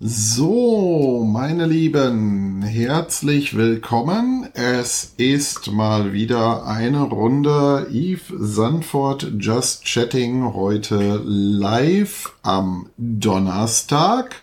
So, 0.00 1.24
meine 1.24 1.66
Lieben, 1.66 2.62
herzlich 2.62 3.56
willkommen. 3.56 4.48
Es 4.52 5.14
ist 5.18 5.70
mal 5.70 6.12
wieder 6.12 6.66
eine 6.66 7.02
Runde 7.02 7.86
Eve 7.92 8.34
Sandford 8.36 9.34
Just 9.38 9.84
Chatting 9.84 10.52
heute 10.52 11.22
live 11.24 12.32
am 12.42 12.90
Donnerstag. 12.96 14.42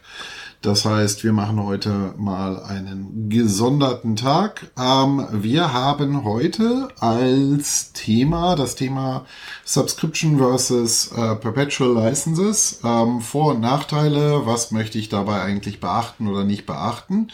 Das 0.62 0.86
heißt, 0.86 1.24
wir 1.24 1.34
machen 1.34 1.64
heute 1.64 2.14
mal 2.18 2.62
einen 2.62 3.30
gesonderten 3.30 4.16
Tag. 4.16 4.72
Ähm, 4.78 5.26
wir 5.32 5.74
haben 5.74 6.24
heute 6.24 6.90
als 7.00 7.94
Thema 7.94 8.56
das 8.56 8.76
Thema 8.76 9.26
Subscription 9.66 10.38
versus 10.38 11.12
äh, 11.14 11.36
Perpetual 11.36 11.96
Licenses. 11.96 12.80
Ähm, 12.84 13.22
Vor- 13.22 13.56
und 13.56 13.62
Nachteile, 13.62 14.46
was 14.46 14.70
möchte 14.70 15.00
ich 15.00 15.10
dabei 15.10 15.42
eigentlich 15.42 15.80
beachten 15.80 16.28
oder 16.28 16.44
nicht 16.44 16.68
beachten. 16.68 17.30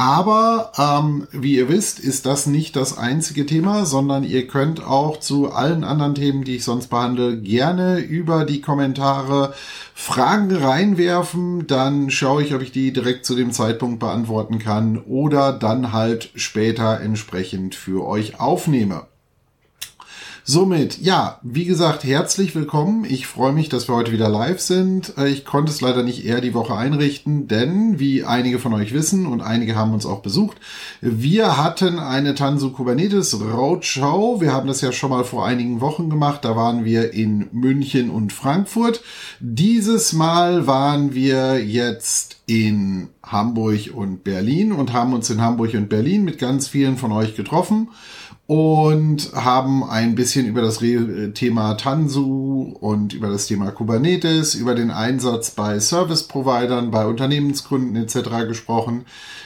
Aber 0.00 0.72
ähm, 0.78 1.28
wie 1.30 1.56
ihr 1.56 1.68
wisst, 1.68 2.00
ist 2.00 2.24
das 2.24 2.46
nicht 2.46 2.74
das 2.74 2.96
einzige 2.96 3.44
Thema, 3.44 3.84
sondern 3.84 4.24
ihr 4.24 4.46
könnt 4.46 4.82
auch 4.82 5.20
zu 5.20 5.52
allen 5.52 5.84
anderen 5.84 6.14
Themen, 6.14 6.42
die 6.42 6.56
ich 6.56 6.64
sonst 6.64 6.86
behandle, 6.86 7.38
gerne 7.38 7.98
über 7.98 8.46
die 8.46 8.62
Kommentare 8.62 9.52
Fragen 9.92 10.56
reinwerfen. 10.56 11.66
Dann 11.66 12.08
schaue 12.08 12.42
ich, 12.42 12.54
ob 12.54 12.62
ich 12.62 12.72
die 12.72 12.94
direkt 12.94 13.26
zu 13.26 13.36
dem 13.36 13.52
Zeitpunkt 13.52 14.00
beantworten 14.00 14.58
kann 14.58 14.96
oder 14.96 15.52
dann 15.52 15.92
halt 15.92 16.30
später 16.34 16.98
entsprechend 17.02 17.74
für 17.74 18.06
euch 18.06 18.40
aufnehme. 18.40 19.09
Somit, 20.44 20.98
ja, 21.02 21.38
wie 21.42 21.66
gesagt, 21.66 22.02
herzlich 22.02 22.54
willkommen. 22.54 23.04
Ich 23.04 23.26
freue 23.26 23.52
mich, 23.52 23.68
dass 23.68 23.88
wir 23.88 23.94
heute 23.94 24.10
wieder 24.10 24.28
live 24.30 24.58
sind. 24.58 25.12
Äh, 25.18 25.28
ich 25.28 25.44
konnte 25.44 25.70
es 25.70 25.82
leider 25.82 26.02
nicht 26.02 26.24
eher 26.24 26.40
die 26.40 26.54
Woche 26.54 26.74
einrichten, 26.74 27.46
denn 27.46 27.98
wie 27.98 28.24
einige 28.24 28.58
von 28.58 28.72
euch 28.72 28.94
wissen 28.94 29.26
und 29.26 29.42
einige 29.42 29.76
haben 29.76 29.92
uns 29.92 30.06
auch 30.06 30.20
besucht, 30.20 30.56
wir 31.02 31.58
hatten 31.58 31.98
eine 31.98 32.34
Tanzu 32.34 32.72
Kubernetes 32.72 33.38
Roadshow. 33.38 34.40
Wir 34.40 34.52
haben 34.52 34.66
das 34.66 34.80
ja 34.80 34.92
schon 34.92 35.10
mal 35.10 35.24
vor 35.24 35.44
einigen 35.44 35.82
Wochen 35.82 36.08
gemacht. 36.08 36.44
Da 36.44 36.56
waren 36.56 36.86
wir 36.86 37.12
in 37.12 37.48
München 37.52 38.08
und 38.08 38.32
Frankfurt. 38.32 39.02
Dieses 39.40 40.14
Mal 40.14 40.66
waren 40.66 41.14
wir 41.14 41.62
jetzt 41.62 42.38
in 42.46 43.08
Hamburg 43.22 43.90
und 43.94 44.24
Berlin 44.24 44.72
und 44.72 44.94
haben 44.94 45.12
uns 45.12 45.28
in 45.28 45.42
Hamburg 45.42 45.74
und 45.74 45.90
Berlin 45.90 46.24
mit 46.24 46.38
ganz 46.38 46.66
vielen 46.66 46.96
von 46.96 47.12
euch 47.12 47.36
getroffen 47.36 47.88
und 48.50 49.30
haben 49.32 49.88
ein 49.88 50.16
bisschen 50.16 50.44
über 50.44 50.60
das 50.60 50.78
Thema 50.78 51.74
Tanzu 51.74 52.76
und 52.80 53.12
über 53.12 53.28
das 53.28 53.46
Thema 53.46 53.70
Kubernetes, 53.70 54.56
über 54.56 54.74
den 54.74 54.90
Einsatz 54.90 55.52
bei 55.52 55.78
Service-Providern, 55.78 56.90
bei 56.90 57.06
Unternehmenskunden 57.06 57.94
etc. 57.94 58.48
gesprochen. 58.48 59.04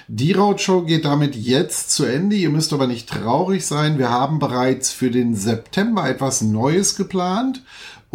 Die 0.08 0.32
Roadshow 0.32 0.86
geht 0.86 1.04
damit 1.04 1.36
jetzt 1.36 1.90
zu 1.90 2.06
Ende. 2.06 2.36
Ihr 2.36 2.48
müsst 2.48 2.72
aber 2.72 2.86
nicht 2.86 3.06
traurig 3.06 3.66
sein. 3.66 3.98
Wir 3.98 4.08
haben 4.08 4.38
bereits 4.38 4.90
für 4.90 5.10
den 5.10 5.34
September 5.36 6.08
etwas 6.08 6.40
Neues 6.40 6.96
geplant. 6.96 7.62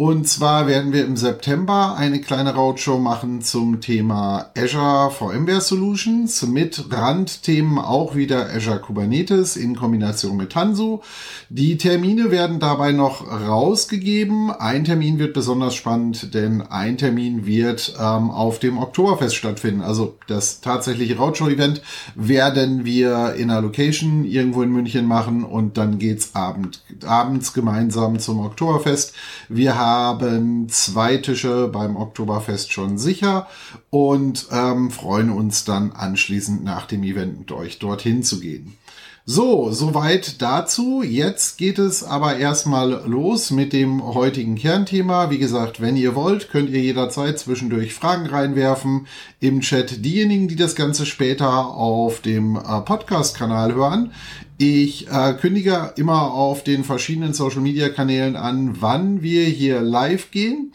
Und 0.00 0.26
zwar 0.26 0.66
werden 0.66 0.94
wir 0.94 1.04
im 1.04 1.14
September 1.14 1.94
eine 1.94 2.22
kleine 2.22 2.54
Roadshow 2.54 2.98
machen 2.98 3.42
zum 3.42 3.82
Thema 3.82 4.46
Azure 4.56 5.10
VMware 5.10 5.60
Solutions 5.60 6.46
mit 6.46 6.86
Randthemen 6.90 7.78
auch 7.78 8.14
wieder 8.14 8.48
Azure 8.48 8.78
Kubernetes 8.78 9.56
in 9.56 9.76
Kombination 9.76 10.38
mit 10.38 10.52
Tanzu. 10.52 11.02
Die 11.50 11.76
Termine 11.76 12.30
werden 12.30 12.60
dabei 12.60 12.92
noch 12.92 13.30
rausgegeben. 13.30 14.50
Ein 14.50 14.84
Termin 14.84 15.18
wird 15.18 15.34
besonders 15.34 15.74
spannend, 15.74 16.32
denn 16.32 16.62
ein 16.62 16.96
Termin 16.96 17.44
wird 17.44 17.94
ähm, 18.00 18.30
auf 18.30 18.58
dem 18.58 18.78
Oktoberfest 18.78 19.36
stattfinden. 19.36 19.82
Also 19.82 20.16
das 20.28 20.62
tatsächliche 20.62 21.18
Roadshow-Event 21.18 21.82
werden 22.14 22.86
wir 22.86 23.34
in 23.34 23.50
einer 23.50 23.60
Location 23.60 24.24
irgendwo 24.24 24.62
in 24.62 24.70
München 24.70 25.04
machen 25.04 25.44
und 25.44 25.76
dann 25.76 25.98
geht's 25.98 26.34
abend, 26.34 26.80
abends 27.04 27.52
gemeinsam 27.52 28.18
zum 28.18 28.40
Oktoberfest. 28.40 29.12
Wir 29.50 29.76
haben 29.76 29.89
haben 29.90 30.68
zwei 30.68 31.16
Tische 31.16 31.68
beim 31.68 31.96
Oktoberfest 31.96 32.72
schon 32.72 32.96
sicher 32.96 33.48
und 33.90 34.46
ähm, 34.52 34.90
freuen 34.90 35.30
uns 35.30 35.64
dann 35.64 35.92
anschließend 35.92 36.62
nach 36.62 36.86
dem 36.86 37.02
Event 37.02 37.40
mit 37.40 37.52
euch 37.52 37.78
dorthin 37.80 38.22
zu 38.22 38.38
gehen. 38.38 38.76
So, 39.26 39.70
soweit 39.70 40.40
dazu. 40.40 41.02
Jetzt 41.02 41.58
geht 41.58 41.78
es 41.78 42.02
aber 42.02 42.38
erstmal 42.38 43.02
los 43.06 43.50
mit 43.50 43.74
dem 43.74 44.02
heutigen 44.02 44.56
Kernthema. 44.56 45.30
Wie 45.30 45.38
gesagt, 45.38 45.80
wenn 45.80 45.94
ihr 45.94 46.14
wollt, 46.14 46.50
könnt 46.50 46.70
ihr 46.70 46.80
jederzeit 46.80 47.38
zwischendurch 47.38 47.92
Fragen 47.92 48.26
reinwerfen 48.26 49.06
im 49.38 49.60
Chat. 49.60 50.04
Diejenigen, 50.04 50.48
die 50.48 50.56
das 50.56 50.74
Ganze 50.74 51.04
später 51.04 51.68
auf 51.68 52.20
dem 52.22 52.56
äh, 52.56 52.80
Podcast-Kanal 52.80 53.74
hören, 53.74 54.12
ich 54.56 55.08
äh, 55.08 55.34
kündige 55.34 55.92
immer 55.96 56.32
auf 56.32 56.64
den 56.64 56.82
verschiedenen 56.82 57.34
Social-Media-Kanälen 57.34 58.36
an, 58.36 58.80
wann 58.80 59.22
wir 59.22 59.44
hier 59.44 59.82
live 59.82 60.30
gehen. 60.30 60.72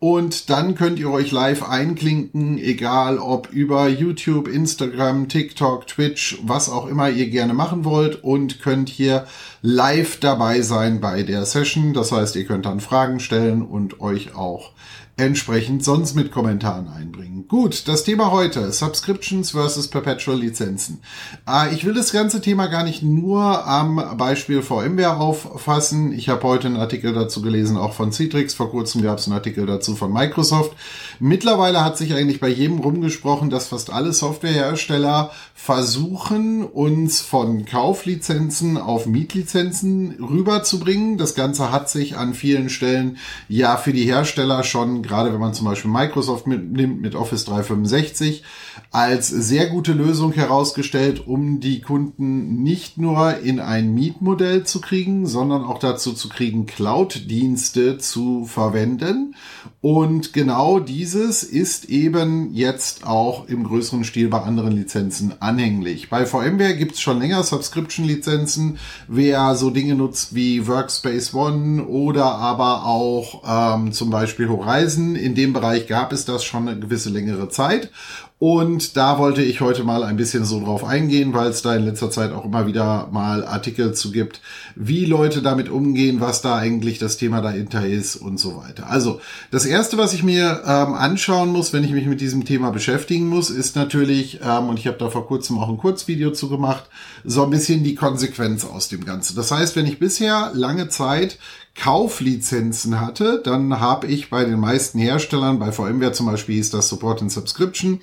Und 0.00 0.48
dann 0.48 0.76
könnt 0.76 1.00
ihr 1.00 1.10
euch 1.10 1.32
live 1.32 1.68
einklinken, 1.68 2.56
egal 2.58 3.18
ob 3.18 3.50
über 3.50 3.88
YouTube, 3.88 4.46
Instagram, 4.46 5.28
TikTok, 5.28 5.88
Twitch, 5.88 6.38
was 6.44 6.70
auch 6.70 6.86
immer 6.86 7.10
ihr 7.10 7.28
gerne 7.28 7.52
machen 7.52 7.84
wollt 7.84 8.22
und 8.22 8.60
könnt 8.60 8.88
hier 8.88 9.26
live 9.60 10.20
dabei 10.20 10.60
sein 10.60 11.00
bei 11.00 11.24
der 11.24 11.44
Session. 11.46 11.94
Das 11.94 12.12
heißt, 12.12 12.36
ihr 12.36 12.44
könnt 12.44 12.66
dann 12.66 12.78
Fragen 12.78 13.18
stellen 13.18 13.62
und 13.62 14.00
euch 14.00 14.36
auch 14.36 14.70
entsprechend 15.18 15.84
sonst 15.84 16.14
mit 16.14 16.30
Kommentaren 16.30 16.88
einbringen. 16.88 17.46
Gut, 17.48 17.88
das 17.88 18.04
Thema 18.04 18.30
heute, 18.30 18.72
Subscriptions 18.72 19.50
versus 19.50 19.88
Perpetual 19.88 20.38
Lizenzen. 20.38 21.00
Äh, 21.48 21.74
ich 21.74 21.84
will 21.84 21.94
das 21.94 22.12
ganze 22.12 22.40
Thema 22.40 22.66
gar 22.66 22.84
nicht 22.84 23.02
nur 23.02 23.66
am 23.66 24.16
Beispiel 24.16 24.62
VMware 24.62 25.16
auffassen. 25.16 26.12
Ich 26.12 26.28
habe 26.28 26.42
heute 26.44 26.68
einen 26.68 26.76
Artikel 26.76 27.14
dazu 27.14 27.42
gelesen, 27.42 27.76
auch 27.76 27.94
von 27.94 28.12
Citrix. 28.12 28.54
Vor 28.54 28.70
kurzem 28.70 29.02
gab 29.02 29.18
es 29.18 29.26
einen 29.26 29.34
Artikel 29.34 29.66
dazu 29.66 29.96
von 29.96 30.12
Microsoft. 30.12 30.76
Mittlerweile 31.20 31.84
hat 31.84 31.96
sich 31.96 32.14
eigentlich 32.14 32.38
bei 32.38 32.48
jedem 32.48 32.78
rumgesprochen, 32.78 33.50
dass 33.50 33.68
fast 33.68 33.90
alle 33.90 34.12
Softwarehersteller 34.12 35.32
versuchen, 35.54 36.62
uns 36.62 37.20
von 37.20 37.64
Kauflizenzen 37.64 38.76
auf 38.76 39.06
Mietlizenzen 39.06 40.22
rüberzubringen. 40.22 41.18
Das 41.18 41.34
Ganze 41.34 41.72
hat 41.72 41.90
sich 41.90 42.16
an 42.16 42.34
vielen 42.34 42.68
Stellen 42.68 43.16
ja 43.48 43.78
für 43.78 43.92
die 43.92 44.04
Hersteller 44.04 44.62
schon 44.62 45.02
gerade 45.08 45.32
wenn 45.32 45.40
man 45.40 45.54
zum 45.54 45.66
Beispiel 45.66 45.90
Microsoft 45.90 46.46
mitnimmt 46.46 47.00
mit 47.00 47.14
Office 47.14 47.44
365, 47.46 48.44
als 48.90 49.28
sehr 49.28 49.68
gute 49.68 49.92
Lösung 49.92 50.32
herausgestellt, 50.32 51.26
um 51.26 51.60
die 51.60 51.80
Kunden 51.80 52.62
nicht 52.62 52.98
nur 52.98 53.38
in 53.38 53.58
ein 53.60 53.92
Mietmodell 53.94 54.64
zu 54.64 54.80
kriegen, 54.80 55.26
sondern 55.26 55.64
auch 55.64 55.78
dazu 55.78 56.12
zu 56.12 56.28
kriegen, 56.28 56.66
Cloud-Dienste 56.66 57.98
zu 57.98 58.44
verwenden. 58.44 59.34
Und 59.80 60.32
genau 60.32 60.80
dieses 60.80 61.44
ist 61.44 61.84
eben 61.84 62.52
jetzt 62.52 63.06
auch 63.06 63.46
im 63.46 63.62
größeren 63.62 64.02
Stil 64.02 64.28
bei 64.28 64.40
anderen 64.42 64.72
Lizenzen 64.72 65.34
anhänglich. 65.38 66.10
Bei 66.10 66.26
VMware 66.26 66.74
gibt 66.76 66.94
es 66.94 67.00
schon 67.00 67.20
länger 67.20 67.44
Subscription-Lizenzen. 67.44 68.78
Wer 69.06 69.54
so 69.54 69.70
Dinge 69.70 69.94
nutzt 69.94 70.34
wie 70.34 70.66
Workspace 70.66 71.32
ONE 71.32 71.86
oder 71.86 72.24
aber 72.24 72.86
auch 72.86 73.76
ähm, 73.76 73.92
zum 73.92 74.10
Beispiel 74.10 74.48
Horizon, 74.48 75.14
in 75.14 75.36
dem 75.36 75.52
Bereich 75.52 75.86
gab 75.86 76.12
es 76.12 76.24
das 76.24 76.42
schon 76.42 76.68
eine 76.68 76.80
gewisse 76.80 77.10
längere 77.10 77.48
Zeit. 77.48 77.92
Und 78.40 78.96
da 78.96 79.18
wollte 79.18 79.42
ich 79.42 79.60
heute 79.60 79.82
mal 79.82 80.04
ein 80.04 80.16
bisschen 80.16 80.44
so 80.44 80.60
drauf 80.60 80.84
eingehen, 80.84 81.34
weil 81.34 81.50
es 81.50 81.62
da 81.62 81.74
in 81.74 81.84
letzter 81.84 82.08
Zeit 82.08 82.32
auch 82.32 82.44
immer 82.44 82.68
wieder 82.68 83.08
mal 83.10 83.44
Artikel 83.44 83.94
zu 83.94 84.12
gibt, 84.12 84.40
wie 84.76 85.06
Leute 85.06 85.42
damit 85.42 85.68
umgehen, 85.68 86.20
was 86.20 86.40
da 86.40 86.56
eigentlich 86.56 87.00
das 87.00 87.16
Thema 87.16 87.40
dahinter 87.40 87.84
ist 87.84 88.14
und 88.14 88.38
so 88.38 88.56
weiter. 88.56 88.88
Also 88.88 89.20
das 89.50 89.66
Erste, 89.66 89.98
was 89.98 90.12
ich 90.12 90.22
mir 90.22 90.62
ähm, 90.64 90.94
anschauen 90.94 91.48
muss, 91.48 91.72
wenn 91.72 91.82
ich 91.82 91.90
mich 91.90 92.06
mit 92.06 92.20
diesem 92.20 92.44
Thema 92.44 92.70
beschäftigen 92.70 93.28
muss, 93.28 93.50
ist 93.50 93.74
natürlich, 93.74 94.38
ähm, 94.44 94.68
und 94.68 94.78
ich 94.78 94.86
habe 94.86 94.98
da 94.98 95.10
vor 95.10 95.26
kurzem 95.26 95.58
auch 95.58 95.68
ein 95.68 95.78
Kurzvideo 95.78 96.30
zu 96.30 96.48
gemacht, 96.48 96.84
so 97.24 97.42
ein 97.42 97.50
bisschen 97.50 97.82
die 97.82 97.96
Konsequenz 97.96 98.64
aus 98.64 98.88
dem 98.88 99.04
Ganzen. 99.04 99.34
Das 99.34 99.50
heißt, 99.50 99.74
wenn 99.74 99.86
ich 99.86 99.98
bisher 99.98 100.52
lange 100.54 100.88
Zeit 100.88 101.38
Kauflizenzen 101.78 103.00
hatte, 103.00 103.40
dann 103.42 103.80
habe 103.80 104.06
ich 104.06 104.30
bei 104.30 104.44
den 104.44 104.60
meisten 104.60 104.98
Herstellern, 104.98 105.58
bei 105.58 105.72
VMware 105.72 106.12
zum 106.12 106.26
Beispiel 106.26 106.56
hieß 106.56 106.70
das 106.70 106.88
Support 106.88 107.22
and 107.22 107.32
Subscription, 107.32 108.00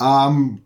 ähm, 0.00 0.62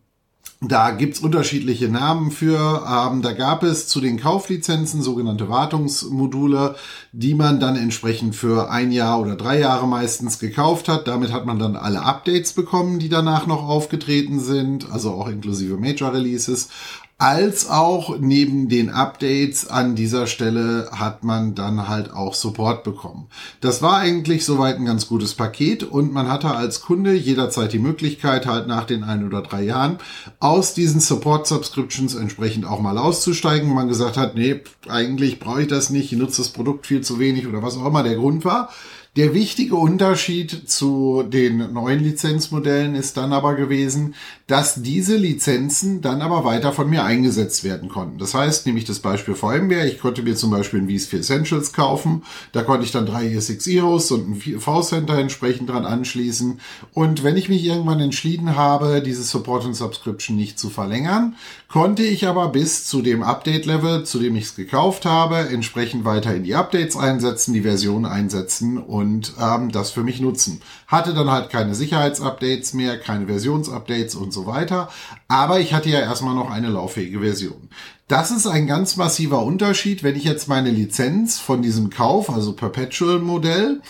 da 0.62 0.90
gibt's 0.90 1.20
unterschiedliche 1.20 1.88
Namen 1.88 2.30
für. 2.30 2.82
Ähm, 2.88 3.20
da 3.20 3.32
gab 3.32 3.62
es 3.62 3.88
zu 3.88 4.00
den 4.00 4.18
Kauflizenzen 4.18 5.02
sogenannte 5.02 5.50
Wartungsmodule, 5.50 6.76
die 7.12 7.34
man 7.34 7.60
dann 7.60 7.76
entsprechend 7.76 8.34
für 8.34 8.70
ein 8.70 8.90
Jahr 8.90 9.20
oder 9.20 9.36
drei 9.36 9.58
Jahre 9.58 9.86
meistens 9.86 10.38
gekauft 10.38 10.88
hat. 10.88 11.08
Damit 11.08 11.30
hat 11.30 11.44
man 11.44 11.58
dann 11.58 11.76
alle 11.76 12.02
Updates 12.02 12.54
bekommen, 12.54 12.98
die 12.98 13.10
danach 13.10 13.46
noch 13.46 13.68
aufgetreten 13.68 14.40
sind, 14.40 14.90
also 14.90 15.12
auch 15.12 15.28
inklusive 15.28 15.76
Major 15.76 16.14
Releases. 16.14 16.70
Als 17.18 17.70
auch 17.70 18.18
neben 18.18 18.68
den 18.68 18.90
Updates 18.90 19.66
an 19.66 19.96
dieser 19.96 20.26
Stelle 20.26 20.90
hat 20.92 21.24
man 21.24 21.54
dann 21.54 21.88
halt 21.88 22.12
auch 22.12 22.34
Support 22.34 22.84
bekommen. 22.84 23.28
Das 23.62 23.80
war 23.80 23.96
eigentlich 23.96 24.44
soweit 24.44 24.76
ein 24.76 24.84
ganz 24.84 25.08
gutes 25.08 25.32
Paket 25.32 25.82
und 25.82 26.12
man 26.12 26.28
hatte 26.28 26.50
als 26.50 26.82
Kunde 26.82 27.14
jederzeit 27.14 27.72
die 27.72 27.78
Möglichkeit, 27.78 28.44
halt 28.44 28.66
nach 28.66 28.84
den 28.84 29.02
ein 29.02 29.26
oder 29.26 29.40
drei 29.40 29.62
Jahren 29.62 29.96
aus 30.40 30.74
diesen 30.74 31.00
Support 31.00 31.46
Subscriptions 31.46 32.14
entsprechend 32.14 32.66
auch 32.66 32.80
mal 32.80 32.98
auszusteigen. 32.98 33.72
Man 33.72 33.88
gesagt 33.88 34.18
hat, 34.18 34.34
nee, 34.34 34.60
eigentlich 34.86 35.40
brauche 35.40 35.62
ich 35.62 35.68
das 35.68 35.88
nicht, 35.88 36.12
ich 36.12 36.18
nutze 36.18 36.42
das 36.42 36.50
Produkt 36.50 36.86
viel 36.86 37.00
zu 37.00 37.18
wenig 37.18 37.46
oder 37.46 37.62
was 37.62 37.78
auch 37.78 37.86
immer 37.86 38.02
der 38.02 38.16
Grund 38.16 38.44
war. 38.44 38.68
Der 39.16 39.32
wichtige 39.32 39.76
Unterschied 39.76 40.68
zu 40.68 41.22
den 41.26 41.72
neuen 41.72 42.00
Lizenzmodellen 42.00 42.94
ist 42.94 43.16
dann 43.16 43.32
aber 43.32 43.54
gewesen, 43.54 44.14
dass 44.46 44.82
diese 44.82 45.16
Lizenzen 45.16 46.00
dann 46.00 46.22
aber 46.22 46.44
weiter 46.44 46.72
von 46.72 46.88
mir 46.88 47.04
eingesetzt 47.04 47.64
werden 47.64 47.88
konnten. 47.88 48.18
Das 48.18 48.34
heißt, 48.34 48.66
nämlich 48.66 48.84
das 48.84 49.00
Beispiel 49.00 49.34
VMware, 49.34 49.88
ich 49.88 49.98
konnte 49.98 50.22
mir 50.22 50.36
zum 50.36 50.50
Beispiel 50.50 50.80
ein 50.80 50.88
vSphere 50.88 51.20
Essentials 51.20 51.72
kaufen, 51.72 52.22
da 52.52 52.62
konnte 52.62 52.84
ich 52.84 52.92
dann 52.92 53.06
drei 53.06 53.26
ESXi-Hosts 53.26 54.12
und 54.12 54.30
ein 54.30 54.60
V-Center 54.60 55.18
entsprechend 55.18 55.70
dran 55.70 55.84
anschließen. 55.84 56.60
Und 56.92 57.24
wenn 57.24 57.36
ich 57.36 57.48
mich 57.48 57.64
irgendwann 57.64 58.00
entschieden 58.00 58.54
habe, 58.54 59.02
dieses 59.02 59.30
Support 59.30 59.64
und 59.64 59.74
Subscription 59.74 60.36
nicht 60.36 60.58
zu 60.58 60.70
verlängern, 60.70 61.34
konnte 61.68 62.04
ich 62.04 62.28
aber 62.28 62.48
bis 62.48 62.86
zu 62.86 63.02
dem 63.02 63.22
Update-Level, 63.22 64.04
zu 64.04 64.20
dem 64.20 64.36
ich 64.36 64.44
es 64.44 64.56
gekauft 64.56 65.04
habe, 65.04 65.38
entsprechend 65.38 66.04
weiter 66.04 66.34
in 66.34 66.44
die 66.44 66.54
Updates 66.54 66.96
einsetzen, 66.96 67.52
die 67.52 67.62
Version 67.62 68.06
einsetzen 68.06 68.78
und 68.78 69.16
und 69.16 69.34
ähm, 69.40 69.70
das 69.72 69.90
für 69.90 70.02
mich 70.02 70.20
nutzen. 70.20 70.60
Hatte 70.86 71.14
dann 71.14 71.30
halt 71.30 71.50
keine 71.50 71.74
Sicherheitsupdates 71.74 72.74
mehr, 72.74 72.98
keine 72.98 73.26
Versionsupdates 73.26 74.14
und 74.14 74.32
so 74.32 74.35
weiter, 74.44 74.90
aber 75.28 75.60
ich 75.60 75.72
hatte 75.72 75.88
ja 75.88 76.00
erstmal 76.00 76.34
noch 76.34 76.50
eine 76.50 76.68
lauffähige 76.68 77.20
Version. 77.20 77.70
Das 78.08 78.30
ist 78.30 78.46
ein 78.46 78.68
ganz 78.68 78.96
massiver 78.96 79.42
Unterschied, 79.42 80.04
wenn 80.04 80.14
ich 80.14 80.22
jetzt 80.22 80.46
meine 80.46 80.70
Lizenz 80.70 81.40
von 81.40 81.60
diesem 81.60 81.90
Kauf, 81.90 82.30
also 82.30 82.52
Perpetual 82.52 83.18
Modell, 83.18 83.82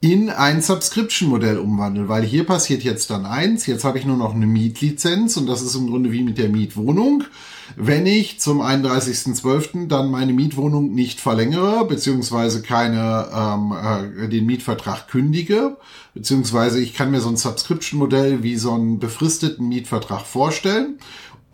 in 0.00 0.30
ein 0.30 0.62
Subscription 0.62 1.28
Modell 1.28 1.58
umwandle, 1.58 2.08
weil 2.08 2.22
hier 2.22 2.44
passiert 2.46 2.84
jetzt 2.84 3.10
dann 3.10 3.26
eins, 3.26 3.66
jetzt 3.66 3.82
habe 3.82 3.98
ich 3.98 4.06
nur 4.06 4.18
noch 4.18 4.36
eine 4.36 4.46
Mietlizenz 4.46 5.36
und 5.36 5.48
das 5.48 5.62
ist 5.62 5.74
im 5.74 5.88
Grunde 5.88 6.12
wie 6.12 6.22
mit 6.22 6.38
der 6.38 6.48
Mietwohnung 6.48 7.24
wenn 7.74 8.06
ich 8.06 8.38
zum 8.38 8.60
31.12. 8.60 9.88
dann 9.88 10.10
meine 10.10 10.32
Mietwohnung 10.32 10.94
nicht 10.94 11.20
verlängere, 11.20 11.84
beziehungsweise 11.86 12.62
keine, 12.62 13.28
ähm, 13.34 14.24
äh, 14.24 14.28
den 14.28 14.46
Mietvertrag 14.46 15.08
kündige, 15.08 15.76
beziehungsweise 16.14 16.80
ich 16.80 16.94
kann 16.94 17.10
mir 17.10 17.20
so 17.20 17.28
ein 17.28 17.36
Subscription-Modell 17.36 18.42
wie 18.42 18.56
so 18.56 18.72
einen 18.72 18.98
befristeten 18.98 19.68
Mietvertrag 19.68 20.22
vorstellen 20.22 20.98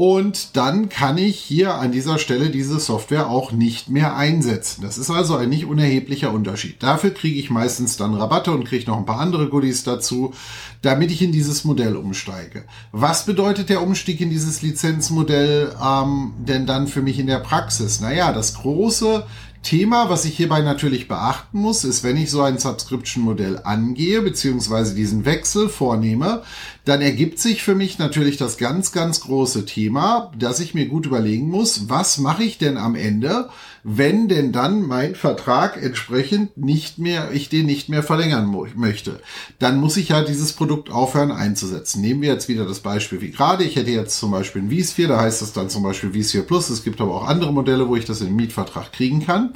und 0.04 0.56
dann 0.56 0.88
kann 0.88 1.16
ich 1.16 1.38
hier 1.38 1.76
an 1.76 1.92
dieser 1.92 2.18
Stelle 2.18 2.50
diese 2.50 2.80
Software 2.80 3.30
auch 3.30 3.52
nicht 3.52 3.88
mehr 3.88 4.16
einsetzen. 4.16 4.82
Das 4.82 4.98
ist 4.98 5.10
also 5.10 5.36
ein 5.36 5.48
nicht 5.48 5.64
unerheblicher 5.64 6.32
Unterschied. 6.32 6.82
Dafür 6.82 7.10
kriege 7.10 7.38
ich 7.38 7.50
meistens 7.50 7.98
dann 7.98 8.14
Rabatte 8.14 8.50
und 8.50 8.64
kriege 8.64 8.90
noch 8.90 8.98
ein 8.98 9.06
paar 9.06 9.20
andere 9.20 9.48
Goodies 9.48 9.84
dazu, 9.84 10.34
damit 10.80 11.12
ich 11.12 11.22
in 11.22 11.30
dieses 11.30 11.62
Modell 11.62 11.94
umsteige. 11.94 12.64
Was 12.90 13.26
bedeutet 13.26 13.68
der 13.68 13.80
Umstieg 13.80 14.20
in 14.20 14.30
dieses 14.30 14.60
Lizenzmodell 14.60 15.72
ähm, 15.80 16.32
denn 16.36 16.66
dann 16.66 16.88
für 16.88 17.00
mich 17.00 17.20
in 17.20 17.28
der 17.28 17.38
Praxis? 17.38 18.00
Naja, 18.00 18.32
das 18.32 18.54
große 18.54 19.24
Thema, 19.62 20.10
was 20.10 20.24
ich 20.24 20.36
hierbei 20.36 20.60
natürlich 20.60 21.06
beachten 21.06 21.58
muss, 21.60 21.84
ist, 21.84 22.02
wenn 22.02 22.16
ich 22.16 22.30
so 22.32 22.42
ein 22.42 22.58
Subscription-Modell 22.58 23.60
angehe, 23.62 24.20
beziehungsweise 24.20 24.94
diesen 24.96 25.24
Wechsel 25.24 25.68
vornehme, 25.68 26.42
dann 26.84 27.00
ergibt 27.00 27.38
sich 27.38 27.62
für 27.62 27.74
mich 27.74 27.98
natürlich 27.98 28.36
das 28.36 28.58
ganz, 28.58 28.90
ganz 28.92 29.20
große 29.20 29.66
Thema, 29.66 30.32
dass 30.38 30.60
ich 30.60 30.74
mir 30.74 30.86
gut 30.86 31.06
überlegen 31.06 31.48
muss, 31.48 31.88
was 31.88 32.18
mache 32.18 32.42
ich 32.42 32.58
denn 32.58 32.76
am 32.76 32.96
Ende, 32.96 33.50
wenn 33.84 34.28
denn 34.28 34.52
dann 34.52 34.86
mein 34.86 35.16
Vertrag 35.16 35.82
entsprechend 35.82 36.56
nicht 36.56 36.98
mehr, 36.98 37.32
ich 37.32 37.48
den 37.48 37.66
nicht 37.66 37.88
mehr 37.88 38.04
verlängern 38.04 38.54
möchte. 38.76 39.20
Dann 39.58 39.80
muss 39.80 39.96
ich 39.96 40.10
ja 40.10 40.22
dieses 40.22 40.52
Produkt 40.52 40.90
aufhören 40.90 41.32
einzusetzen. 41.32 42.00
Nehmen 42.00 42.22
wir 42.22 42.28
jetzt 42.28 42.48
wieder 42.48 42.64
das 42.64 42.80
Beispiel 42.80 43.20
wie 43.20 43.32
gerade. 43.32 43.64
Ich 43.64 43.74
hätte 43.74 43.90
jetzt 43.90 44.18
zum 44.18 44.30
Beispiel 44.30 44.62
ein 44.62 44.70
vSphere, 44.70 45.08
da 45.08 45.20
heißt 45.20 45.42
es 45.42 45.52
dann 45.52 45.68
zum 45.68 45.82
Beispiel 45.82 46.10
vSphere 46.12 46.44
Plus. 46.44 46.70
Es 46.70 46.84
gibt 46.84 47.00
aber 47.00 47.14
auch 47.14 47.26
andere 47.26 47.52
Modelle, 47.52 47.88
wo 47.88 47.96
ich 47.96 48.04
das 48.04 48.20
in 48.20 48.28
den 48.28 48.36
Mietvertrag 48.36 48.92
kriegen 48.92 49.26
kann. 49.26 49.54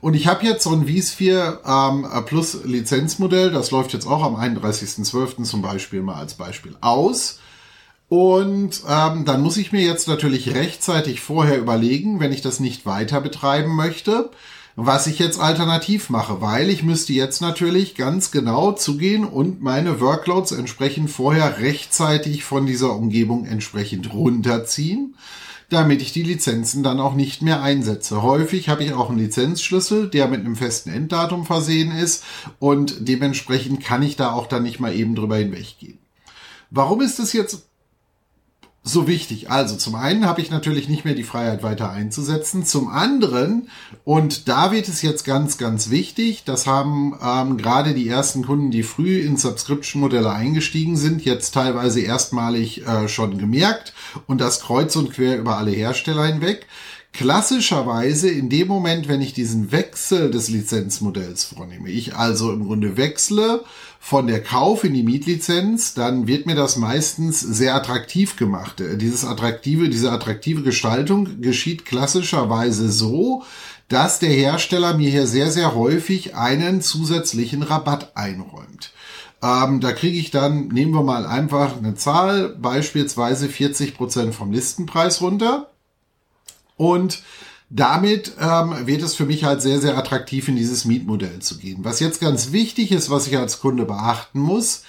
Und 0.00 0.14
ich 0.14 0.26
habe 0.26 0.46
jetzt 0.46 0.64
so 0.64 0.70
ein 0.70 0.86
vSphere 0.86 1.60
ähm, 1.66 2.06
Plus 2.24 2.64
Lizenzmodell, 2.64 3.50
das 3.50 3.70
läuft 3.70 3.92
jetzt 3.92 4.06
auch 4.06 4.22
am 4.22 4.36
31.12. 4.36 5.44
zum 5.44 5.60
Beispiel 5.60 6.00
mal 6.00 6.14
als 6.14 6.34
Beispiel 6.34 6.76
aus. 6.80 7.40
Und 8.08 8.82
ähm, 8.88 9.24
dann 9.24 9.42
muss 9.42 9.56
ich 9.56 9.72
mir 9.72 9.82
jetzt 9.82 10.06
natürlich 10.06 10.54
rechtzeitig 10.54 11.20
vorher 11.20 11.58
überlegen, 11.58 12.20
wenn 12.20 12.32
ich 12.32 12.40
das 12.40 12.60
nicht 12.60 12.86
weiter 12.86 13.20
betreiben 13.20 13.74
möchte, 13.74 14.30
was 14.76 15.06
ich 15.06 15.18
jetzt 15.18 15.40
alternativ 15.40 16.10
mache, 16.10 16.40
weil 16.40 16.68
ich 16.70 16.82
müsste 16.82 17.14
jetzt 17.14 17.40
natürlich 17.40 17.94
ganz 17.94 18.30
genau 18.30 18.72
zugehen 18.72 19.24
und 19.24 19.62
meine 19.62 20.00
Workloads 20.00 20.52
entsprechend 20.52 21.10
vorher 21.10 21.58
rechtzeitig 21.58 22.44
von 22.44 22.66
dieser 22.66 22.94
Umgebung 22.94 23.46
entsprechend 23.46 24.12
runterziehen, 24.12 25.16
damit 25.70 26.00
ich 26.00 26.12
die 26.12 26.22
Lizenzen 26.22 26.84
dann 26.84 27.00
auch 27.00 27.14
nicht 27.14 27.42
mehr 27.42 27.62
einsetze. 27.62 28.22
Häufig 28.22 28.68
habe 28.68 28.84
ich 28.84 28.92
auch 28.92 29.08
einen 29.08 29.18
Lizenzschlüssel, 29.18 30.10
der 30.10 30.28
mit 30.28 30.40
einem 30.40 30.56
festen 30.56 30.90
Enddatum 30.90 31.44
versehen 31.44 31.90
ist 31.90 32.22
und 32.60 33.08
dementsprechend 33.08 33.82
kann 33.82 34.02
ich 34.02 34.14
da 34.14 34.32
auch 34.32 34.46
dann 34.46 34.62
nicht 34.62 34.78
mal 34.78 34.94
eben 34.94 35.16
drüber 35.16 35.38
hinweggehen. 35.38 35.98
Warum 36.70 37.00
ist 37.00 37.18
es 37.18 37.32
jetzt 37.32 37.66
so 38.86 39.08
wichtig. 39.08 39.50
Also 39.50 39.74
zum 39.76 39.96
einen 39.96 40.26
habe 40.26 40.40
ich 40.40 40.50
natürlich 40.50 40.88
nicht 40.88 41.04
mehr 41.04 41.14
die 41.14 41.24
Freiheit 41.24 41.64
weiter 41.64 41.90
einzusetzen. 41.90 42.64
Zum 42.64 42.88
anderen, 42.88 43.68
und 44.04 44.48
da 44.48 44.70
wird 44.70 44.86
es 44.86 45.02
jetzt 45.02 45.24
ganz, 45.24 45.58
ganz 45.58 45.90
wichtig, 45.90 46.44
das 46.44 46.68
haben 46.68 47.18
ähm, 47.20 47.56
gerade 47.56 47.94
die 47.94 48.08
ersten 48.08 48.46
Kunden, 48.46 48.70
die 48.70 48.84
früh 48.84 49.18
in 49.18 49.36
Subscription-Modelle 49.36 50.30
eingestiegen 50.30 50.96
sind, 50.96 51.24
jetzt 51.24 51.52
teilweise 51.52 52.00
erstmalig 52.00 52.86
äh, 52.86 53.08
schon 53.08 53.38
gemerkt 53.38 53.92
und 54.28 54.40
das 54.40 54.60
kreuz 54.60 54.94
und 54.94 55.12
quer 55.12 55.36
über 55.36 55.56
alle 55.56 55.72
Hersteller 55.72 56.26
hinweg. 56.26 56.68
Klassischerweise 57.12 58.30
in 58.30 58.50
dem 58.50 58.68
Moment, 58.68 59.08
wenn 59.08 59.22
ich 59.22 59.32
diesen 59.32 59.72
Wechsel 59.72 60.30
des 60.30 60.48
Lizenzmodells 60.48 61.44
vornehme, 61.44 61.90
ich 61.90 62.14
also 62.14 62.52
im 62.52 62.66
Grunde 62.66 62.96
wechsle 62.96 63.64
von 64.06 64.28
der 64.28 64.40
Kauf 64.40 64.84
in 64.84 64.94
die 64.94 65.02
Mietlizenz, 65.02 65.92
dann 65.92 66.28
wird 66.28 66.46
mir 66.46 66.54
das 66.54 66.76
meistens 66.76 67.40
sehr 67.40 67.74
attraktiv 67.74 68.36
gemacht. 68.36 68.76
Dieses 68.78 69.24
attraktive, 69.24 69.88
diese 69.88 70.12
attraktive 70.12 70.62
Gestaltung 70.62 71.40
geschieht 71.40 71.84
klassischerweise 71.84 72.88
so, 72.88 73.42
dass 73.88 74.20
der 74.20 74.30
Hersteller 74.30 74.96
mir 74.96 75.10
hier 75.10 75.26
sehr, 75.26 75.50
sehr 75.50 75.74
häufig 75.74 76.36
einen 76.36 76.82
zusätzlichen 76.82 77.64
Rabatt 77.64 78.12
einräumt. 78.16 78.92
Ähm, 79.42 79.80
da 79.80 79.90
kriege 79.90 80.18
ich 80.20 80.30
dann, 80.30 80.68
nehmen 80.68 80.94
wir 80.94 81.02
mal 81.02 81.26
einfach 81.26 81.76
eine 81.76 81.96
Zahl, 81.96 82.50
beispielsweise 82.50 83.48
40 83.48 83.96
Prozent 83.96 84.36
vom 84.36 84.52
Listenpreis 84.52 85.20
runter. 85.20 85.72
Und 86.76 87.24
damit 87.68 88.32
ähm, 88.40 88.86
wird 88.86 89.02
es 89.02 89.14
für 89.14 89.26
mich 89.26 89.44
halt 89.44 89.60
sehr, 89.60 89.80
sehr 89.80 89.98
attraktiv, 89.98 90.48
in 90.48 90.56
dieses 90.56 90.84
Mietmodell 90.84 91.40
zu 91.40 91.58
gehen. 91.58 91.78
Was 91.82 92.00
jetzt 92.00 92.20
ganz 92.20 92.52
wichtig 92.52 92.92
ist, 92.92 93.10
was 93.10 93.26
ich 93.26 93.36
als 93.36 93.60
Kunde 93.60 93.84
beachten 93.84 94.38
muss, 94.38 94.82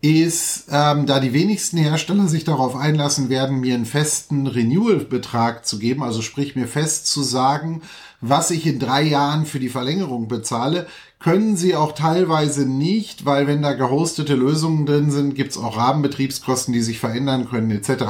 ist, 0.00 0.64
ähm, 0.70 1.06
da 1.06 1.20
die 1.20 1.32
wenigsten 1.32 1.76
Hersteller 1.76 2.26
sich 2.26 2.42
darauf 2.42 2.74
einlassen 2.74 3.28
werden, 3.28 3.60
mir 3.60 3.74
einen 3.74 3.86
festen 3.86 4.48
Renewal-Betrag 4.48 5.64
zu 5.64 5.78
geben, 5.78 6.02
also 6.02 6.22
sprich 6.22 6.56
mir 6.56 6.66
fest 6.66 7.06
zu 7.06 7.22
sagen, 7.22 7.82
was 8.20 8.50
ich 8.50 8.66
in 8.66 8.80
drei 8.80 9.02
Jahren 9.02 9.46
für 9.46 9.60
die 9.60 9.68
Verlängerung 9.68 10.26
bezahle, 10.26 10.88
können 11.22 11.56
sie 11.56 11.76
auch 11.76 11.92
teilweise 11.92 12.66
nicht, 12.66 13.24
weil 13.24 13.46
wenn 13.46 13.62
da 13.62 13.72
gehostete 13.72 14.34
Lösungen 14.34 14.86
drin 14.86 15.10
sind, 15.10 15.34
gibt's 15.34 15.56
auch 15.56 15.76
Rahmenbetriebskosten, 15.76 16.74
die 16.74 16.82
sich 16.82 16.98
verändern 16.98 17.48
können 17.48 17.70
etc. 17.70 18.04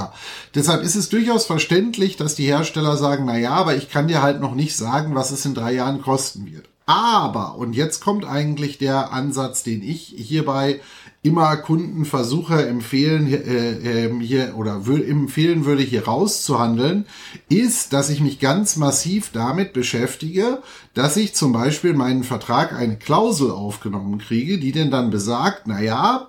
Deshalb 0.55 0.83
ist 0.83 0.97
es 0.97 1.09
durchaus 1.09 1.47
verständlich, 1.47 2.17
dass 2.17 2.35
die 2.35 2.47
Hersteller 2.47 2.97
sagen, 2.97 3.25
na 3.27 3.39
ja, 3.39 3.51
aber 3.51 3.77
ich 3.77 3.91
kann 3.91 4.09
dir 4.09 4.23
halt 4.23 4.41
noch 4.41 4.55
nicht 4.55 4.77
sagen, 4.77 5.15
was 5.15 5.31
es 5.31 5.45
in 5.45 5.55
drei 5.55 5.75
Jahren 5.75 6.01
kosten 6.03 6.47
wird. 6.47 6.69
Aber, 6.87 7.57
und 7.57 7.75
jetzt 7.75 8.03
kommt 8.03 8.25
eigentlich 8.25 8.79
der 8.79 9.13
Ansatz, 9.13 9.63
den 9.63 9.83
ich 9.83 10.15
hierbei 10.17 10.81
immer 11.23 11.57
Kunden 11.57 12.05
versuche 12.05 12.67
empfehlen 12.67 13.33
äh, 13.33 14.07
äh, 14.07 14.21
hier 14.21 14.55
oder 14.57 14.83
empfehlen 14.87 15.65
würde 15.65 15.83
hier 15.83 16.05
rauszuhandeln, 16.05 17.07
ist, 17.49 17.93
dass 17.93 18.11
ich 18.11 18.21
mich 18.21 18.41
ganz 18.41 18.77
massiv 18.77 19.31
damit 19.33 19.73
beschäftige, 19.73 20.63
dass 20.95 21.17
ich 21.17 21.35
zum 21.35 21.53
Beispiel 21.53 21.95
meinen 21.95 22.25
Vertrag 22.25 22.73
eine 22.73 22.97
Klausel 22.97 23.53
aufgenommen 23.53 24.19
kriege, 24.19 24.59
die 24.59 24.73
denn 24.73 24.91
dann 24.91 25.11
besagt, 25.11 25.63
na 25.67 25.81
ja, 25.81 26.29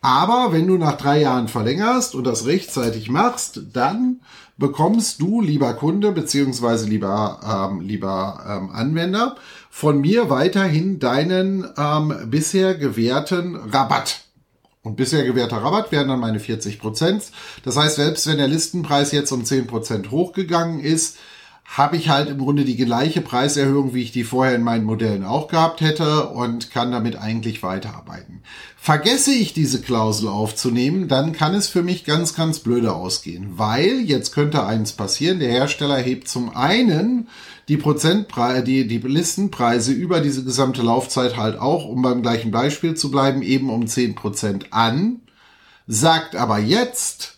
aber 0.00 0.52
wenn 0.52 0.66
du 0.66 0.76
nach 0.76 0.96
drei 0.96 1.20
Jahren 1.20 1.48
verlängerst 1.48 2.14
und 2.14 2.24
das 2.24 2.46
rechtzeitig 2.46 3.10
machst, 3.10 3.62
dann 3.72 4.20
bekommst 4.56 5.20
du, 5.20 5.40
lieber 5.40 5.72
Kunde 5.74 6.12
beziehungsweise 6.12 6.86
lieber 6.88 7.70
ähm, 7.72 7.80
lieber 7.80 8.44
ähm, 8.46 8.70
Anwender, 8.70 9.36
von 9.76 10.00
mir 10.00 10.30
weiterhin 10.30 11.00
deinen 11.00 11.68
ähm, 11.76 12.30
bisher 12.30 12.76
gewährten 12.76 13.56
Rabatt. 13.56 14.20
Und 14.84 14.94
bisher 14.94 15.24
gewährter 15.24 15.56
Rabatt 15.56 15.90
wären 15.90 16.06
dann 16.06 16.20
meine 16.20 16.38
40 16.38 16.78
Prozent. 16.78 17.24
Das 17.64 17.76
heißt, 17.76 17.96
selbst 17.96 18.24
wenn 18.28 18.38
der 18.38 18.46
Listenpreis 18.46 19.10
jetzt 19.10 19.32
um 19.32 19.44
10 19.44 19.66
Prozent 19.66 20.12
hochgegangen 20.12 20.78
ist, 20.78 21.16
habe 21.64 21.96
ich 21.96 22.08
halt 22.08 22.28
im 22.28 22.38
Grunde 22.38 22.64
die 22.64 22.76
gleiche 22.76 23.20
Preiserhöhung, 23.20 23.94
wie 23.94 24.02
ich 24.02 24.12
die 24.12 24.24
vorher 24.24 24.54
in 24.54 24.62
meinen 24.62 24.84
Modellen 24.84 25.24
auch 25.24 25.48
gehabt 25.48 25.80
hätte 25.80 26.28
und 26.28 26.70
kann 26.70 26.92
damit 26.92 27.16
eigentlich 27.16 27.62
weiterarbeiten. 27.62 28.42
Vergesse 28.76 29.32
ich 29.32 29.54
diese 29.54 29.80
Klausel 29.80 30.28
aufzunehmen, 30.28 31.08
dann 31.08 31.32
kann 31.32 31.54
es 31.54 31.68
für 31.68 31.82
mich 31.82 32.04
ganz, 32.04 32.34
ganz 32.34 32.58
blöde 32.58 32.92
ausgehen, 32.92 33.54
weil 33.56 34.00
jetzt 34.00 34.32
könnte 34.32 34.64
eins 34.64 34.92
passieren, 34.92 35.40
der 35.40 35.50
Hersteller 35.50 35.96
hebt 35.96 36.28
zum 36.28 36.54
einen 36.54 37.28
die 37.68 37.78
Prozentpreise, 37.78 38.62
die, 38.62 38.86
die 38.86 38.98
Listenpreise 38.98 39.92
über 39.92 40.20
diese 40.20 40.44
gesamte 40.44 40.82
Laufzeit 40.82 41.38
halt 41.38 41.58
auch, 41.58 41.86
um 41.86 42.02
beim 42.02 42.20
gleichen 42.20 42.50
Beispiel 42.50 42.94
zu 42.94 43.10
bleiben, 43.10 43.40
eben 43.40 43.70
um 43.70 43.84
10% 43.84 44.66
an, 44.70 45.22
sagt 45.86 46.36
aber 46.36 46.58
jetzt, 46.58 47.33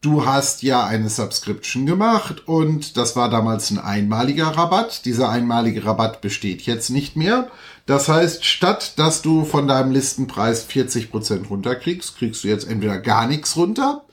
du 0.00 0.24
hast 0.24 0.62
ja 0.62 0.84
eine 0.86 1.10
Subscription 1.10 1.86
gemacht 1.86 2.46
und 2.48 2.96
das 2.96 3.16
war 3.16 3.28
damals 3.28 3.70
ein 3.70 3.78
einmaliger 3.78 4.46
Rabatt. 4.46 5.04
Dieser 5.04 5.28
einmalige 5.28 5.84
Rabatt 5.84 6.20
besteht 6.20 6.62
jetzt 6.62 6.90
nicht 6.90 7.16
mehr. 7.16 7.50
Das 7.86 8.08
heißt, 8.08 8.44
statt 8.44 8.98
dass 8.98 9.22
du 9.22 9.44
von 9.44 9.68
deinem 9.68 9.92
Listenpreis 9.92 10.64
40 10.64 11.10
Prozent 11.10 11.50
runterkriegst, 11.50 12.16
kriegst 12.16 12.44
du 12.44 12.48
jetzt 12.48 12.68
entweder 12.68 12.98
gar 12.98 13.26
nichts 13.26 13.56
runter 13.56 14.04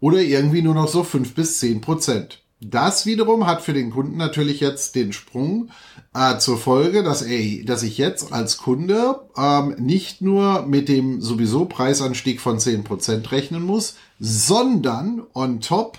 oder 0.00 0.18
irgendwie 0.18 0.62
nur 0.62 0.74
noch 0.74 0.88
so 0.88 1.04
5 1.04 1.34
bis 1.34 1.60
10%. 1.60 1.80
Prozent. 1.80 2.40
Das 2.60 3.04
wiederum 3.04 3.46
hat 3.46 3.60
für 3.60 3.74
den 3.74 3.90
Kunden 3.90 4.16
natürlich 4.16 4.60
jetzt 4.60 4.94
den 4.94 5.12
Sprung 5.12 5.70
äh, 6.14 6.38
zur 6.38 6.56
Folge, 6.56 7.02
dass, 7.02 7.20
er, 7.20 7.64
dass 7.64 7.82
ich 7.82 7.98
jetzt 7.98 8.32
als 8.32 8.56
Kunde 8.56 9.20
ähm, 9.36 9.74
nicht 9.78 10.22
nur 10.22 10.62
mit 10.62 10.88
dem 10.88 11.20
sowieso 11.20 11.66
Preisanstieg 11.66 12.40
von 12.40 12.58
10% 12.58 13.30
rechnen 13.32 13.62
muss, 13.62 13.96
sondern 14.26 15.22
on 15.34 15.60
top 15.60 15.98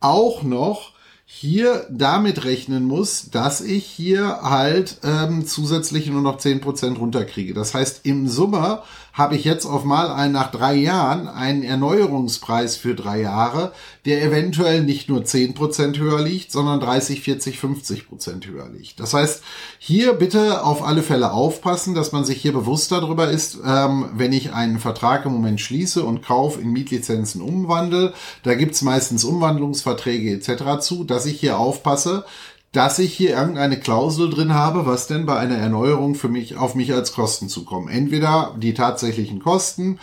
auch 0.00 0.42
noch 0.42 0.92
hier 1.24 1.86
damit 1.88 2.44
rechnen 2.44 2.84
muss, 2.84 3.30
dass 3.30 3.60
ich 3.60 3.86
hier 3.86 4.40
halt 4.42 4.98
ähm, 5.04 5.46
zusätzlich 5.46 6.08
nur 6.08 6.20
noch 6.20 6.40
10% 6.40 6.98
runterkriege. 6.98 7.54
Das 7.54 7.72
heißt, 7.72 8.00
im 8.02 8.26
Summe 8.26 8.82
habe 9.12 9.36
ich 9.36 9.44
jetzt 9.44 9.66
auf 9.66 9.84
mal 9.84 10.10
ein, 10.10 10.32
nach 10.32 10.50
drei 10.50 10.74
Jahren 10.74 11.28
einen 11.28 11.62
Erneuerungspreis 11.62 12.76
für 12.76 12.94
drei 12.94 13.20
Jahre, 13.20 13.72
der 14.04 14.22
eventuell 14.22 14.82
nicht 14.82 15.08
nur 15.08 15.22
10% 15.22 15.98
höher 15.98 16.20
liegt, 16.22 16.52
sondern 16.52 16.80
30, 16.80 17.20
40, 17.22 17.58
50% 17.58 18.46
höher 18.46 18.68
liegt. 18.68 19.00
Das 19.00 19.14
heißt, 19.14 19.42
hier 19.78 20.14
bitte 20.14 20.64
auf 20.64 20.82
alle 20.82 21.02
Fälle 21.02 21.32
aufpassen, 21.32 21.94
dass 21.94 22.12
man 22.12 22.24
sich 22.24 22.40
hier 22.40 22.52
bewusst 22.52 22.92
darüber 22.92 23.30
ist, 23.30 23.58
ähm, 23.66 24.10
wenn 24.14 24.32
ich 24.32 24.52
einen 24.52 24.78
Vertrag 24.78 25.26
im 25.26 25.32
Moment 25.32 25.60
schließe 25.60 26.04
und 26.04 26.22
Kauf 26.22 26.60
in 26.60 26.72
Mietlizenzen 26.72 27.42
umwandle, 27.42 28.14
da 28.42 28.54
gibt's 28.54 28.82
meistens 28.82 29.24
Umwandlungsverträge 29.24 30.32
etc. 30.32 30.80
zu, 30.80 31.04
dass 31.04 31.26
ich 31.26 31.40
hier 31.40 31.58
aufpasse, 31.58 32.24
dass 32.72 33.00
ich 33.00 33.12
hier 33.14 33.36
irgendeine 33.36 33.80
Klausel 33.80 34.30
drin 34.30 34.54
habe, 34.54 34.86
was 34.86 35.08
denn 35.08 35.26
bei 35.26 35.36
einer 35.36 35.56
Erneuerung 35.56 36.14
für 36.14 36.28
mich 36.28 36.56
auf 36.56 36.76
mich 36.76 36.92
als 36.92 37.12
Kosten 37.12 37.48
zukommen. 37.48 37.88
Entweder 37.88 38.54
die 38.58 38.74
tatsächlichen 38.74 39.40
Kosten 39.40 39.98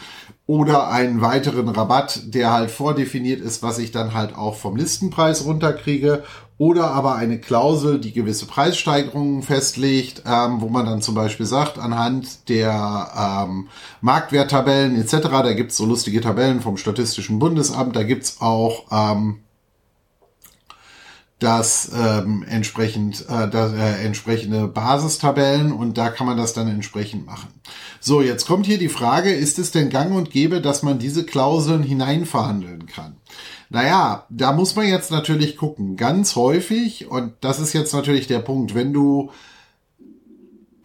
oder 0.48 0.90
einen 0.90 1.22
weiteren 1.22 1.70
Rabatt, 1.70 2.34
der 2.34 2.52
halt 2.52 2.70
vordefiniert 2.70 3.40
ist, 3.40 3.64
was 3.64 3.80
ich 3.80 3.92
dann 3.92 4.14
halt 4.14 4.36
auch 4.36 4.56
vom 4.56 4.76
Listenpreis 4.76 5.46
runterkriege 5.46 6.24
oder 6.58 6.92
aber 6.92 7.16
eine 7.16 7.40
Klausel, 7.40 8.00
die 8.00 8.12
gewisse 8.12 8.48
Preissteigerungen 8.48 9.44
festlegt, 9.44 10.24
ähm, 10.26 10.60
wo 10.60 10.68
man 10.68 10.86
dann 10.86 11.02
zum 11.02 11.16
Beispiel 11.16 11.46
sagt, 11.46 11.78
anhand 11.78 12.50
der 12.50 13.46
ähm, 13.48 13.68
Marktwerttabellen 14.02 15.00
etc., 15.00 15.18
da 15.30 15.54
gibt's 15.54 15.78
so 15.78 15.86
lustige 15.86 16.20
Tabellen 16.20 16.62
vom 16.62 16.78
Statistischen 16.78 17.40
Bundesamt, 17.40 17.96
da 17.96 18.04
gibt's 18.04 18.42
auch 18.42 18.86
ähm, 18.92 19.42
das 21.40 21.92
ähm, 21.96 22.44
entsprechend 22.50 23.26
äh, 23.30 23.48
das, 23.50 23.74
äh, 23.74 24.04
entsprechende 24.04 24.68
Basistabellen 24.68 25.72
und 25.72 25.98
da 25.98 26.10
kann 26.10 26.26
man 26.26 26.38
das 26.38 26.54
dann 26.54 26.68
entsprechend 26.68 27.26
machen. 27.26 27.50
So, 28.00 28.22
jetzt 28.22 28.48
kommt 28.48 28.66
hier 28.66 28.80
die 28.80 28.90
Frage, 28.90 29.32
ist 29.32 29.60
es 29.60 29.72
denn 29.72 29.90
gang 29.90 30.16
und 30.16 30.32
gäbe, 30.32 30.62
dass 30.62 30.82
man 30.82 30.98
diese 30.98 31.26
Klauseln 31.26 31.84
hineinverhandeln 31.84 32.88
kann? 32.88 33.18
Naja, 33.70 34.26
da 34.30 34.54
muss 34.54 34.76
man 34.76 34.88
jetzt 34.88 35.12
natürlich 35.12 35.58
gucken. 35.58 35.98
Ganz 35.98 36.36
häufig, 36.36 37.08
und 37.08 37.34
das 37.42 37.60
ist 37.60 37.74
jetzt 37.74 37.94
natürlich 37.94 38.28
der 38.28 38.40
Punkt, 38.40 38.74
wenn 38.74 38.94
du 38.94 39.30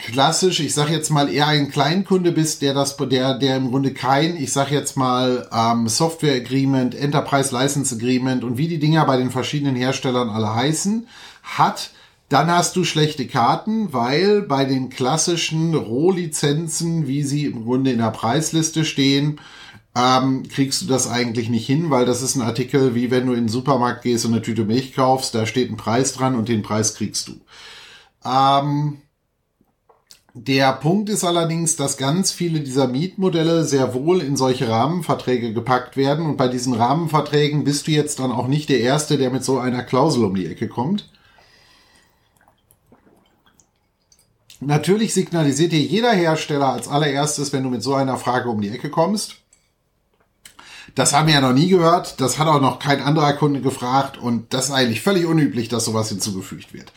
klassisch, 0.02 0.60
ich 0.60 0.74
sag 0.74 0.90
jetzt 0.90 1.10
mal 1.10 1.32
eher 1.32 1.46
ein 1.46 1.70
Kleinkunde 1.70 2.32
bist, 2.32 2.60
der 2.60 2.74
das, 2.74 2.96
der, 2.96 3.34
der 3.34 3.56
im 3.56 3.70
Grunde 3.70 3.94
kein, 3.94 4.36
ich 4.36 4.52
sag 4.52 4.70
jetzt 4.70 4.96
mal 4.96 5.48
ähm, 5.52 5.88
Software 5.88 6.34
Agreement, 6.34 6.94
Enterprise 6.94 7.54
License 7.54 7.94
Agreement 7.94 8.44
und 8.44 8.58
wie 8.58 8.68
die 8.68 8.80
Dinger 8.80 9.04
bei 9.06 9.16
den 9.16 9.30
verschiedenen 9.30 9.76
Herstellern 9.76 10.28
alle 10.28 10.54
heißen, 10.54 11.06
hat, 11.42 11.90
dann 12.28 12.50
hast 12.50 12.76
du 12.76 12.84
schlechte 12.84 13.26
Karten, 13.26 13.92
weil 13.92 14.42
bei 14.42 14.64
den 14.64 14.90
klassischen 14.90 15.74
Rohlizenzen, 15.74 17.06
wie 17.06 17.22
sie 17.22 17.44
im 17.44 17.64
Grunde 17.64 17.92
in 17.92 17.98
der 17.98 18.10
Preisliste 18.10 18.84
stehen, 18.84 19.38
ähm, 19.94 20.42
kriegst 20.48 20.82
du 20.82 20.86
das 20.86 21.08
eigentlich 21.08 21.48
nicht 21.48 21.66
hin, 21.66 21.90
weil 21.90 22.06
das 22.06 22.22
ist 22.22 22.34
ein 22.34 22.42
Artikel, 22.42 22.94
wie 22.94 23.10
wenn 23.10 23.26
du 23.26 23.32
in 23.32 23.44
den 23.44 23.48
Supermarkt 23.48 24.02
gehst 24.02 24.24
und 24.24 24.32
eine 24.32 24.42
Tüte 24.42 24.64
Milch 24.64 24.94
kaufst, 24.94 25.34
da 25.34 25.46
steht 25.46 25.70
ein 25.70 25.76
Preis 25.76 26.14
dran 26.14 26.34
und 26.34 26.48
den 26.48 26.62
Preis 26.62 26.94
kriegst 26.94 27.28
du. 27.28 27.34
Ähm, 28.24 29.02
der 30.34 30.72
Punkt 30.72 31.10
ist 31.10 31.24
allerdings, 31.24 31.76
dass 31.76 31.98
ganz 31.98 32.32
viele 32.32 32.60
dieser 32.60 32.88
Mietmodelle 32.88 33.64
sehr 33.64 33.92
wohl 33.92 34.22
in 34.22 34.36
solche 34.36 34.68
Rahmenverträge 34.68 35.52
gepackt 35.52 35.96
werden. 35.96 36.24
Und 36.24 36.38
bei 36.38 36.48
diesen 36.48 36.72
Rahmenverträgen 36.72 37.64
bist 37.64 37.86
du 37.86 37.90
jetzt 37.90 38.18
dann 38.18 38.32
auch 38.32 38.48
nicht 38.48 38.70
der 38.70 38.80
Erste, 38.80 39.18
der 39.18 39.30
mit 39.30 39.44
so 39.44 39.58
einer 39.58 39.82
Klausel 39.82 40.24
um 40.24 40.34
die 40.34 40.46
Ecke 40.46 40.68
kommt. 40.68 41.10
Natürlich 44.60 45.12
signalisiert 45.12 45.72
dir 45.72 45.80
jeder 45.80 46.12
Hersteller 46.12 46.72
als 46.72 46.88
allererstes, 46.88 47.52
wenn 47.52 47.64
du 47.64 47.68
mit 47.68 47.82
so 47.82 47.94
einer 47.94 48.16
Frage 48.16 48.48
um 48.48 48.60
die 48.60 48.70
Ecke 48.70 48.90
kommst. 48.90 49.36
Das 50.94 51.12
haben 51.12 51.26
wir 51.26 51.34
ja 51.34 51.40
noch 51.40 51.52
nie 51.52 51.68
gehört. 51.68 52.20
Das 52.20 52.38
hat 52.38 52.48
auch 52.48 52.60
noch 52.60 52.78
kein 52.78 53.02
anderer 53.02 53.34
Kunde 53.34 53.60
gefragt. 53.60 54.16
Und 54.16 54.54
das 54.54 54.66
ist 54.66 54.70
eigentlich 54.70 55.02
völlig 55.02 55.26
unüblich, 55.26 55.68
dass 55.68 55.84
sowas 55.84 56.08
hinzugefügt 56.08 56.72
wird. 56.72 56.92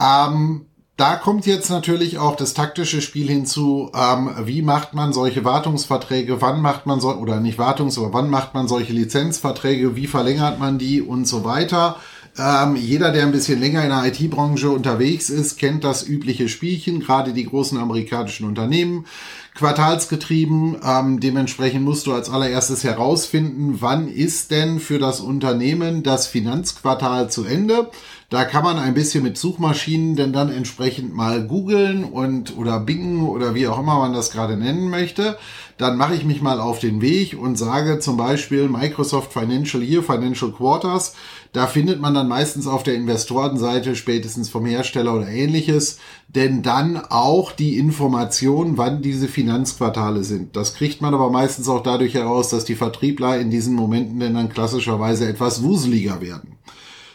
Ähm, 0.00 0.66
da 0.98 1.14
kommt 1.14 1.46
jetzt 1.46 1.70
natürlich 1.70 2.18
auch 2.18 2.34
das 2.34 2.54
taktische 2.54 3.00
Spiel 3.00 3.28
hinzu. 3.28 3.90
Ähm, 3.94 4.30
wie 4.42 4.62
macht 4.62 4.94
man 4.94 5.12
solche 5.12 5.44
Wartungsverträge? 5.44 6.40
Wann 6.42 6.60
macht 6.60 6.86
man 6.86 7.00
so, 7.00 7.14
oder 7.14 7.38
nicht 7.38 7.56
Wartungs, 7.56 7.96
aber 7.98 8.12
wann 8.12 8.28
macht 8.28 8.52
man 8.52 8.66
solche 8.66 8.92
Lizenzverträge? 8.92 9.94
Wie 9.94 10.08
verlängert 10.08 10.58
man 10.58 10.76
die 10.76 11.00
und 11.00 11.26
so 11.26 11.44
weiter? 11.44 11.96
Ähm, 12.36 12.74
jeder, 12.74 13.12
der 13.12 13.22
ein 13.22 13.32
bisschen 13.32 13.60
länger 13.60 13.84
in 13.84 13.90
der 13.90 14.06
IT-Branche 14.06 14.70
unterwegs 14.70 15.30
ist, 15.30 15.56
kennt 15.56 15.84
das 15.84 16.06
übliche 16.06 16.48
Spielchen, 16.48 16.98
gerade 16.98 17.32
die 17.32 17.46
großen 17.46 17.78
amerikanischen 17.78 18.46
Unternehmen 18.46 19.06
quartalsgetrieben. 19.54 20.78
Ähm, 20.84 21.20
dementsprechend 21.20 21.84
musst 21.84 22.06
du 22.06 22.12
als 22.12 22.30
allererstes 22.30 22.82
herausfinden, 22.82 23.76
wann 23.80 24.08
ist 24.08 24.50
denn 24.50 24.80
für 24.80 24.98
das 24.98 25.20
Unternehmen 25.20 26.02
das 26.02 26.26
Finanzquartal 26.26 27.30
zu 27.30 27.44
Ende. 27.44 27.90
Da 28.30 28.44
kann 28.44 28.62
man 28.62 28.78
ein 28.78 28.92
bisschen 28.92 29.24
mit 29.24 29.38
Suchmaschinen 29.38 30.14
denn 30.14 30.34
dann 30.34 30.52
entsprechend 30.52 31.14
mal 31.14 31.46
googeln 31.46 32.04
und 32.04 32.58
oder 32.58 32.78
bingen 32.78 33.26
oder 33.26 33.54
wie 33.54 33.66
auch 33.66 33.78
immer 33.78 34.00
man 34.00 34.12
das 34.12 34.30
gerade 34.30 34.58
nennen 34.58 34.90
möchte. 34.90 35.38
Dann 35.78 35.96
mache 35.96 36.14
ich 36.14 36.26
mich 36.26 36.42
mal 36.42 36.60
auf 36.60 36.78
den 36.78 37.00
Weg 37.00 37.38
und 37.40 37.56
sage 37.56 38.00
zum 38.00 38.18
Beispiel 38.18 38.68
Microsoft 38.68 39.32
Financial 39.32 39.82
Year, 39.82 40.02
Financial 40.02 40.52
Quarters. 40.52 41.14
Da 41.54 41.66
findet 41.66 42.02
man 42.02 42.12
dann 42.12 42.28
meistens 42.28 42.66
auf 42.66 42.82
der 42.82 42.96
Investorenseite 42.96 43.96
spätestens 43.96 44.50
vom 44.50 44.66
Hersteller 44.66 45.14
oder 45.14 45.28
ähnliches, 45.28 45.98
denn 46.28 46.62
dann 46.62 46.98
auch 46.98 47.52
die 47.52 47.78
Information, 47.78 48.76
wann 48.76 49.00
diese 49.00 49.28
Finanzquartale 49.28 50.22
sind. 50.22 50.54
Das 50.54 50.74
kriegt 50.74 51.00
man 51.00 51.14
aber 51.14 51.30
meistens 51.30 51.66
auch 51.70 51.82
dadurch 51.82 52.12
heraus, 52.12 52.50
dass 52.50 52.66
die 52.66 52.74
Vertriebler 52.74 53.38
in 53.38 53.50
diesen 53.50 53.74
Momenten 53.74 54.20
denn 54.20 54.34
dann 54.34 54.50
klassischerweise 54.50 55.26
etwas 55.26 55.62
wuseliger 55.62 56.20
werden. 56.20 56.58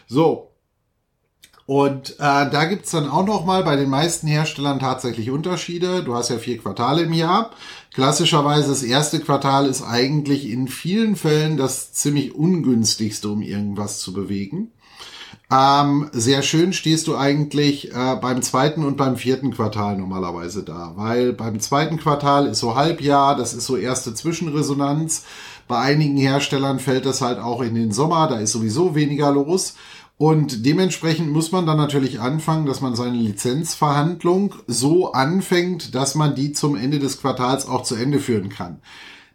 So, 0.08 0.53
und 1.66 2.10
äh, 2.18 2.50
da 2.50 2.64
gibt's 2.66 2.90
dann 2.90 3.08
auch 3.08 3.24
noch 3.24 3.46
mal 3.46 3.62
bei 3.64 3.76
den 3.76 3.88
meisten 3.88 4.26
Herstellern 4.26 4.80
tatsächlich 4.80 5.30
Unterschiede. 5.30 6.02
Du 6.02 6.14
hast 6.14 6.28
ja 6.28 6.36
vier 6.36 6.58
Quartale 6.58 7.02
im 7.02 7.12
Jahr. 7.14 7.50
Klassischerweise 7.94 8.68
das 8.68 8.82
erste 8.82 9.18
Quartal 9.20 9.66
ist 9.66 9.82
eigentlich 9.82 10.50
in 10.50 10.68
vielen 10.68 11.16
Fällen 11.16 11.56
das 11.56 11.92
ziemlich 11.92 12.34
ungünstigste, 12.34 13.30
um 13.30 13.40
irgendwas 13.40 14.00
zu 14.00 14.12
bewegen. 14.12 14.72
Ähm, 15.50 16.08
sehr 16.12 16.42
schön 16.42 16.72
stehst 16.72 17.06
du 17.06 17.16
eigentlich 17.16 17.92
äh, 17.92 18.16
beim 18.16 18.42
zweiten 18.42 18.84
und 18.84 18.96
beim 18.96 19.16
vierten 19.16 19.50
Quartal 19.52 19.96
normalerweise 19.96 20.64
da, 20.64 20.92
weil 20.96 21.32
beim 21.32 21.60
zweiten 21.60 21.98
Quartal 21.98 22.46
ist 22.46 22.60
so 22.60 22.74
Halbjahr, 22.74 23.36
das 23.36 23.54
ist 23.54 23.66
so 23.66 23.76
erste 23.76 24.14
Zwischenresonanz. 24.14 25.24
Bei 25.68 25.78
einigen 25.78 26.16
Herstellern 26.16 26.78
fällt 26.78 27.06
das 27.06 27.20
halt 27.20 27.38
auch 27.38 27.62
in 27.62 27.74
den 27.74 27.92
Sommer, 27.92 28.26
da 28.26 28.38
ist 28.38 28.52
sowieso 28.52 28.94
weniger 28.94 29.32
los. 29.32 29.74
Und 30.16 30.64
dementsprechend 30.64 31.30
muss 31.32 31.50
man 31.50 31.66
dann 31.66 31.76
natürlich 31.76 32.20
anfangen, 32.20 32.66
dass 32.66 32.80
man 32.80 32.94
seine 32.94 33.16
Lizenzverhandlung 33.16 34.54
so 34.66 35.12
anfängt, 35.12 35.94
dass 35.94 36.14
man 36.14 36.34
die 36.36 36.52
zum 36.52 36.76
Ende 36.76 37.00
des 37.00 37.20
Quartals 37.20 37.66
auch 37.66 37.82
zu 37.82 37.96
Ende 37.96 38.20
führen 38.20 38.48
kann. 38.48 38.80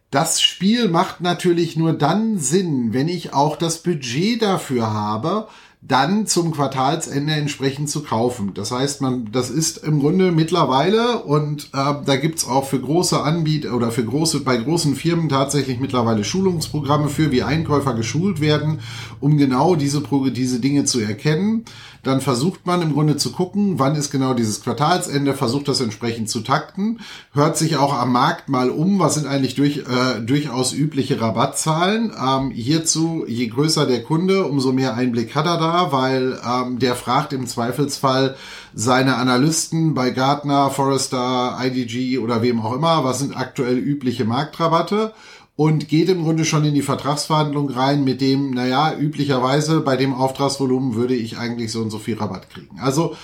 Das 0.09 0.41
Spiel 0.41 0.88
macht 0.88 1.21
natürlich 1.21 1.75
nur 1.75 1.93
dann 1.93 2.39
Sinn, 2.39 2.93
wenn 2.93 3.07
ich 3.07 3.33
auch 3.33 3.57
das 3.57 3.83
Budget 3.83 4.41
dafür 4.41 4.91
habe, 4.91 5.48
dann 5.81 6.27
zum 6.27 6.51
Quartalsende 6.51 7.33
entsprechend 7.33 7.89
zu 7.89 8.03
kaufen. 8.03 8.53
Das 8.53 8.71
heißt, 8.71 9.00
man, 9.00 9.31
das 9.31 9.50
ist 9.50 9.77
im 9.77 10.01
Grunde 10.01 10.33
mittlerweile 10.33 11.24
und 11.24 11.69
äh, 11.74 11.93
da 12.05 12.15
gibt's 12.17 12.45
auch 12.45 12.65
für 12.65 12.81
große 12.81 13.21
Anbieter 13.21 13.74
oder 13.74 13.89
für 13.89 14.03
große, 14.03 14.41
bei 14.41 14.57
großen 14.57 14.95
Firmen 14.95 15.29
tatsächlich 15.29 15.79
mittlerweile 15.79 16.25
Schulungsprogramme 16.25 17.07
für, 17.07 17.31
wie 17.31 17.43
Einkäufer 17.43 17.93
geschult 17.93 18.41
werden, 18.41 18.81
um 19.21 19.38
genau 19.38 19.75
diese, 19.75 20.03
diese 20.31 20.59
Dinge 20.59 20.83
zu 20.83 21.00
erkennen. 21.00 21.63
Dann 22.03 22.21
versucht 22.21 22.65
man 22.65 22.81
im 22.81 22.93
Grunde 22.93 23.17
zu 23.17 23.31
gucken, 23.31 23.77
wann 23.77 23.95
ist 23.95 24.09
genau 24.09 24.33
dieses 24.33 24.62
Quartalsende, 24.62 25.33
versucht 25.33 25.67
das 25.67 25.81
entsprechend 25.81 26.29
zu 26.29 26.41
takten, 26.41 27.01
hört 27.33 27.57
sich 27.57 27.75
auch 27.75 27.93
am 27.93 28.13
Markt 28.13 28.48
mal 28.48 28.69
um, 28.69 29.00
was 29.00 29.15
sind 29.15 29.27
eigentlich 29.27 29.55
durch, 29.55 29.79
äh, 29.79 30.21
durchaus 30.21 30.71
übliche 30.71 31.19
Rabattzahlen. 31.19 32.13
Ähm, 32.17 32.51
hierzu, 32.51 33.25
je 33.27 33.48
größer 33.48 33.86
der 33.86 34.03
Kunde, 34.03 34.45
umso 34.45 34.71
mehr 34.71 34.95
Einblick 34.95 35.36
hat 35.36 35.45
er 35.45 35.57
da, 35.57 35.68
weil 35.91 36.39
ähm, 36.45 36.79
der 36.79 36.95
fragt 36.95 37.33
im 37.33 37.47
Zweifelsfall 37.47 38.35
seine 38.73 39.15
Analysten 39.15 39.93
bei 39.93 40.11
Gartner, 40.11 40.69
Forrester, 40.69 41.57
IDG 41.61 42.19
oder 42.19 42.41
wem 42.41 42.61
auch 42.61 42.73
immer, 42.73 43.03
was 43.03 43.19
sind 43.19 43.35
aktuell 43.35 43.77
übliche 43.77 44.25
Marktrabatte 44.25 45.13
und 45.55 45.89
geht 45.89 46.09
im 46.09 46.23
Grunde 46.23 46.45
schon 46.45 46.63
in 46.65 46.73
die 46.73 46.81
Vertragsverhandlung 46.81 47.69
rein 47.69 48.03
mit 48.03 48.21
dem, 48.21 48.51
naja, 48.51 48.95
üblicherweise 48.97 49.81
bei 49.81 49.97
dem 49.97 50.13
Auftragsvolumen 50.13 50.95
würde 50.95 51.15
ich 51.15 51.38
eigentlich 51.38 51.71
so 51.71 51.81
und 51.81 51.89
so 51.89 51.99
viel 51.99 52.17
Rabatt 52.17 52.49
kriegen. 52.49 52.79
Also 52.79 53.15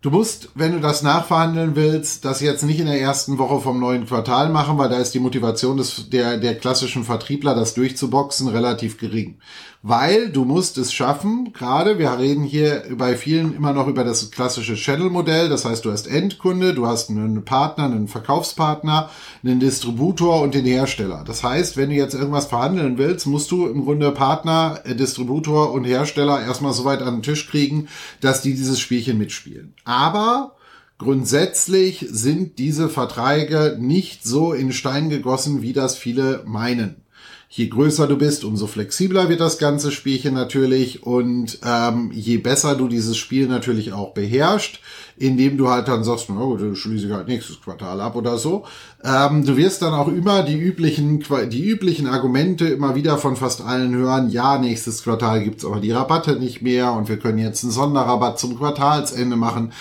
Du 0.00 0.10
musst, 0.10 0.50
wenn 0.54 0.70
du 0.70 0.80
das 0.80 1.02
nachverhandeln 1.02 1.74
willst, 1.74 2.24
das 2.24 2.40
jetzt 2.40 2.62
nicht 2.62 2.78
in 2.78 2.86
der 2.86 3.00
ersten 3.00 3.36
Woche 3.36 3.60
vom 3.60 3.80
neuen 3.80 4.06
Quartal 4.06 4.48
machen, 4.48 4.78
weil 4.78 4.88
da 4.88 4.98
ist 4.98 5.12
die 5.12 5.18
Motivation 5.18 5.76
des, 5.76 6.08
der, 6.08 6.38
der 6.38 6.54
klassischen 6.54 7.02
Vertriebler, 7.02 7.56
das 7.56 7.74
durchzuboxen, 7.74 8.46
relativ 8.46 8.98
gering 8.98 9.40
weil 9.82 10.30
du 10.30 10.44
musst 10.44 10.76
es 10.76 10.92
schaffen, 10.92 11.52
gerade 11.52 11.98
wir 11.98 12.18
reden 12.18 12.42
hier 12.42 12.82
bei 12.96 13.16
vielen 13.16 13.54
immer 13.54 13.72
noch 13.72 13.86
über 13.86 14.02
das 14.02 14.30
klassische 14.30 14.74
Channel-Modell, 14.74 15.48
das 15.48 15.64
heißt, 15.64 15.84
du 15.84 15.92
hast 15.92 16.08
Endkunde, 16.08 16.74
du 16.74 16.86
hast 16.86 17.10
einen 17.10 17.44
Partner, 17.44 17.84
einen 17.84 18.08
Verkaufspartner, 18.08 19.10
einen 19.44 19.60
Distributor 19.60 20.42
und 20.42 20.54
den 20.54 20.64
Hersteller. 20.64 21.22
Das 21.24 21.44
heißt, 21.44 21.76
wenn 21.76 21.90
du 21.90 21.96
jetzt 21.96 22.14
irgendwas 22.14 22.46
verhandeln 22.46 22.98
willst, 22.98 23.26
musst 23.26 23.50
du 23.50 23.66
im 23.66 23.84
Grunde 23.84 24.10
Partner, 24.10 24.80
äh, 24.84 24.96
Distributor 24.96 25.72
und 25.72 25.84
Hersteller 25.84 26.42
erstmal 26.42 26.72
so 26.72 26.84
weit 26.84 27.02
an 27.02 27.16
den 27.16 27.22
Tisch 27.22 27.48
kriegen, 27.48 27.88
dass 28.20 28.42
die 28.42 28.54
dieses 28.54 28.80
Spielchen 28.80 29.18
mitspielen. 29.18 29.74
Aber 29.84 30.54
Grundsätzlich 30.98 32.04
sind 32.10 32.58
diese 32.58 32.88
Verträge 32.88 33.76
nicht 33.78 34.24
so 34.24 34.52
in 34.52 34.72
Stein 34.72 35.10
gegossen, 35.10 35.62
wie 35.62 35.72
das 35.72 35.96
viele 35.96 36.42
meinen. 36.44 37.04
Je 37.50 37.68
größer 37.68 38.06
du 38.06 38.18
bist, 38.18 38.44
umso 38.44 38.66
flexibler 38.66 39.30
wird 39.30 39.40
das 39.40 39.56
ganze 39.56 39.90
Spielchen 39.90 40.34
natürlich 40.34 41.02
und 41.02 41.58
ähm, 41.64 42.10
je 42.12 42.36
besser 42.36 42.74
du 42.74 42.88
dieses 42.88 43.16
Spiel 43.16 43.48
natürlich 43.48 43.94
auch 43.94 44.12
beherrschst, 44.12 44.80
indem 45.16 45.56
du 45.56 45.70
halt 45.70 45.88
dann 45.88 46.04
sagst, 46.04 46.26
na 46.28 46.40
gut, 46.40 46.76
schließe 46.76 47.12
halt 47.14 47.26
nächstes 47.26 47.62
Quartal 47.62 48.02
ab 48.02 48.16
oder 48.16 48.36
so. 48.36 48.66
Ähm, 49.02 49.46
du 49.46 49.56
wirst 49.56 49.80
dann 49.80 49.94
auch 49.94 50.08
immer 50.08 50.42
die 50.42 50.58
üblichen, 50.58 51.24
die 51.50 51.64
üblichen 51.64 52.06
Argumente 52.06 52.68
immer 52.68 52.94
wieder 52.94 53.16
von 53.16 53.34
fast 53.34 53.62
allen 53.62 53.94
hören, 53.94 54.28
ja, 54.28 54.58
nächstes 54.58 55.02
Quartal 55.02 55.42
gibt's 55.42 55.64
aber 55.64 55.80
die 55.80 55.92
Rabatte 55.92 56.38
nicht 56.38 56.60
mehr 56.60 56.92
und 56.92 57.08
wir 57.08 57.18
können 57.18 57.38
jetzt 57.38 57.64
einen 57.64 57.72
Sonderrabatt 57.72 58.38
zum 58.38 58.58
Quartalsende 58.58 59.36
machen. 59.36 59.72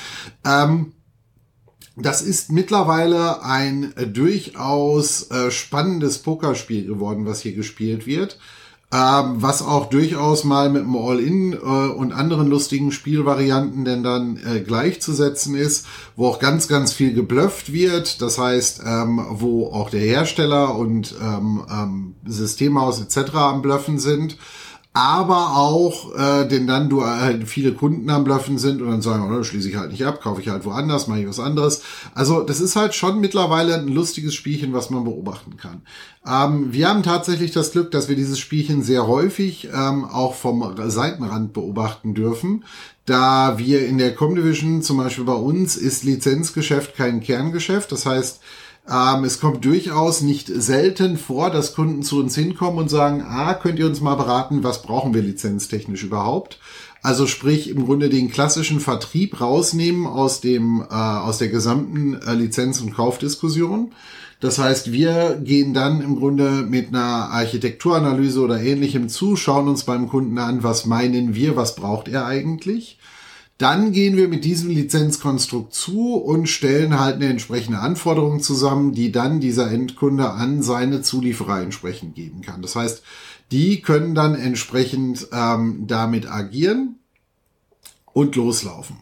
Ähm, 0.45 0.93
das 1.99 2.21
ist 2.21 2.51
mittlerweile 2.51 3.43
ein 3.43 3.95
äh, 3.97 4.05
durchaus 4.05 5.31
äh, 5.31 5.49
spannendes 5.51 6.19
Pokerspiel 6.19 6.85
geworden, 6.85 7.25
was 7.25 7.41
hier 7.41 7.53
gespielt 7.53 8.05
wird. 8.05 8.37
Ähm, 8.89 9.41
was 9.41 9.61
auch 9.61 9.89
durchaus 9.89 10.45
mal 10.45 10.69
mit 10.69 10.83
dem 10.83 10.95
All-In 10.95 11.51
äh, 11.51 11.57
und 11.57 12.13
anderen 12.13 12.47
lustigen 12.47 12.93
Spielvarianten 12.93 13.83
denn 13.83 14.01
dann 14.01 14.37
äh, 14.37 14.61
gleichzusetzen 14.61 15.55
ist, 15.55 15.85
wo 16.15 16.27
auch 16.27 16.39
ganz, 16.39 16.69
ganz 16.69 16.93
viel 16.93 17.13
geblufft 17.13 17.73
wird. 17.73 18.21
Das 18.21 18.37
heißt, 18.37 18.83
ähm, 18.85 19.25
wo 19.29 19.67
auch 19.73 19.89
der 19.89 19.99
Hersteller 19.99 20.75
und 20.75 21.15
ähm, 21.21 21.65
ähm 21.69 22.15
Systemhaus 22.25 23.01
etc. 23.01 23.35
am 23.35 23.61
Bluffen 23.61 23.99
sind 23.99 24.37
aber 24.97 25.55
auch, 25.55 26.15
äh, 26.15 26.47
denn 26.47 26.65
dann 26.65 26.89
du 26.89 27.05
halt 27.05 27.47
viele 27.47 27.73
Kunden 27.73 28.09
am 28.09 28.23
Bluffen 28.23 28.57
sind 28.57 28.81
und 28.81 28.89
dann 28.89 29.03
sagen, 29.03 29.31
oh, 29.31 29.43
schließe 29.43 29.69
ich 29.69 29.75
halt 29.75 29.91
nicht 29.91 30.03
ab, 30.03 30.21
kaufe 30.21 30.41
ich 30.41 30.49
halt 30.49 30.65
woanders, 30.65 31.07
mache 31.07 31.19
ich 31.19 31.27
was 31.27 31.39
anderes. 31.39 31.83
Also 32.15 32.41
das 32.41 32.59
ist 32.59 32.75
halt 32.75 32.95
schon 32.95 33.19
mittlerweile 33.19 33.75
ein 33.75 33.89
lustiges 33.89 34.33
Spielchen, 34.33 34.73
was 34.73 34.89
man 34.89 35.03
beobachten 35.03 35.55
kann. 35.55 35.83
Ähm, 36.25 36.73
wir 36.73 36.89
haben 36.89 37.03
tatsächlich 37.03 37.51
das 37.51 37.73
Glück, 37.73 37.91
dass 37.91 38.09
wir 38.09 38.15
dieses 38.15 38.39
Spielchen 38.39 38.81
sehr 38.81 39.05
häufig 39.05 39.69
ähm, 39.71 40.03
auch 40.03 40.33
vom 40.33 40.75
Seitenrand 40.89 41.53
beobachten 41.53 42.15
dürfen. 42.15 42.65
Da 43.05 43.59
wir 43.59 43.85
in 43.85 43.99
der 43.99 44.15
Comdivision, 44.15 44.81
zum 44.81 44.97
Beispiel 44.97 45.25
bei 45.25 45.33
uns, 45.33 45.77
ist 45.77 46.05
Lizenzgeschäft 46.05 46.95
kein 46.95 47.21
Kerngeschäft. 47.21 47.91
Das 47.91 48.07
heißt, 48.07 48.41
ähm, 48.89 49.23
es 49.23 49.39
kommt 49.39 49.65
durchaus 49.65 50.21
nicht 50.21 50.47
selten 50.47 51.17
vor, 51.17 51.49
dass 51.49 51.75
Kunden 51.75 52.03
zu 52.03 52.19
uns 52.19 52.35
hinkommen 52.35 52.79
und 52.79 52.89
sagen, 52.89 53.23
ah, 53.27 53.53
könnt 53.53 53.79
ihr 53.79 53.85
uns 53.85 54.01
mal 54.01 54.15
beraten, 54.15 54.63
was 54.63 54.81
brauchen 54.81 55.13
wir 55.13 55.21
lizenztechnisch 55.21 56.03
überhaupt? 56.03 56.59
Also 57.01 57.27
sprich 57.27 57.69
im 57.69 57.85
Grunde 57.85 58.09
den 58.09 58.31
klassischen 58.31 58.79
Vertrieb 58.79 59.39
rausnehmen 59.39 60.07
aus 60.07 60.41
dem 60.41 60.81
äh, 60.89 60.93
aus 60.93 61.37
der 61.37 61.49
gesamten 61.49 62.15
äh, 62.15 62.33
Lizenz- 62.33 62.81
und 62.81 62.93
Kaufdiskussion. 62.93 63.91
Das 64.39 64.59
heißt, 64.59 64.91
wir 64.91 65.39
gehen 65.43 65.73
dann 65.73 66.01
im 66.01 66.15
Grunde 66.15 66.65
mit 66.67 66.89
einer 66.89 67.31
Architekturanalyse 67.31 68.39
oder 68.39 68.61
ähnlichem 68.61 69.09
zu, 69.09 69.35
schauen 69.35 69.67
uns 69.67 69.83
beim 69.83 70.07
Kunden 70.07 70.37
an, 70.37 70.63
was 70.63 70.85
meinen 70.85 71.33
wir, 71.33 71.55
was 71.55 71.75
braucht 71.75 72.07
er 72.07 72.25
eigentlich 72.25 72.96
dann 73.57 73.91
gehen 73.91 74.17
wir 74.17 74.27
mit 74.27 74.45
diesem 74.45 74.69
Lizenzkonstrukt 74.69 75.73
zu 75.73 76.15
und 76.15 76.47
stellen 76.47 76.99
halt 76.99 77.15
eine 77.15 77.27
entsprechende 77.27 77.79
Anforderung 77.79 78.39
zusammen, 78.39 78.93
die 78.93 79.11
dann 79.11 79.39
dieser 79.39 79.71
Endkunde 79.71 80.29
an 80.31 80.61
seine 80.61 81.01
Zulieferer 81.01 81.61
entsprechend 81.61 82.13
geben 82.15 82.41
kann. 82.41 82.61
Das 82.61 82.75
heißt, 82.75 83.01
die 83.51 83.81
können 83.81 84.13
dann 84.13 84.35
entsprechend 84.35 85.27
ähm, 85.31 85.85
damit 85.87 86.29
agieren 86.29 86.99
und 88.13 88.35
loslaufen. 88.35 88.97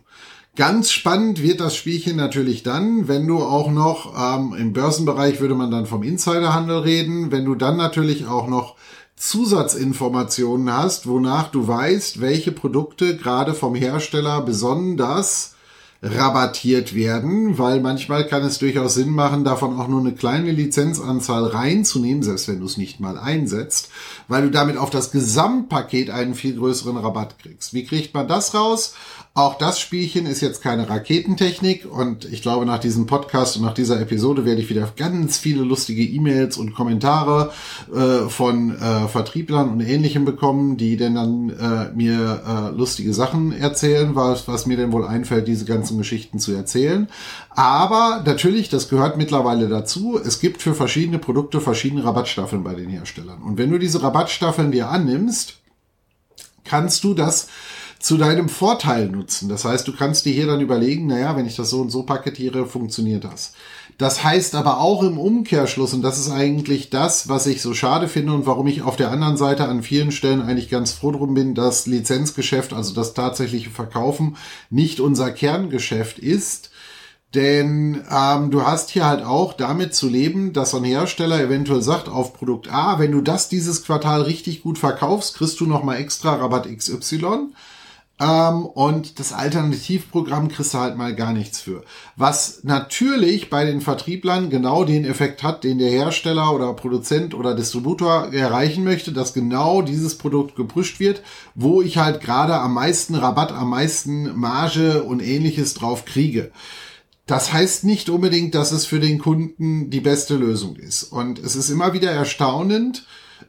Ganz 0.55 0.91
spannend 0.91 1.41
wird 1.41 1.59
das 1.59 1.75
Spielchen 1.75 2.15
natürlich 2.15 2.63
dann, 2.63 3.09
wenn 3.09 3.27
du 3.27 3.39
auch 3.39 3.69
noch 3.69 4.13
ähm, 4.17 4.55
im 4.57 4.71
Börsenbereich 4.71 5.41
würde 5.41 5.55
man 5.55 5.69
dann 5.69 5.85
vom 5.85 6.01
Insiderhandel 6.01 6.77
reden, 6.79 7.29
wenn 7.29 7.43
du 7.43 7.55
dann 7.55 7.75
natürlich 7.75 8.25
auch 8.25 8.47
noch 8.47 8.77
Zusatzinformationen 9.17 10.71
hast, 10.71 11.08
wonach 11.08 11.49
du 11.49 11.67
weißt, 11.67 12.19
welche 12.21 12.51
Produkte 12.51 13.17
gerade 13.17 13.54
vom 13.54 13.73
Hersteller 13.73 14.41
besonders 14.41 15.56
rabattiert 16.01 16.93
werden, 16.93 17.58
weil 17.58 17.80
manchmal 17.80 18.28
kann 18.28 18.43
es 18.43 18.60
durchaus 18.60 18.93
Sinn 18.93 19.10
machen, 19.10 19.43
davon 19.43 19.80
auch 19.80 19.88
nur 19.88 20.01
eine 20.01 20.13
kleine 20.13 20.51
Lizenzanzahl 20.51 21.47
reinzunehmen, 21.47 22.21
selbst 22.21 22.47
wenn 22.47 22.60
du 22.60 22.65
es 22.65 22.78
nicht 22.78 22.99
mal 22.99 23.17
einsetzt, 23.17 23.89
weil 24.28 24.43
du 24.43 24.51
damit 24.51 24.78
auf 24.78 24.89
das 24.89 25.12
Gesamtpaket 25.12 26.10
einen 26.12 26.36
viel 26.36 26.56
größeren 26.56 26.97
Rabatt 26.97 27.39
kriegst. 27.39 27.73
Wie 27.73 27.86
kriegt 27.86 28.13
man 28.13 28.28
das 28.28 28.54
raus? 28.54 28.93
Auch 29.38 29.58
das 29.58 29.82
Spielchen 29.82 30.28
ist 30.28 30.39
jetzt 30.39 30.62
keine 30.62 30.89
Raketentechnik 30.89 31.86
und 31.86 32.24
ich 32.24 32.41
glaube, 32.41 32.65
nach 32.65 32.80
diesem 32.80 33.06
Podcast 33.06 33.58
und 33.58 33.63
nach 33.63 33.74
dieser 33.74 34.00
Episode 34.00 34.45
werde 34.45 34.62
ich 34.62 34.69
wieder 34.69 34.89
ganz 34.95 35.38
viele 35.38 35.63
lustige 35.63 36.04
E-Mails 36.04 36.56
und 36.56 36.74
Kommentare 36.74 37.52
äh, 37.93 38.30
von 38.30 38.80
äh, 38.80 39.10
Vertrieblern 39.10 39.71
und 39.71 39.82
Ähnlichem 39.82 40.24
bekommen, 40.24 40.78
die 40.78 40.95
denn 40.95 41.15
dann 41.15 41.50
äh, 41.50 41.91
mir 41.93 42.43
äh, 42.48 42.78
lustige 42.78 43.13
Sachen 43.13 43.52
erzählen, 43.52 44.15
was, 44.15 44.48
was 44.48 44.67
mir 44.67 44.78
denn 44.78 44.93
wohl 44.93 45.06
einfällt, 45.06 45.50
diese 45.50 45.65
ganzen 45.65 45.98
Geschichten 45.98 46.39
zu 46.39 46.54
erzählen. 46.54 47.10
Aber 47.50 48.24
natürlich, 48.26 48.69
das 48.69 48.88
gehört 48.88 49.17
mittlerweile 49.17 49.67
dazu. 49.67 50.17
Es 50.17 50.39
gibt 50.39 50.62
für 50.62 50.76
verschiedene 50.76 51.19
Produkte 51.19 51.60
verschiedene 51.60 52.06
Rabattstaffeln 52.06 52.63
bei 52.63 52.74
den 52.74 52.89
Herstellern. 52.89 53.41
Und 53.41 53.58
wenn 53.58 53.69
du 53.69 53.80
diese 53.80 54.02
Rabattstaffeln 54.02 54.71
dir 54.71 54.88
annimmst, 54.88 55.56
kannst 56.63 57.04
du 57.04 57.13
das 57.13 57.50
zu 58.05 58.17
deinem 58.17 58.49
Vorteil 58.49 59.07
nutzen. 59.09 59.49
Das 59.49 59.65
heißt, 59.65 59.87
du 59.87 59.95
kannst 59.95 60.25
dir 60.25 60.31
hier 60.31 60.45
dann 60.45 60.61
überlegen, 60.61 61.07
naja, 61.07 61.35
wenn 61.35 61.47
ich 61.47 61.55
das 61.55 61.71
so 61.71 61.81
und 61.81 61.89
so 61.89 62.03
paketiere, 62.03 62.67
funktioniert 62.67 63.23
das. 63.23 63.53
Das 63.97 64.23
heißt 64.23 64.53
aber 64.53 64.79
auch 64.79 65.01
im 65.01 65.17
Umkehrschluss, 65.17 65.91
und 65.95 66.03
das 66.03 66.19
ist 66.19 66.29
eigentlich 66.29 66.91
das, 66.91 67.29
was 67.29 67.47
ich 67.47 67.63
so 67.63 67.73
schade 67.73 68.07
finde 68.07 68.33
und 68.33 68.45
warum 68.45 68.67
ich 68.67 68.83
auf 68.83 68.95
der 68.95 69.09
anderen 69.09 69.37
Seite 69.37 69.65
an 69.65 69.81
vielen 69.81 70.11
Stellen 70.11 70.43
eigentlich 70.43 70.69
ganz 70.69 70.91
froh 70.91 71.13
drum 71.13 71.33
bin, 71.33 71.55
dass 71.55 71.87
Lizenzgeschäft, 71.87 72.73
also 72.73 72.93
das 72.93 73.15
tatsächliche 73.15 73.71
Verkaufen, 73.71 74.37
nicht 74.69 74.99
unser 74.99 75.31
Kerngeschäft 75.31 76.19
ist. 76.19 76.69
Denn 77.33 78.03
ähm, 78.11 78.51
du 78.51 78.61
hast 78.67 78.91
hier 78.91 79.07
halt 79.07 79.25
auch 79.25 79.53
damit 79.53 79.95
zu 79.95 80.07
leben, 80.07 80.53
dass 80.53 80.75
ein 80.75 80.83
Hersteller 80.83 81.41
eventuell 81.41 81.81
sagt 81.81 82.07
auf 82.07 82.33
Produkt 82.33 82.71
A, 82.71 82.99
wenn 82.99 83.13
du 83.13 83.21
das 83.21 83.49
dieses 83.49 83.83
Quartal 83.83 84.21
richtig 84.21 84.61
gut 84.61 84.77
verkaufst, 84.77 85.37
kriegst 85.37 85.59
du 85.59 85.65
nochmal 85.65 85.97
extra 85.97 86.35
Rabatt 86.35 86.67
XY. 86.67 87.47
Ähm, 88.17 88.65
und 88.65 89.19
das 89.19 89.34
Alternativprogramm 89.34 90.47
kriegst 90.47 90.73
du 90.73 90.78
halt 90.78 90.97
mal 90.97 91.13
gar 91.15 91.34
nichts 91.34 91.60
für. 91.60 91.84
Was 92.15 92.62
natürlich 92.63 93.49
bei 93.49 93.65
den 93.65 93.82
Vertrieblern 93.82 94.49
genau 94.49 94.86
den 94.86 95.04
Effekt 95.04 95.43
hat, 95.43 95.65
den 95.65 95.80
der 95.80 95.89
Hersteller 95.89 96.54
oder 96.54 96.73
Produzent 96.73 97.34
oder 97.34 97.56
Distributor 97.56 98.34
erreichen 98.34 98.86
möchte, 98.86 99.12
dass 99.12 99.34
genau 99.34 99.82
dieses 99.82 100.17
Produkt 100.17 100.56
gepusht 100.56 101.01
wird, 101.01 101.23
wo 101.56 101.82
ich 101.82 101.97
halt 101.97 102.21
gerade 102.21 102.56
am 102.56 102.73
meisten 102.73 103.15
Rabatt, 103.15 103.51
am 103.51 103.69
meisten 103.69 104.34
Marge 104.38 105.04
und 105.04 105.21
ähnliches 105.21 105.73
drauf 105.73 106.06
kriege. 106.06 106.51
Das 107.25 107.51
heißt 107.51 107.84
nicht 107.84 108.10
unbedingt, 108.10 108.56
dass 108.56 108.71
es 108.71 108.86
für 108.86 108.99
den 108.99 109.19
Kunden 109.19 109.89
die 109.89 109.99
beste 109.99 110.36
Lösung 110.36 110.78
ist. 110.78 111.04
Und 111.04 111.39
es 111.39 111.56
ist 111.56 111.69
immer 111.69 111.91
wieder 111.93 112.12
erstaunend, 112.12 113.06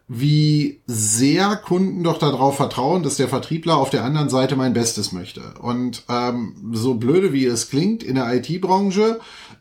wie 0.08 0.80
sehr 0.86 1.56
Kunden 1.56 2.04
doch 2.04 2.18
darauf 2.18 2.56
vertrauen, 2.56 3.02
dass 3.02 3.16
der 3.16 3.28
Vertriebler 3.28 3.76
auf 3.76 3.90
der 3.90 4.04
anderen 4.04 4.28
Seite 4.28 4.54
mein 4.54 4.72
Bestes 4.72 5.10
möchte. 5.10 5.54
Und 5.60 6.04
ähm, 6.08 6.54
so 6.72 6.94
blöde 6.94 7.32
wie 7.32 7.44
es 7.44 7.70
klingt, 7.70 8.04
in 8.04 8.14
der 8.14 8.32
IT-Branche 8.32 9.18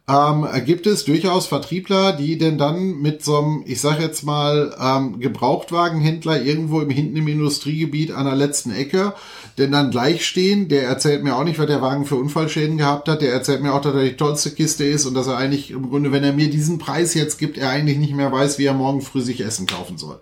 ähm, 0.08 0.48
gibt 0.66 0.86
es 0.86 1.04
durchaus 1.04 1.48
Vertriebler, 1.48 2.14
die 2.14 2.38
denn 2.38 2.60
dann 2.60 3.02
mit 3.02 3.24
so 3.24 3.38
einem, 3.40 3.64
ich 3.66 3.82
sag 3.82 4.00
jetzt 4.00 4.24
mal, 4.24 4.76
ähm, 4.80 5.20
Gebrauchtwagenhändler 5.20 6.44
irgendwo 6.44 6.80
im 6.82 6.92
hinten 6.92 7.18
im 7.18 7.28
Industriegebiet 7.28 8.12
an 8.12 8.26
der 8.26 8.36
letzten 8.36 8.72
Ecke, 8.72 9.14
denn 9.58 9.72
dann 9.72 9.90
gleich 9.90 10.24
stehen, 10.24 10.68
der 10.68 10.84
erzählt 10.84 11.24
mir 11.24 11.36
auch 11.36 11.44
nicht, 11.44 11.58
was 11.58 11.66
der 11.66 11.82
Wagen 11.82 12.06
für 12.06 12.18
Unfallschäden 12.18 12.78
gehabt 12.78 13.10
hat, 13.10 13.24
der 13.24 13.34
erzählt 13.34 13.64
mir 13.64 13.74
auch, 13.74 13.82
dass 13.82 13.96
er 13.96 14.04
die 14.04 14.16
tollste 14.16 14.52
Kiste 14.52 14.84
ist 14.84 15.08
und 15.08 15.16
dass 15.16 15.26
er 15.26 15.38
eigentlich 15.38 15.72
im 15.72 15.90
Grunde, 15.90 16.12
wenn 16.12 16.24
er 16.24 16.34
mir 16.34 16.52
diesen 16.52 16.78
Preis 16.78 17.16
jetzt 17.16 17.40
gibt, 17.40 17.58
er 17.58 17.72
eigentlich 17.72 17.98
nicht 17.98 18.14
mehr 18.14 18.32
weiß, 18.32 18.60
wie 18.60 18.66
er 18.66 18.74
morgen 18.74 19.02
früh 19.02 19.22
sich 19.22 19.42
Essen 19.42 19.66
kaufen 19.66 19.98
soll. 19.98 20.20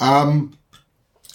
Ähm, 0.00 0.54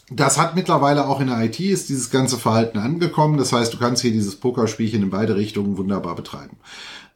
das 0.09 0.37
hat 0.37 0.55
mittlerweile 0.55 1.07
auch 1.07 1.21
in 1.21 1.27
der 1.27 1.41
IT 1.43 1.59
ist 1.59 1.87
dieses 1.89 2.09
ganze 2.09 2.37
Verhalten 2.37 2.79
angekommen. 2.79 3.37
Das 3.37 3.53
heißt, 3.53 3.73
du 3.73 3.77
kannst 3.77 4.01
hier 4.01 4.11
dieses 4.11 4.37
Pokerspielchen 4.37 5.03
in 5.03 5.09
beide 5.09 5.35
Richtungen 5.35 5.77
wunderbar 5.77 6.15
betreiben. 6.15 6.57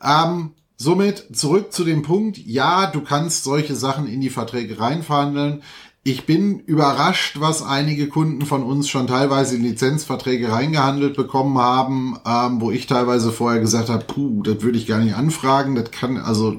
Ähm, 0.03 0.51
Somit 0.81 1.27
zurück 1.33 1.71
zu 1.71 1.83
dem 1.83 2.01
Punkt, 2.01 2.39
ja, 2.39 2.87
du 2.87 3.01
kannst 3.01 3.43
solche 3.43 3.75
Sachen 3.75 4.07
in 4.07 4.19
die 4.19 4.31
Verträge 4.31 4.79
reinverhandeln. 4.79 5.61
Ich 6.01 6.25
bin 6.25 6.57
überrascht, 6.57 7.39
was 7.39 7.61
einige 7.61 8.07
Kunden 8.07 8.47
von 8.47 8.63
uns 8.63 8.89
schon 8.89 9.05
teilweise 9.05 9.57
in 9.57 9.61
Lizenzverträge 9.61 10.51
reingehandelt 10.51 11.15
bekommen 11.15 11.59
haben, 11.59 12.17
ähm, 12.25 12.61
wo 12.61 12.71
ich 12.71 12.87
teilweise 12.87 13.31
vorher 13.31 13.61
gesagt 13.61 13.89
habe, 13.89 14.05
puh, 14.05 14.41
das 14.41 14.63
würde 14.63 14.79
ich 14.79 14.87
gar 14.87 14.97
nicht 14.97 15.13
anfragen. 15.13 15.75
Das 15.75 15.91
kann, 15.91 16.17
also 16.17 16.57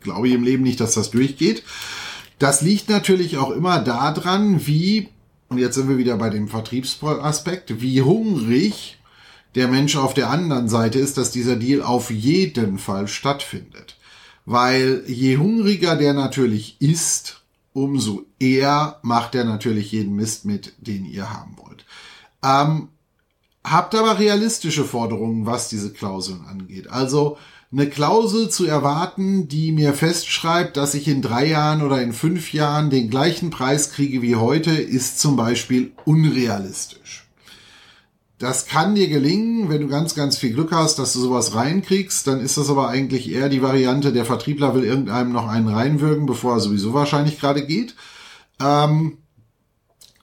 glaube 0.00 0.28
ich 0.28 0.32
im 0.32 0.42
Leben 0.42 0.62
nicht, 0.62 0.80
dass 0.80 0.94
das 0.94 1.10
durchgeht. 1.10 1.62
Das 2.38 2.62
liegt 2.62 2.88
natürlich 2.88 3.36
auch 3.36 3.50
immer 3.50 3.78
daran, 3.80 4.66
wie, 4.66 5.10
und 5.50 5.58
jetzt 5.58 5.74
sind 5.74 5.90
wir 5.90 5.98
wieder 5.98 6.16
bei 6.16 6.30
dem 6.30 6.48
Vertriebsaspekt, 6.48 7.82
wie 7.82 8.00
hungrig 8.00 8.99
der 9.54 9.68
Mensch 9.68 9.96
auf 9.96 10.14
der 10.14 10.30
anderen 10.30 10.68
Seite 10.68 10.98
ist, 10.98 11.18
dass 11.18 11.30
dieser 11.30 11.56
Deal 11.56 11.82
auf 11.82 12.10
jeden 12.10 12.78
Fall 12.78 13.08
stattfindet. 13.08 13.96
Weil 14.46 15.02
je 15.06 15.36
hungriger 15.36 15.96
der 15.96 16.14
natürlich 16.14 16.76
ist, 16.80 17.42
umso 17.72 18.24
eher 18.38 18.98
macht 19.02 19.34
er 19.34 19.44
natürlich 19.44 19.92
jeden 19.92 20.16
Mist 20.16 20.44
mit, 20.44 20.74
den 20.78 21.04
ihr 21.04 21.30
haben 21.32 21.56
wollt. 21.56 21.84
Ähm, 22.42 22.88
habt 23.64 23.94
aber 23.94 24.18
realistische 24.18 24.84
Forderungen, 24.84 25.46
was 25.46 25.68
diese 25.68 25.92
Klauseln 25.92 26.44
angeht. 26.46 26.88
Also 26.88 27.36
eine 27.72 27.88
Klausel 27.88 28.48
zu 28.48 28.66
erwarten, 28.66 29.46
die 29.46 29.70
mir 29.70 29.94
festschreibt, 29.94 30.76
dass 30.76 30.94
ich 30.94 31.06
in 31.06 31.22
drei 31.22 31.46
Jahren 31.46 31.82
oder 31.82 32.02
in 32.02 32.12
fünf 32.12 32.52
Jahren 32.52 32.90
den 32.90 33.10
gleichen 33.10 33.50
Preis 33.50 33.92
kriege 33.92 34.22
wie 34.22 34.36
heute, 34.36 34.72
ist 34.72 35.20
zum 35.20 35.36
Beispiel 35.36 35.92
unrealistisch. 36.04 37.19
Das 38.40 38.64
kann 38.64 38.94
dir 38.94 39.08
gelingen, 39.08 39.68
wenn 39.68 39.82
du 39.82 39.88
ganz, 39.88 40.14
ganz 40.14 40.38
viel 40.38 40.54
Glück 40.54 40.72
hast, 40.72 40.98
dass 40.98 41.12
du 41.12 41.20
sowas 41.20 41.54
reinkriegst. 41.54 42.26
Dann 42.26 42.40
ist 42.40 42.56
das 42.56 42.70
aber 42.70 42.88
eigentlich 42.88 43.30
eher 43.30 43.50
die 43.50 43.60
Variante, 43.60 44.14
der 44.14 44.24
Vertriebler 44.24 44.74
will 44.74 44.82
irgendeinem 44.82 45.30
noch 45.30 45.46
einen 45.46 45.68
reinwürgen, 45.68 46.24
bevor 46.24 46.54
er 46.54 46.60
sowieso 46.60 46.94
wahrscheinlich 46.94 47.38
gerade 47.38 47.66
geht. 47.66 47.94
Ähm, 48.58 49.18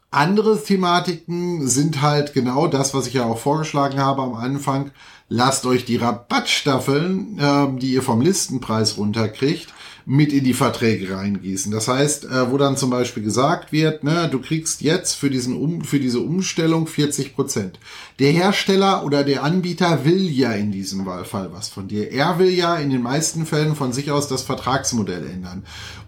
andere 0.09 0.63
Thematiken 0.63 1.67
sind 1.67 2.01
halt 2.01 2.33
genau 2.33 2.65
das, 2.65 2.95
was 2.95 3.05
ich 3.05 3.13
ja 3.13 3.25
auch 3.25 3.37
vorgeschlagen 3.37 3.99
habe 3.99 4.23
am 4.23 4.33
Anfang. 4.33 4.89
Lasst 5.29 5.67
euch 5.67 5.85
die 5.85 5.97
Rabattstaffeln, 5.97 7.37
äh, 7.37 7.79
die 7.79 7.93
ihr 7.93 8.01
vom 8.01 8.21
Listenpreis 8.21 8.97
runterkriegt, 8.97 9.71
mit 10.09 10.31
in 10.31 10.45
die 10.45 10.53
Verträge 10.53 11.13
reingießen. 11.13 11.69
Das 11.69 11.89
heißt, 11.89 12.25
äh, 12.25 12.49
wo 12.49 12.57
dann 12.57 12.77
zum 12.77 12.89
Beispiel 12.89 13.23
gesagt 13.23 13.73
wird, 13.73 14.05
ne, 14.05 14.29
du 14.31 14.39
kriegst 14.39 14.81
jetzt 14.81 15.15
für 15.15 15.29
diesen 15.29 15.57
um, 15.57 15.81
für 15.81 15.99
diese 15.99 16.21
Umstellung 16.21 16.87
40 16.87 17.35
Prozent. 17.35 17.77
Der 18.19 18.31
Hersteller 18.31 19.03
oder 19.03 19.25
der 19.25 19.43
Anbieter 19.43 20.05
will 20.05 20.29
ja 20.29 20.53
in 20.53 20.71
diesem 20.71 21.05
Fall 21.25 21.49
was 21.51 21.67
von 21.67 21.89
dir. 21.89 22.09
Er 22.09 22.39
will 22.39 22.51
ja 22.51 22.77
in 22.77 22.89
den 22.89 23.01
meisten 23.01 23.45
Fällen 23.45 23.75
von 23.75 23.91
sich 23.91 24.09
aus 24.09 24.29
das 24.29 24.43
Vertragsmodell 24.43 25.27
ändern. 25.27 25.63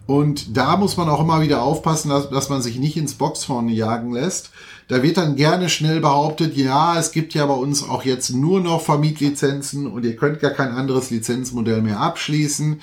Und 0.06 0.56
da 0.56 0.78
muss 0.78 0.96
man 0.96 1.10
auch 1.10 1.20
immer 1.20 1.42
wieder 1.42 1.62
aufpassen, 1.62 2.10
dass, 2.10 2.30
dass 2.30 2.48
man 2.48 2.62
sich 2.62 2.80
nicht 2.80 2.96
ins 2.96 3.16
Boxhorn 3.16 3.68
jagen 3.68 4.14
lässt. 4.14 4.52
Da 4.88 5.04
wird 5.04 5.18
dann 5.18 5.36
gerne 5.36 5.70
schnell 5.70 6.00
behauptet, 6.00 6.56
ja, 6.56 6.98
es 6.98 7.12
gibt 7.12 7.34
ja 7.34 7.46
bei 7.46 7.54
uns 7.54 7.88
auch 7.88 8.06
jetzt 8.06 8.32
nur 8.32 8.62
noch 8.62 8.82
Vermietlizenzen 8.82 9.86
und 9.86 10.06
ihr 10.06 10.16
könnt 10.16 10.40
gar 10.40 10.52
kein 10.52 10.72
anderes 10.72 11.12
Lizenzmodell 11.12 11.82
mehr 11.82 12.00
abschließen. 12.00 12.80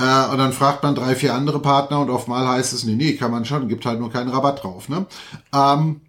Äh, 0.00 0.30
und 0.30 0.38
dann 0.38 0.52
fragt 0.52 0.82
man 0.82 0.94
drei, 0.94 1.14
vier 1.14 1.34
andere 1.34 1.60
Partner 1.60 2.00
und 2.00 2.10
oftmal 2.10 2.48
heißt 2.48 2.72
es, 2.72 2.84
nee, 2.84 2.94
nee, 2.94 3.14
kann 3.14 3.30
man 3.30 3.44
schon, 3.44 3.68
gibt 3.68 3.84
halt 3.84 4.00
nur 4.00 4.10
keinen 4.10 4.30
Rabatt 4.30 4.62
drauf. 4.62 4.88
Ne? 4.88 5.06
Ähm, 5.52 6.00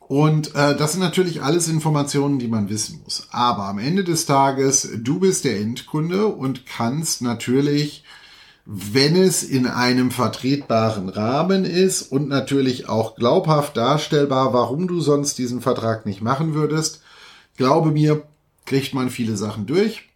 und 0.00 0.54
äh, 0.54 0.76
das 0.76 0.92
sind 0.92 1.00
natürlich 1.00 1.42
alles 1.42 1.68
Informationen, 1.68 2.38
die 2.38 2.48
man 2.48 2.68
wissen 2.68 3.00
muss. 3.02 3.28
Aber 3.30 3.64
am 3.64 3.78
Ende 3.78 4.04
des 4.04 4.26
Tages, 4.26 4.90
du 4.98 5.20
bist 5.20 5.46
der 5.46 5.58
Endkunde 5.58 6.26
und 6.26 6.66
kannst 6.66 7.22
natürlich, 7.22 8.04
wenn 8.66 9.16
es 9.16 9.42
in 9.42 9.66
einem 9.66 10.10
vertretbaren 10.10 11.08
Rahmen 11.08 11.64
ist 11.64 12.02
und 12.02 12.28
natürlich 12.28 12.90
auch 12.90 13.16
glaubhaft 13.16 13.76
darstellbar, 13.78 14.52
warum 14.52 14.86
du 14.86 15.00
sonst 15.00 15.38
diesen 15.38 15.62
Vertrag 15.62 16.04
nicht 16.04 16.20
machen 16.20 16.52
würdest, 16.52 17.00
glaube 17.56 17.90
mir, 17.90 18.22
kriegt 18.66 18.92
man 18.92 19.08
viele 19.08 19.38
Sachen 19.38 19.66
durch 19.66 20.11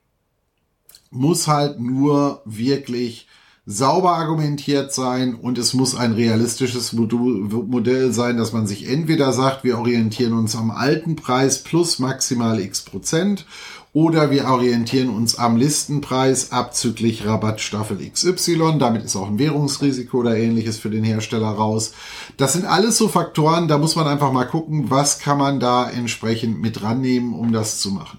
muss 1.11 1.49
halt 1.49 1.81
nur 1.81 2.43
wirklich 2.45 3.29
sauber 3.69 4.13
argumentiert 4.13 4.93
sein 4.93 5.35
und 5.35 5.59
es 5.59 5.75
muss 5.75 5.97
ein 5.97 6.13
realistisches 6.13 6.93
Modell 6.93 8.13
sein, 8.13 8.37
dass 8.37 8.53
man 8.53 8.69
sich 8.69 8.89
entweder 8.89 9.33
sagt, 9.33 9.65
wir 9.65 9.79
orientieren 9.79 10.35
uns 10.35 10.55
am 10.55 10.71
alten 10.71 11.17
Preis 11.17 11.65
plus 11.65 11.99
maximal 11.99 12.61
x 12.61 12.83
Prozent 12.83 13.45
oder 13.93 14.31
wir 14.31 14.45
orientieren 14.45 15.09
uns 15.09 15.39
am 15.39 15.57
Listenpreis 15.57 16.53
abzüglich 16.53 17.27
Rabattstaffel 17.27 17.99
XY. 18.09 18.77
Damit 18.79 19.03
ist 19.03 19.17
auch 19.17 19.27
ein 19.27 19.39
Währungsrisiko 19.39 20.19
oder 20.19 20.37
ähnliches 20.37 20.77
für 20.77 20.91
den 20.91 21.03
Hersteller 21.03 21.49
raus. 21.49 21.93
Das 22.37 22.53
sind 22.53 22.67
alles 22.67 22.99
so 22.99 23.09
Faktoren, 23.09 23.69
da 23.69 23.79
muss 23.79 23.97
man 23.97 24.07
einfach 24.07 24.33
mal 24.33 24.45
gucken, 24.45 24.91
was 24.91 25.19
kann 25.19 25.39
man 25.39 25.61
da 25.61 25.89
entsprechend 25.89 26.61
mit 26.61 26.83
rannehmen, 26.83 27.33
um 27.33 27.53
das 27.53 27.81
zu 27.81 27.91
machen. 27.91 28.19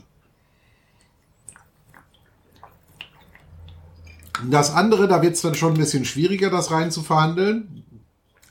Das 4.50 4.71
andere, 4.73 5.08
da 5.08 5.21
wird 5.21 5.34
es 5.34 5.41
dann 5.41 5.56
schon 5.56 5.73
ein 5.73 5.80
bisschen 5.80 6.06
schwieriger, 6.06 6.50
das 6.50 6.71
rein 6.71 6.91
zu 6.91 7.02
verhandeln, 7.02 7.84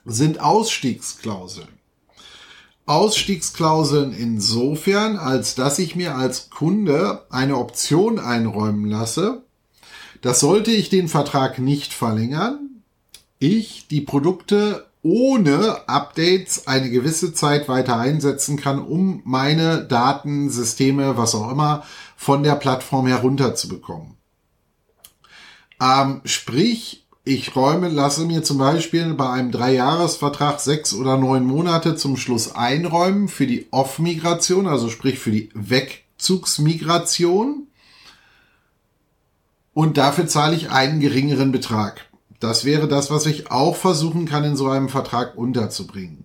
sind 0.05 0.41
Ausstiegsklauseln. 0.41 1.69
Ausstiegsklauseln 2.87 4.13
insofern, 4.13 5.17
als 5.17 5.57
dass 5.57 5.79
ich 5.79 5.97
mir 5.97 6.15
als 6.15 6.51
Kunde 6.51 7.27
eine 7.31 7.57
Option 7.57 8.21
einräumen 8.21 8.87
lasse, 8.87 9.43
dass 10.23 10.41
sollte 10.41 10.71
ich 10.71 10.89
den 10.89 11.09
Vertrag 11.09 11.59
nicht 11.59 11.93
verlängern, 11.93 12.83
ich 13.39 13.89
die 13.89 14.01
Produkte 14.01 14.87
ohne 15.03 15.89
Updates 15.89 16.67
eine 16.67 16.91
gewisse 16.91 17.33
Zeit 17.33 17.69
weiter 17.69 17.97
einsetzen 17.97 18.57
kann, 18.57 18.81
um 18.81 19.21
meine 19.25 19.85
Datensysteme, 19.85 21.17
was 21.17 21.35
auch 21.35 21.51
immer, 21.51 21.85
von 22.17 22.43
der 22.43 22.57
Plattform 22.57 23.07
herunterzubekommen. 23.07 24.16
Ähm, 25.81 26.21
sprich, 26.25 27.07
ich 27.25 27.57
räume, 27.57 27.89
lasse 27.89 28.25
mir 28.25 28.43
zum 28.43 28.59
Beispiel 28.59 29.15
bei 29.15 29.29
einem 29.29 29.51
Dreijahresvertrag 29.51 30.61
sechs 30.61 30.95
oder 30.95 31.17
neun 31.17 31.45
Monate 31.45 31.97
zum 31.97 32.17
Schluss 32.17 32.55
einräumen 32.55 33.27
für 33.29 33.49
die 33.49 33.67
Off-Migration, 33.73 34.67
also 34.67 34.89
sprich 34.89 35.19
für 35.19 35.33
die 35.33 35.51
Wegzugsmigration. 35.53 37.67
Und 39.75 39.99
dafür 39.99 40.27
zahle 40.27 40.57
ich 40.57 40.71
einen 40.71 41.01
geringeren 41.01 41.53
Betrag. 41.53 42.07
Das 42.41 42.65
wäre 42.65 42.89
das, 42.89 43.11
was 43.11 43.27
ich 43.27 43.51
auch 43.51 43.77
versuchen 43.77 44.25
kann, 44.25 44.45
in 44.45 44.57
so 44.57 44.69
einem 44.69 44.89
Vertrag 44.89 45.37
unterzubringen. 45.37 46.25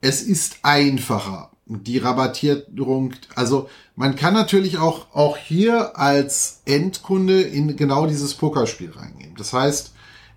Es 0.00 0.22
ist 0.22 0.58
einfacher 0.62 1.51
die 1.82 1.98
Rabattierung, 1.98 3.14
also 3.34 3.68
man 3.96 4.16
kann 4.16 4.34
natürlich 4.34 4.78
auch, 4.78 5.14
auch 5.14 5.36
hier 5.36 5.98
als 5.98 6.62
Endkunde 6.64 7.42
in 7.42 7.76
genau 7.76 8.06
dieses 8.06 8.34
Pokerspiel 8.34 8.90
reingehen. 8.90 9.34
Das 9.36 9.52
heißt, 9.52 9.92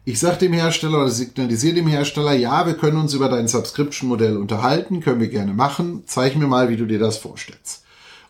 Ich 0.08 0.20
sage 0.20 0.38
dem 0.38 0.54
Hersteller 0.54 1.00
oder 1.02 1.10
signalisiere 1.10 1.74
dem 1.74 1.88
Hersteller, 1.88 2.34
ja, 2.34 2.68
wir 2.68 2.76
können 2.76 2.98
uns 2.98 3.16
über 3.16 3.28
dein 3.28 3.48
Subscription-Modell 3.48 4.38
unterhalten, 4.38 5.00
können 5.02 5.20
wir 5.20 5.30
gerne 5.30 5.54
machen. 5.54 6.04
Zeig 6.06 6.36
mir 6.36 6.46
mal, 6.46 6.70
wie 6.70 6.78
du 6.78 6.86
dir 6.86 7.00
das 7.00 7.18
vorstellst. 7.18 7.84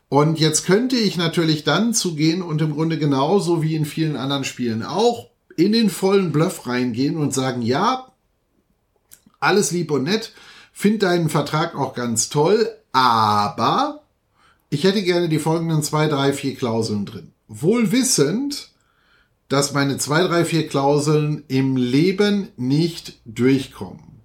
Und 0.07 0.39
jetzt 0.39 0.65
könnte 0.65 0.95
ich 0.95 1.17
natürlich 1.17 1.65
dann 1.65 1.93
zugehen 1.93 2.41
und 2.41 2.61
im 2.61 2.75
Grunde 2.75 2.97
genauso 2.97 3.61
wie 3.61 3.75
in 3.75 3.83
vielen 3.83 4.15
anderen 4.15 4.45
Spielen 4.45 4.83
auch 4.83 5.27
in 5.57 5.73
den 5.73 5.89
vollen 5.89 6.31
Bluff 6.31 6.65
reingehen 6.65 7.17
und 7.17 7.33
sagen, 7.33 7.61
ja, 7.61 8.07
alles 9.41 9.71
lieb 9.71 9.91
und 9.91 10.03
nett, 10.03 10.31
find 10.71 11.03
deinen 11.03 11.27
Vertrag 11.27 11.75
auch 11.75 11.93
ganz 11.93 12.29
toll, 12.29 12.69
aber 12.95 14.03
ich 14.69 14.85
hätte 14.85 15.03
gerne 15.03 15.27
die 15.27 15.39
folgenden 15.39 15.83
zwei, 15.83 16.07
drei, 16.07 16.31
vier 16.31 16.55
Klauseln 16.55 17.05
drin. 17.05 17.33
Wohl 17.49 17.91
wissend, 17.91 18.71
dass 19.49 19.73
meine 19.73 19.97
zwei, 19.97 20.23
drei, 20.23 20.45
vier 20.45 20.65
Klauseln 20.69 21.43
im 21.49 21.75
Leben 21.75 22.47
nicht 22.55 23.19
durchkommen. 23.25 24.21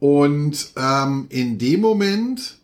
Und 0.00 0.72
ähm, 0.76 1.26
in 1.28 1.58
dem 1.58 1.82
Moment, 1.82 2.56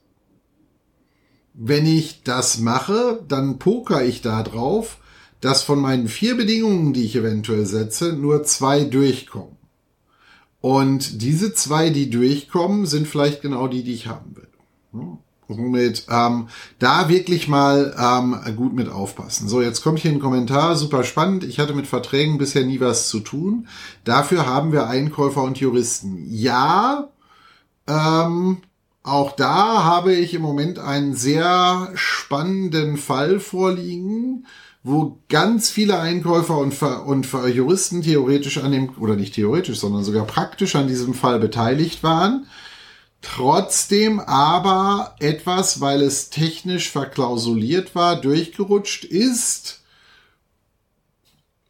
wenn 1.54 1.86
ich 1.86 2.24
das 2.24 2.58
mache, 2.58 3.24
dann 3.28 3.60
poker 3.60 4.04
ich 4.04 4.20
da 4.20 4.42
drauf, 4.42 4.98
dass 5.40 5.62
von 5.62 5.78
meinen 5.78 6.08
vier 6.08 6.36
Bedingungen, 6.36 6.92
die 6.92 7.04
ich 7.04 7.14
eventuell 7.14 7.66
setze, 7.66 8.14
nur 8.14 8.42
zwei 8.42 8.82
durchkommen. 8.82 9.56
Und 10.60 11.22
diese 11.22 11.54
zwei, 11.54 11.90
die 11.90 12.10
durchkommen, 12.10 12.86
sind 12.86 13.06
vielleicht 13.06 13.42
genau 13.42 13.68
die, 13.68 13.84
die 13.84 13.94
ich 13.94 14.08
haben 14.08 14.34
will. 14.34 14.48
Somit 15.48 16.06
ähm, 16.08 16.48
da 16.78 17.08
wirklich 17.08 17.48
mal 17.48 17.94
ähm, 17.98 18.56
gut 18.56 18.72
mit 18.72 18.88
aufpassen. 18.88 19.48
So, 19.48 19.60
jetzt 19.60 19.82
kommt 19.82 19.98
hier 19.98 20.10
ein 20.10 20.20
Kommentar, 20.20 20.76
super 20.76 21.04
spannend. 21.04 21.44
Ich 21.44 21.58
hatte 21.58 21.74
mit 21.74 21.86
Verträgen 21.86 22.38
bisher 22.38 22.64
nie 22.64 22.80
was 22.80 23.08
zu 23.08 23.20
tun. 23.20 23.68
Dafür 24.04 24.46
haben 24.46 24.72
wir 24.72 24.86
Einkäufer 24.86 25.42
und 25.42 25.58
Juristen. 25.58 26.24
Ja, 26.28 27.08
ähm, 27.86 28.58
auch 29.02 29.32
da 29.32 29.84
habe 29.84 30.14
ich 30.14 30.32
im 30.34 30.42
Moment 30.42 30.78
einen 30.78 31.14
sehr 31.14 31.90
spannenden 31.94 32.96
Fall 32.96 33.40
vorliegen, 33.40 34.46
wo 34.84 35.18
ganz 35.28 35.70
viele 35.70 35.98
Einkäufer 35.98 36.56
und, 36.56 36.72
Ver 36.72 37.04
und 37.04 37.26
Ver 37.26 37.48
Juristen 37.48 38.02
theoretisch 38.02 38.58
an 38.58 38.72
dem, 38.72 38.90
oder 38.98 39.16
nicht 39.16 39.34
theoretisch, 39.34 39.78
sondern 39.78 40.04
sogar 40.04 40.24
praktisch 40.24 40.76
an 40.76 40.86
diesem 40.86 41.14
Fall 41.14 41.40
beteiligt 41.40 42.02
waren 42.02 42.46
trotzdem 43.22 44.20
aber 44.20 45.16
etwas, 45.20 45.80
weil 45.80 46.02
es 46.02 46.30
technisch 46.30 46.90
verklausuliert 46.90 47.94
war, 47.94 48.20
durchgerutscht 48.20 49.04
ist 49.04 49.80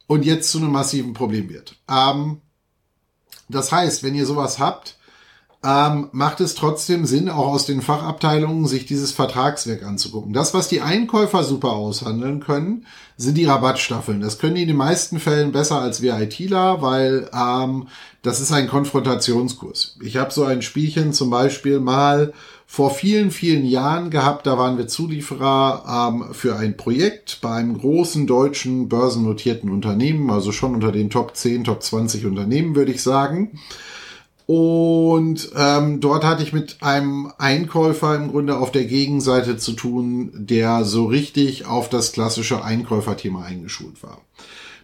und 0.07 0.25
jetzt 0.25 0.51
zu 0.51 0.59
einem 0.59 0.73
massiven 0.73 1.13
Problem 1.13 1.49
wird. 1.49 1.77
Ähm, 1.89 2.41
das 3.49 3.71
heißt, 3.71 4.03
wenn 4.03 4.15
ihr 4.15 4.27
sowas 4.27 4.59
habt, 4.59 4.97
ähm, 5.65 6.09
macht 6.11 6.41
es 6.41 6.57
trotzdem 6.57 7.07
Sinn, 7.07 7.29
auch 7.29 7.47
aus 7.47 7.67
den 7.67 7.83
Fachabteilungen 7.83 8.67
sich 8.67 8.85
dieses 8.85 9.13
Vertragswerk 9.13 9.85
anzugucken. 9.85 10.33
Das, 10.33 10.55
was 10.55 10.67
die 10.67 10.81
Einkäufer 10.81 11.45
super 11.45 11.73
aushandeln 11.73 12.41
können, 12.41 12.85
sind 13.17 13.37
die 13.37 13.45
Rabattstaffeln. 13.45 14.21
Das 14.21 14.39
können 14.39 14.57
die 14.57 14.63
in 14.63 14.69
den 14.69 14.77
meisten 14.77 15.21
Fällen 15.21 15.53
besser 15.53 15.81
als 15.81 16.03
wir 16.03 16.19
ITler, 16.19 16.83
weil 16.83 17.31
ähm, 17.33 17.87
das 18.23 18.41
ist 18.41 18.53
ein 18.53 18.67
Konfrontationskurs. 18.67 19.99
Ich 20.03 20.17
habe 20.17 20.33
so 20.33 20.45
ein 20.45 20.63
Spielchen 20.63 21.13
zum 21.13 21.31
Beispiel 21.31 21.79
mal 21.79 22.33
vor 22.67 22.91
vielen, 22.91 23.31
vielen 23.31 23.65
Jahren 23.65 24.11
gehabt. 24.11 24.49
Da 24.49 24.59
waren 24.59 24.79
wir 24.79 24.89
Zulieferer 24.89 26.11
ähm, 26.11 26.35
für 26.35 26.57
ein 26.57 26.77
Projekt 26.77 27.39
bei 27.41 27.55
einem 27.55 27.79
großen 27.79 28.27
deutschen 28.27 28.89
börsennotierten 28.89 29.71
Unternehmen, 29.71 30.29
also 30.31 30.51
schon 30.51 30.75
unter 30.75 30.91
den 30.91 31.11
Top 31.11 31.37
10, 31.37 31.65
Top 31.65 31.85
20 31.85 32.27
Unternehmen, 32.27 32.75
würde 32.75 32.91
ich 32.91 33.03
sagen. 33.03 33.61
Und 34.55 35.51
ähm, 35.57 36.01
dort 36.01 36.25
hatte 36.25 36.43
ich 36.43 36.53
mit 36.53 36.83
einem 36.83 37.33
Einkäufer 37.39 38.15
im 38.17 38.31
Grunde 38.31 38.59
auf 38.59 38.71
der 38.71 38.85
Gegenseite 38.85 39.57
zu 39.57 39.73
tun, 39.73 40.31
der 40.35 40.85
so 40.85 41.07
richtig 41.07 41.65
auf 41.65 41.89
das 41.89 42.13
klassische 42.13 42.63
Einkäuferthema 42.63 43.45
eingeschult 43.45 44.03
war. 44.03 44.19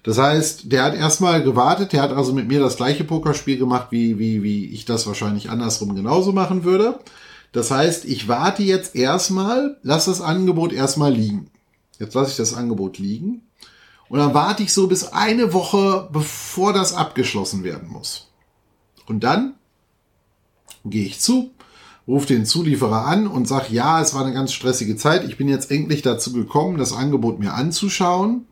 Das 0.05 0.17
heißt, 0.17 0.73
der 0.73 0.85
hat 0.85 0.95
erstmal 0.95 1.43
gewartet, 1.43 1.93
der 1.93 2.01
hat 2.01 2.15
also 2.15 2.33
mit 2.33 2.49
mir 2.49 2.61
das 2.61 2.79
gleiche 2.79 3.05
Pokerspiel 3.05 3.59
gemacht, 3.59 3.89
wie, 3.91 4.19
wie, 4.19 4.43
wie 4.43 4.65
ich 4.71 4.87
das 4.87 5.07
wahrscheinlich 5.07 5.51
andersrum 5.51 5.95
genauso 5.95 6.33
machen 6.33 6.65
würde. 6.65 7.01
Das 7.53 7.71
heißt, 7.71 8.07
ich 8.07 8.27
warte 8.27 8.63
jetzt 8.63 8.97
erstmal, 8.97 9.77
lass 9.83 10.07
das 10.07 10.23
Angebot 10.23 10.73
erstmal 10.73 11.13
liegen. 11.13 11.51
Jetzt 11.99 12.15
lasse 12.15 12.31
ich 12.31 12.39
das 12.39 12.55
Angebot 12.55 12.97
liegen. 12.97 13.43
Und 14.09 14.19
dann 14.19 14.33
warte 14.33 14.63
ich 14.63 14.73
so 14.73 14.87
bis 14.87 15.13
eine 15.13 15.53
Woche, 15.53 16.09
bevor 16.11 16.73
das 16.73 16.95
abgeschlossen 16.95 17.65
werden 17.65 17.91
muss. 17.91 18.31
Und 19.05 19.25
dann 19.25 19.58
gehe 20.91 21.07
ich 21.07 21.21
zu, 21.21 21.53
rufe 22.07 22.27
den 22.27 22.47
Zulieferer 22.47 23.07
an 23.07 23.27
und 23.27 23.47
sage, 23.47 23.73
ja, 23.73 24.01
es 24.01 24.15
war 24.15 24.25
eine 24.25 24.35
ganz 24.35 24.53
stressige 24.53 24.97
Zeit. 24.97 25.25
Ich 25.25 25.37
bin 25.37 25.49
jetzt 25.49 25.71
endlich 25.71 26.03
dazu 26.03 26.33
gekommen, 26.33 26.79
das 26.79 26.93
Angebot 26.93 27.39
mir 27.39 27.55
anzuschauen. 27.55 28.47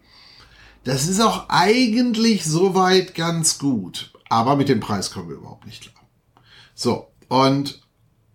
Das 0.85 1.09
ist 1.09 1.21
auch 1.21 1.47
eigentlich 1.49 2.45
soweit 2.45 3.15
ganz 3.15 3.59
gut. 3.59 4.13
Aber 4.29 4.57
mit 4.57 4.69
dem 4.69 4.81
Preis 4.81 5.11
kommen 5.11 5.29
wir 5.29 5.37
überhaupt 5.37 5.67
nicht 5.67 5.83
klar. 5.83 6.05
So, 6.75 7.07
und 7.29 7.81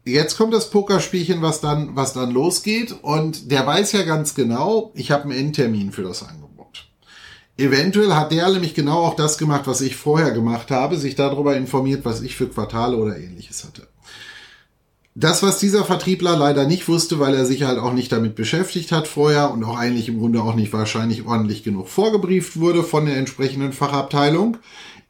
jetzt 0.05 0.37
kommt 0.37 0.53
das 0.53 0.69
Pokerspielchen, 0.69 1.41
was 1.41 1.61
dann, 1.61 1.95
was 1.95 2.13
dann 2.13 2.31
losgeht. 2.31 2.91
Und 3.01 3.51
der 3.51 3.65
weiß 3.65 3.91
ja 3.91 4.03
ganz 4.03 4.33
genau, 4.35 4.91
ich 4.95 5.11
habe 5.11 5.23
einen 5.23 5.33
Endtermin 5.33 5.91
für 5.91 6.03
das 6.03 6.23
Angebot. 6.23 6.87
Eventuell 7.57 8.13
hat 8.13 8.31
der 8.31 8.49
nämlich 8.49 8.73
genau 8.73 8.99
auch 9.05 9.15
das 9.15 9.37
gemacht, 9.37 9.67
was 9.67 9.81
ich 9.81 9.95
vorher 9.95 10.31
gemacht 10.31 10.71
habe, 10.71 10.97
sich 10.97 11.15
darüber 11.15 11.55
informiert, 11.55 12.05
was 12.05 12.21
ich 12.21 12.35
für 12.35 12.47
Quartale 12.47 12.97
oder 12.97 13.17
ähnliches 13.17 13.63
hatte. 13.63 13.87
Das, 15.13 15.43
was 15.43 15.59
dieser 15.59 15.83
Vertriebler 15.83 16.37
leider 16.37 16.65
nicht 16.65 16.87
wusste, 16.87 17.19
weil 17.19 17.35
er 17.35 17.45
sich 17.45 17.63
halt 17.63 17.79
auch 17.79 17.93
nicht 17.93 18.11
damit 18.13 18.35
beschäftigt 18.35 18.93
hat 18.93 19.09
vorher 19.09 19.51
und 19.51 19.63
auch 19.65 19.77
eigentlich 19.77 20.07
im 20.07 20.19
Grunde 20.19 20.41
auch 20.41 20.55
nicht 20.55 20.71
wahrscheinlich 20.71 21.25
ordentlich 21.25 21.63
genug 21.63 21.89
vorgebrieft 21.89 22.57
wurde 22.59 22.81
von 22.81 23.05
der 23.05 23.17
entsprechenden 23.17 23.73
Fachabteilung, 23.73 24.57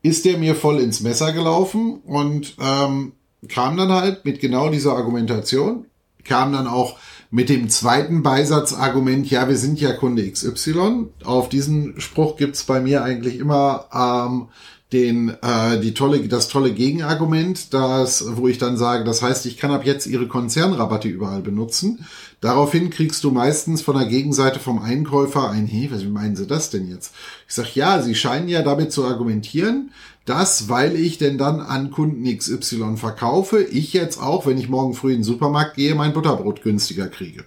ist 0.02 0.26
er 0.26 0.40
mir 0.40 0.56
voll 0.56 0.80
ins 0.80 1.02
Messer 1.02 1.34
gelaufen 1.34 2.02
und 2.04 2.56
ähm, 2.60 3.12
kam 3.48 3.78
dann 3.78 3.92
halt 3.92 4.26
mit 4.26 4.40
genau 4.40 4.70
dieser 4.70 4.94
Argumentation, 4.94 5.86
kam 6.24 6.52
dann 6.52 6.66
auch 6.66 6.98
mit 7.30 7.50
dem 7.50 7.70
zweiten 7.70 8.24
Beisatzargument, 8.24 9.30
ja, 9.30 9.48
wir 9.48 9.56
sind 9.56 9.80
ja 9.80 9.94
Kunde 9.94 10.30
XY. 10.30 11.10
Auf 11.24 11.48
diesen 11.48 12.00
Spruch 12.02 12.38
gibt's 12.38 12.64
bei 12.64 12.82
mir 12.82 13.04
eigentlich 13.04 13.38
immer 13.38 13.86
ähm, 13.94 14.48
den, 14.94 15.30
äh, 15.42 15.80
die 15.80 15.94
tolle, 15.94 16.28
das 16.28 16.50
tolle 16.50 16.74
Gegenargument, 16.74 17.74
das, 17.74 18.26
wo 18.36 18.48
ich 18.48 18.58
dann 18.58 18.76
sage, 18.76 19.06
das 19.06 19.22
heißt, 19.22 19.46
ich 19.46 19.58
kann 19.58 19.72
ab 19.72 19.86
jetzt 19.86 20.06
ihre 20.06 20.28
Konzernrabatte 20.28 21.08
überall 21.08 21.42
benutzen. 21.42 22.06
Daraufhin 22.42 22.90
kriegst 22.90 23.24
du 23.24 23.32
meistens 23.32 23.82
von 23.82 23.98
der 23.98 24.08
Gegenseite 24.08 24.60
vom 24.60 24.80
Einkäufer 24.80 25.50
ein, 25.50 25.66
hey, 25.68 25.90
was 25.92 26.04
meinen 26.04 26.36
Sie 26.36 26.48
das 26.48 26.70
denn 26.70 26.90
jetzt? 26.90 27.14
Ich 27.48 27.54
sag, 27.54 27.76
ja, 27.76 28.02
Sie 28.02 28.16
scheinen 28.16 28.50
ja 28.50 28.64
damit 28.64 28.92
zu 28.92 29.06
argumentieren, 29.06 29.92
dass, 30.26 30.68
weil 30.68 30.96
ich 30.96 31.18
denn 31.18 31.38
dann 31.38 31.62
an 31.62 31.92
Kunden 31.92 32.26
XY 32.26 32.98
verkaufe, 32.98 33.62
ich 33.64 33.94
jetzt 33.94 34.22
auch, 34.22 34.46
wenn 34.46 34.58
ich 34.58 34.70
morgen 34.70 34.94
früh 34.94 35.12
in 35.12 35.20
den 35.20 35.24
Supermarkt 35.24 35.76
gehe, 35.76 35.96
mein 35.96 36.14
Butterbrot 36.14 36.64
günstiger 36.64 37.08
kriege. 37.08 37.46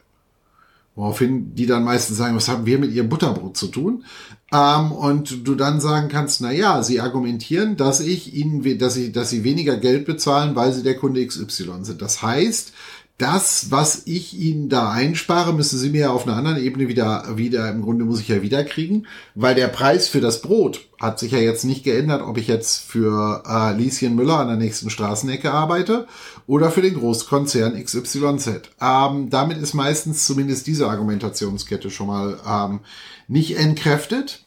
Woraufhin 0.97 1.55
die 1.57 1.67
dann 1.67 1.83
meistens 1.83 2.19
sagen, 2.19 2.37
was 2.37 2.49
haben 2.49 2.67
wir 2.67 2.79
mit 2.79 2.93
ihrem 2.93 3.09
Butterbrot 3.09 3.57
zu 3.57 3.67
tun? 3.67 4.05
Ähm, 4.53 4.93
und 4.93 5.47
du 5.47 5.57
dann 5.57 5.81
sagen 5.81 6.09
kannst, 6.09 6.41
na 6.41 6.53
ja, 6.53 6.85
sie 6.85 7.01
argumentieren, 7.01 7.77
dass 7.77 7.99
ich 7.99 8.35
ihnen, 8.35 8.79
dass 8.79 8.95
sie, 8.95 9.11
dass 9.11 9.31
sie 9.31 9.43
weniger 9.43 9.77
Geld 9.77 10.07
bezahlen, 10.07 10.55
weil 10.55 10.73
sie 10.73 10.85
der 10.85 10.97
Kunde 10.97 11.27
XY 11.27 11.83
sind. 11.83 12.01
Das 12.01 12.23
heißt, 12.23 12.73
das, 13.19 13.71
was 13.71 14.03
ich 14.07 14.39
Ihnen 14.39 14.69
da 14.69 14.91
einspare, 14.91 15.53
müssen 15.53 15.79
Sie 15.79 15.91
mir 15.91 16.13
auf 16.13 16.27
einer 16.27 16.37
anderen 16.37 16.59
Ebene 16.59 16.89
wieder, 16.89 17.37
wieder, 17.37 17.71
im 17.71 17.83
Grunde 17.83 18.05
muss 18.05 18.21
ich 18.21 18.29
ja 18.29 18.43
wieder 18.43 18.65
kriegen, 18.65 19.07
weil 19.37 19.55
der 19.55 19.69
Preis 19.69 20.09
für 20.09 20.21
das 20.21 20.43
Brot 20.43 20.89
hat 21.01 21.21
sich 21.21 21.31
ja 21.33 21.39
jetzt 21.39 21.65
nicht 21.65 21.85
geändert, 21.85 22.23
ob 22.23 22.39
ich 22.39 22.49
jetzt 22.49 22.79
für 22.79 23.45
äh, 23.47 23.77
Lieschen 23.77 24.17
Müller 24.17 24.41
an 24.41 24.49
der 24.49 24.57
nächsten 24.57 24.91
Straßenecke 24.91 25.53
arbeite 25.53 26.09
oder 26.49 26.71
für 26.73 26.83
den 26.83 26.95
Großkonzern 26.95 27.81
XYZ. 27.83 28.71
Ähm, 28.81 29.31
damit 29.31 29.59
ist 29.59 29.75
meistens 29.75 30.27
zumindest 30.27 30.67
diese 30.67 30.89
Argumentationskette 30.89 31.91
schon 31.91 32.09
mal 32.09 32.39
ähm, 32.47 32.81
nicht 33.29 33.57
entkräftet 33.57 34.45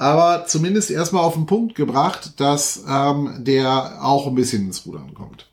aber 0.00 0.46
zumindest 0.46 0.90
erstmal 0.90 1.22
auf 1.22 1.34
den 1.34 1.44
Punkt 1.44 1.74
gebracht, 1.74 2.40
dass 2.40 2.84
ähm, 2.88 3.34
der 3.40 4.02
auch 4.02 4.26
ein 4.26 4.34
bisschen 4.34 4.64
ins 4.64 4.86
Rudern 4.86 5.12
kommt. 5.12 5.49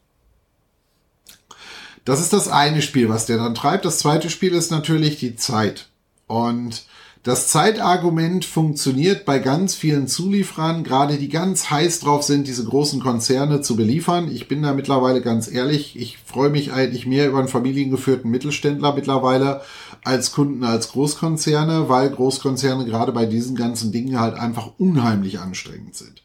Das 2.07 2.21
ist 2.21 2.31
das 2.31 2.47
eine 2.47 2.81
Spiel, 2.81 3.09
was 3.09 3.25
der 3.25 3.35
dann 3.35 3.53
treibt. 3.53 3.83
Das 3.83 3.99
zweite 3.99 4.29
Spiel 4.29 4.53
ist 4.53 4.71
natürlich 4.71 5.17
die 5.17 5.35
Zeit. 5.35 5.89
Und 6.25 6.85
das 7.23 7.49
Zeitargument 7.49 8.45
funktioniert 8.45 9.25
bei 9.25 9.39
ganz 9.39 9.75
vielen 9.75 10.07
Zulieferern, 10.07 10.85
gerade 10.85 11.17
die 11.17 11.27
ganz 11.27 11.69
heiß 11.69 11.99
drauf 11.99 12.23
sind, 12.23 12.47
diese 12.47 12.63
großen 12.63 13.01
Konzerne 13.01 13.59
zu 13.59 13.75
beliefern. 13.75 14.31
Ich 14.31 14.47
bin 14.47 14.61
da 14.61 14.73
mittlerweile 14.73 15.19
ganz 15.19 15.51
ehrlich, 15.51 15.99
ich 15.99 16.17
freue 16.19 16.49
mich 16.49 16.71
eigentlich 16.71 17.05
mehr 17.05 17.27
über 17.27 17.39
einen 17.39 17.49
familiengeführten 17.49 18.31
Mittelständler 18.31 18.93
mittlerweile 18.93 19.59
als 20.05 20.31
Kunden 20.31 20.63
als 20.63 20.93
Großkonzerne, 20.93 21.89
weil 21.89 22.09
Großkonzerne 22.09 22.85
gerade 22.85 23.11
bei 23.11 23.25
diesen 23.25 23.57
ganzen 23.57 23.91
Dingen 23.91 24.17
halt 24.17 24.35
einfach 24.35 24.69
unheimlich 24.77 25.39
anstrengend 25.39 25.97
sind. 25.97 26.23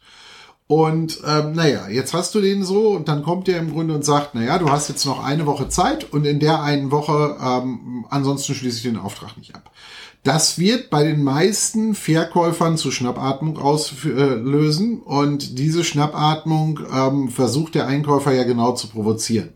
Und 0.67 1.19
ähm, 1.27 1.53
naja, 1.53 1.89
jetzt 1.89 2.13
hast 2.13 2.33
du 2.35 2.41
den 2.41 2.63
so 2.63 2.89
und 2.89 3.07
dann 3.07 3.23
kommt 3.23 3.47
der 3.47 3.59
im 3.59 3.71
Grunde 3.71 3.93
und 3.93 4.05
sagt, 4.05 4.33
naja, 4.33 4.57
du 4.57 4.69
hast 4.69 4.87
jetzt 4.87 5.05
noch 5.05 5.23
eine 5.23 5.45
Woche 5.45 5.67
Zeit 5.67 6.11
und 6.13 6.25
in 6.25 6.39
der 6.39 6.63
einen 6.63 6.89
Woche, 6.89 7.37
ähm, 7.41 8.05
ansonsten 8.09 8.55
schließe 8.55 8.77
ich 8.77 8.83
den 8.83 8.97
Auftrag 8.97 9.37
nicht 9.37 9.55
ab. 9.55 9.71
Das 10.23 10.57
wird 10.57 10.89
bei 10.89 11.03
den 11.03 11.21
meisten 11.21 11.95
Verkäufern 11.95 12.77
zu 12.77 12.91
Schnappatmung 12.91 13.57
auslösen 13.57 15.01
und 15.01 15.59
diese 15.59 15.83
Schnappatmung 15.83 16.79
ähm, 16.93 17.27
versucht 17.27 17.75
der 17.75 17.87
Einkäufer 17.87 18.31
ja 18.31 18.45
genau 18.45 18.71
zu 18.71 18.87
provozieren. 18.87 19.49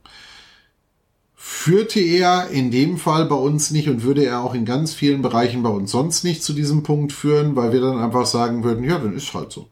Führte 1.33 2.01
er 2.01 2.49
in 2.49 2.69
dem 2.69 2.97
Fall 2.97 3.25
bei 3.27 3.35
uns 3.35 3.71
nicht 3.71 3.87
und 3.87 4.03
würde 4.03 4.25
er 4.25 4.41
auch 4.41 4.53
in 4.53 4.65
ganz 4.65 4.93
vielen 4.93 5.21
Bereichen 5.21 5.63
bei 5.63 5.69
uns 5.69 5.91
sonst 5.91 6.25
nicht 6.25 6.43
zu 6.43 6.51
diesem 6.51 6.83
Punkt 6.83 7.13
führen, 7.13 7.55
weil 7.55 7.71
wir 7.71 7.79
dann 7.79 7.99
einfach 7.99 8.25
sagen 8.25 8.65
würden, 8.65 8.83
ja, 8.83 8.99
dann 8.99 9.15
ist 9.15 9.33
halt 9.33 9.53
so. 9.53 9.69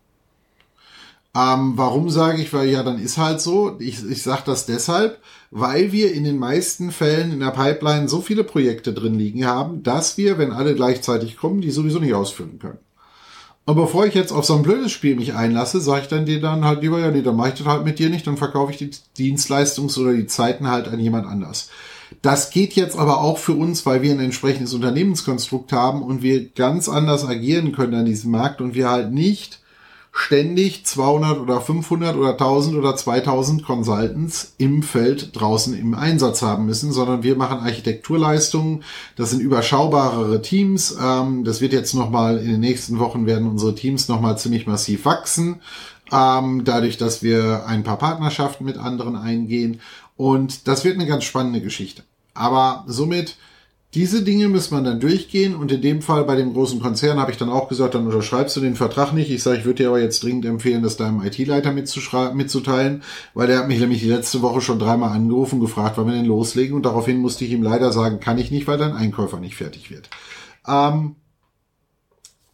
Ähm, 1.36 1.74
warum 1.76 2.10
sage 2.10 2.42
ich? 2.42 2.54
Weil 2.54 2.70
ja, 2.70 2.82
dann 2.82 2.98
ist 2.98 3.18
halt 3.18 3.42
so. 3.42 3.76
Ich, 3.80 4.10
ich 4.10 4.24
sage 4.24 4.44
das 4.46 4.66
deshalb, 4.66 5.20
weil 5.52 5.92
wir 5.92 6.14
in 6.14 6.24
den 6.24 6.40
meisten 6.40 6.92
Fällen 6.92 7.34
in 7.34 7.42
der 7.42 7.52
Pipeline 7.52 8.08
so 8.08 8.22
viele 8.22 8.46
Projekte 8.46 8.94
drin 8.94 9.16
liegen 9.16 9.46
haben, 9.46 9.84
dass 9.84 10.18
wir, 10.18 10.38
wenn 10.38 10.54
alle 10.54 10.76
gleichzeitig 10.76 11.36
kommen, 11.36 11.60
die 11.60 11.72
sowieso 11.72 12.00
nicht 12.00 12.14
ausführen 12.14 12.60
können. 12.60 12.80
Und 13.66 13.76
bevor 13.76 14.06
ich 14.06 14.14
jetzt 14.14 14.32
auf 14.32 14.46
so 14.46 14.56
ein 14.56 14.64
blödes 14.64 14.92
Spiel 14.92 15.16
mich 15.16 15.34
einlasse, 15.34 15.82
sage 15.82 16.04
ich 16.04 16.08
dann 16.08 16.26
dir 16.26 16.40
dann 16.40 16.64
halt 16.64 16.82
lieber, 16.84 17.00
ja, 17.00 17.10
nee, 17.10 17.24
dann 17.24 17.36
mache 17.36 17.50
ich 17.50 17.56
das 17.56 17.66
halt 17.66 17.84
mit 17.84 17.98
dir 17.98 18.10
nicht, 18.10 18.28
dann 18.28 18.38
verkaufe 18.38 18.72
ich 18.72 18.78
die 18.78 18.92
Dienstleistungs- 19.18 20.00
oder 20.00 20.14
die 20.14 20.28
Zeiten 20.28 20.70
halt 20.70 20.88
an 20.88 21.00
jemand 21.00 21.26
anders. 21.26 21.70
Das 22.22 22.52
geht 22.52 22.74
jetzt 22.74 22.98
aber 22.98 23.22
auch 23.22 23.40
für 23.40 23.54
uns, 23.54 23.86
weil 23.86 24.04
wir 24.04 24.12
ein 24.12 24.20
entsprechendes 24.20 24.74
Unternehmenskonstrukt 24.76 25.74
haben 25.74 26.04
und 26.04 26.22
wir 26.22 26.48
ganz 26.50 26.88
anders 26.88 27.26
agieren 27.26 27.72
können 27.72 27.96
an 27.96 28.06
diesem 28.06 28.32
Markt 28.32 28.62
und 28.62 28.76
wir 28.76 28.90
halt 28.90 29.12
nicht 29.12 29.60
ständig 30.18 30.86
200 30.86 31.40
oder 31.40 31.60
500 31.60 32.16
oder 32.16 32.32
1000 32.32 32.78
oder 32.78 32.96
2000 32.96 33.66
Consultants 33.66 34.54
im 34.58 34.82
Feld 34.82 35.36
draußen 35.40 35.78
im 35.78 35.94
Einsatz 35.94 36.42
haben 36.42 36.66
müssen, 36.66 36.94
sondern 36.94 37.22
wir 37.22 37.36
machen 37.36 37.60
Architekturleistungen. 37.60 38.84
Das 39.18 39.32
sind 39.32 39.42
überschaubarere 39.42 40.42
Teams. 40.42 40.96
Ähm, 41.00 41.44
das 41.44 41.60
wird 41.60 41.74
jetzt 41.74 41.94
nochmal 41.94 42.38
in 42.38 42.48
den 42.48 42.62
nächsten 42.62 42.98
Wochen 42.98 43.26
werden 43.26 43.48
unsere 43.48 43.76
Teams 43.76 44.08
nochmal 44.08 44.38
ziemlich 44.38 44.66
massiv 44.66 45.04
wachsen. 45.04 45.62
Ähm, 46.12 46.64
dadurch, 46.64 46.98
dass 46.98 47.22
wir 47.22 47.66
ein 47.68 47.84
paar 47.84 47.98
Partnerschaften 47.98 48.64
mit 48.64 48.78
anderen 48.78 49.18
eingehen. 49.18 49.82
Und 50.16 50.70
das 50.70 50.86
wird 50.86 50.96
eine 50.96 51.08
ganz 51.08 51.26
spannende 51.26 51.60
Geschichte. 51.60 52.04
Aber 52.34 52.86
somit 52.88 53.36
diese 53.96 54.24
Dinge 54.24 54.50
muss 54.50 54.72
man 54.72 54.84
dann 54.84 55.00
durchgehen 55.00 55.56
und 55.56 55.72
in 55.72 55.82
dem 55.82 56.02
Fall 56.02 56.26
bei 56.26 56.36
dem 56.36 56.52
großen 56.52 56.82
Konzern 56.82 57.18
habe 57.18 57.32
ich 57.32 57.38
dann 57.38 57.50
auch 57.50 57.70
gesagt, 57.70 57.96
dann 57.96 58.06
unterschreibst 58.06 58.56
du 58.58 58.60
den 58.60 58.76
Vertrag 58.76 59.14
nicht. 59.14 59.32
Ich 59.32 59.42
sage, 59.42 59.60
ich 59.60 59.66
würde 59.66 59.84
dir 59.84 59.88
aber 59.88 60.02
jetzt 60.02 60.22
dringend 60.22 60.44
empfehlen, 60.44 60.84
das 60.84 60.98
deinem 60.98 61.24
IT-Leiter 61.24 61.72
mitzuteilen, 61.72 63.04
weil 63.34 63.48
der 63.48 63.60
hat 63.60 63.70
mich 63.70 63.80
nämlich 63.80 64.02
die 64.02 64.10
letzte 64.10 64.42
Woche 64.42 64.60
schon 64.60 64.80
dreimal 64.80 65.12
angerufen, 65.12 65.62
gefragt, 65.62 65.98
wann 65.98 66.08
wir 66.08 66.14
denn 66.14 66.26
loslegen 66.26 66.76
und 66.76 66.86
daraufhin 66.86 67.20
musste 67.20 67.46
ich 67.46 67.52
ihm 67.52 67.64
leider 67.64 67.94
sagen, 67.94 68.20
kann 68.20 68.38
ich 68.38 68.52
nicht, 68.52 68.68
weil 68.68 68.78
dein 68.78 68.92
Einkäufer 68.92 69.40
nicht 69.40 69.56
fertig 69.56 69.90
wird. 69.90 70.10
Ähm, 70.68 71.16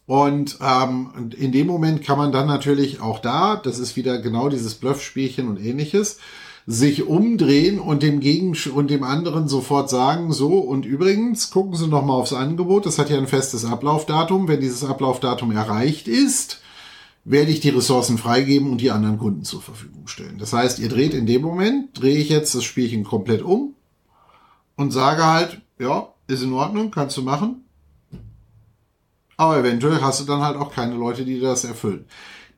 und 0.06 0.58
ähm, 0.60 1.32
in 1.36 1.50
dem 1.50 1.66
Moment 1.66 2.04
kann 2.04 2.18
man 2.18 2.30
dann 2.30 2.46
natürlich 2.46 3.00
auch 3.00 3.18
da, 3.18 3.56
das 3.56 3.80
ist 3.80 3.96
wieder 3.96 4.20
genau 4.20 4.48
dieses 4.48 4.76
Bluffspielchen 4.76 5.48
und 5.48 5.58
ähnliches, 5.58 6.18
sich 6.66 7.06
umdrehen 7.06 7.80
und 7.80 8.02
dem 8.02 8.20
Gegen 8.20 8.56
und 8.74 8.90
dem 8.90 9.02
anderen 9.02 9.48
sofort 9.48 9.90
sagen, 9.90 10.32
so 10.32 10.58
und 10.58 10.86
übrigens, 10.86 11.50
gucken 11.50 11.74
Sie 11.74 11.88
noch 11.88 12.04
mal 12.04 12.14
aufs 12.14 12.32
Angebot, 12.32 12.86
das 12.86 12.98
hat 12.98 13.10
ja 13.10 13.18
ein 13.18 13.26
festes 13.26 13.64
Ablaufdatum. 13.64 14.46
Wenn 14.46 14.60
dieses 14.60 14.84
Ablaufdatum 14.84 15.50
erreicht 15.50 16.06
ist, 16.06 16.60
werde 17.24 17.50
ich 17.50 17.60
die 17.60 17.70
Ressourcen 17.70 18.18
freigeben 18.18 18.70
und 18.70 18.80
die 18.80 18.90
anderen 18.90 19.18
Kunden 19.18 19.44
zur 19.44 19.62
Verfügung 19.62 20.06
stellen. 20.06 20.38
Das 20.38 20.52
heißt, 20.52 20.78
ihr 20.78 20.88
dreht 20.88 21.14
in 21.14 21.26
dem 21.26 21.42
Moment, 21.42 22.00
drehe 22.00 22.18
ich 22.18 22.28
jetzt 22.28 22.54
das 22.54 22.64
Spielchen 22.64 23.04
komplett 23.04 23.42
um 23.42 23.74
und 24.76 24.92
sage 24.92 25.24
halt, 25.24 25.60
ja, 25.78 26.08
ist 26.26 26.42
in 26.42 26.52
Ordnung, 26.52 26.90
kannst 26.90 27.16
du 27.16 27.22
machen. 27.22 27.64
Aber 29.36 29.58
eventuell 29.58 30.00
hast 30.00 30.20
du 30.20 30.24
dann 30.24 30.42
halt 30.42 30.56
auch 30.56 30.72
keine 30.72 30.94
Leute, 30.94 31.24
die 31.24 31.40
das 31.40 31.64
erfüllen. 31.64 32.04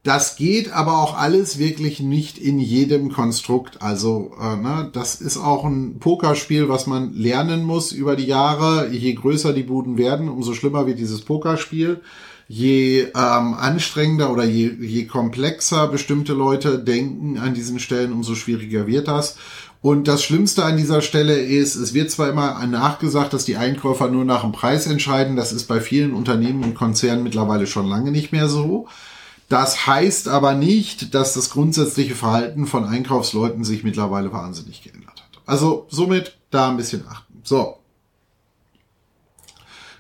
Das 0.04 0.36
geht 0.36 0.70
aber 0.70 0.98
auch 0.98 1.16
alles 1.16 1.58
wirklich 1.58 1.98
nicht 1.98 2.36
in 2.36 2.58
jedem 2.58 3.10
Konstrukt. 3.10 3.80
Also 3.80 4.32
äh, 4.38 4.54
ne, 4.54 4.90
das 4.92 5.14
ist 5.14 5.38
auch 5.38 5.64
ein 5.64 5.98
Pokerspiel, 5.98 6.68
was 6.68 6.86
man 6.86 7.14
lernen 7.14 7.64
muss 7.64 7.90
über 7.90 8.14
die 8.14 8.26
Jahre. 8.26 8.90
Je 8.90 9.14
größer 9.14 9.54
die 9.54 9.62
Buden 9.62 9.96
werden, 9.96 10.28
umso 10.28 10.52
schlimmer 10.52 10.86
wird 10.86 10.98
dieses 10.98 11.22
Pokerspiel. 11.22 12.02
Je 12.48 13.04
ähm, 13.04 13.54
anstrengender 13.54 14.30
oder 14.30 14.44
je, 14.44 14.72
je 14.78 15.06
komplexer 15.06 15.88
bestimmte 15.88 16.34
Leute 16.34 16.78
denken 16.78 17.38
an 17.38 17.54
diesen 17.54 17.78
Stellen, 17.78 18.12
umso 18.12 18.34
schwieriger 18.34 18.86
wird 18.86 19.08
das. 19.08 19.38
Und 19.80 20.06
das 20.06 20.22
Schlimmste 20.22 20.66
an 20.66 20.76
dieser 20.76 21.00
Stelle 21.00 21.38
ist, 21.38 21.76
es 21.76 21.94
wird 21.94 22.10
zwar 22.10 22.28
immer 22.28 22.66
nachgesagt, 22.66 23.32
dass 23.32 23.46
die 23.46 23.56
Einkäufer 23.56 24.10
nur 24.10 24.26
nach 24.26 24.42
dem 24.42 24.52
Preis 24.52 24.86
entscheiden. 24.86 25.34
Das 25.34 25.54
ist 25.54 25.64
bei 25.64 25.80
vielen 25.80 26.12
Unternehmen 26.12 26.62
und 26.62 26.74
Konzernen 26.74 27.22
mittlerweile 27.22 27.66
schon 27.66 27.88
lange 27.88 28.10
nicht 28.10 28.32
mehr 28.32 28.48
so. 28.48 28.86
Das 29.48 29.86
heißt 29.86 30.28
aber 30.28 30.54
nicht, 30.54 31.14
dass 31.14 31.34
das 31.34 31.50
grundsätzliche 31.50 32.14
Verhalten 32.14 32.66
von 32.66 32.84
Einkaufsleuten 32.84 33.64
sich 33.64 33.84
mittlerweile 33.84 34.32
wahnsinnig 34.32 34.82
geändert 34.82 35.10
hat. 35.10 35.42
Also 35.46 35.86
somit 35.90 36.38
da 36.50 36.70
ein 36.70 36.76
bisschen 36.76 37.06
achten. 37.08 37.40
So. 37.42 37.78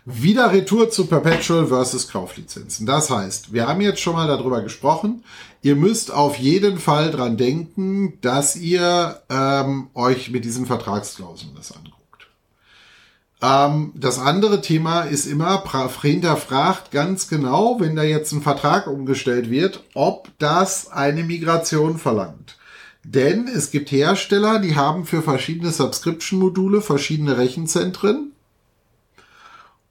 Wieder 0.06 0.52
Retour 0.52 0.90
zu 0.90 1.06
Perpetual 1.06 1.66
versus 1.66 2.08
Kauflizenzen. 2.08 2.84
Das 2.84 3.08
heißt, 3.08 3.52
wir 3.54 3.66
haben 3.66 3.80
jetzt 3.80 4.00
schon 4.00 4.14
mal 4.14 4.28
darüber 4.28 4.60
gesprochen. 4.60 5.24
Ihr 5.62 5.76
müsst 5.76 6.12
auf 6.12 6.36
jeden 6.38 6.78
Fall 6.78 7.10
dran 7.10 7.38
denken, 7.38 8.18
dass 8.20 8.54
ihr 8.54 9.22
ähm, 9.30 9.88
euch 9.94 10.30
mit 10.30 10.44
diesen 10.44 10.66
Vertragsklauseln 10.66 11.52
das 11.56 11.72
anguckt. 11.72 11.93
Ähm, 13.44 13.92
das 13.94 14.18
andere 14.18 14.62
Thema 14.62 15.02
ist 15.02 15.26
immer, 15.26 15.62
hinterfragt 16.00 16.90
ganz 16.90 17.28
genau, 17.28 17.78
wenn 17.78 17.94
da 17.94 18.02
jetzt 18.02 18.32
ein 18.32 18.40
Vertrag 18.40 18.86
umgestellt 18.86 19.50
wird, 19.50 19.84
ob 19.92 20.30
das 20.38 20.90
eine 20.90 21.24
Migration 21.24 21.98
verlangt. 21.98 22.56
Denn 23.02 23.46
es 23.46 23.70
gibt 23.70 23.92
Hersteller, 23.92 24.60
die 24.60 24.76
haben 24.76 25.04
für 25.04 25.20
verschiedene 25.20 25.72
Subscription-Module 25.72 26.80
verschiedene 26.80 27.36
Rechenzentren. 27.36 28.32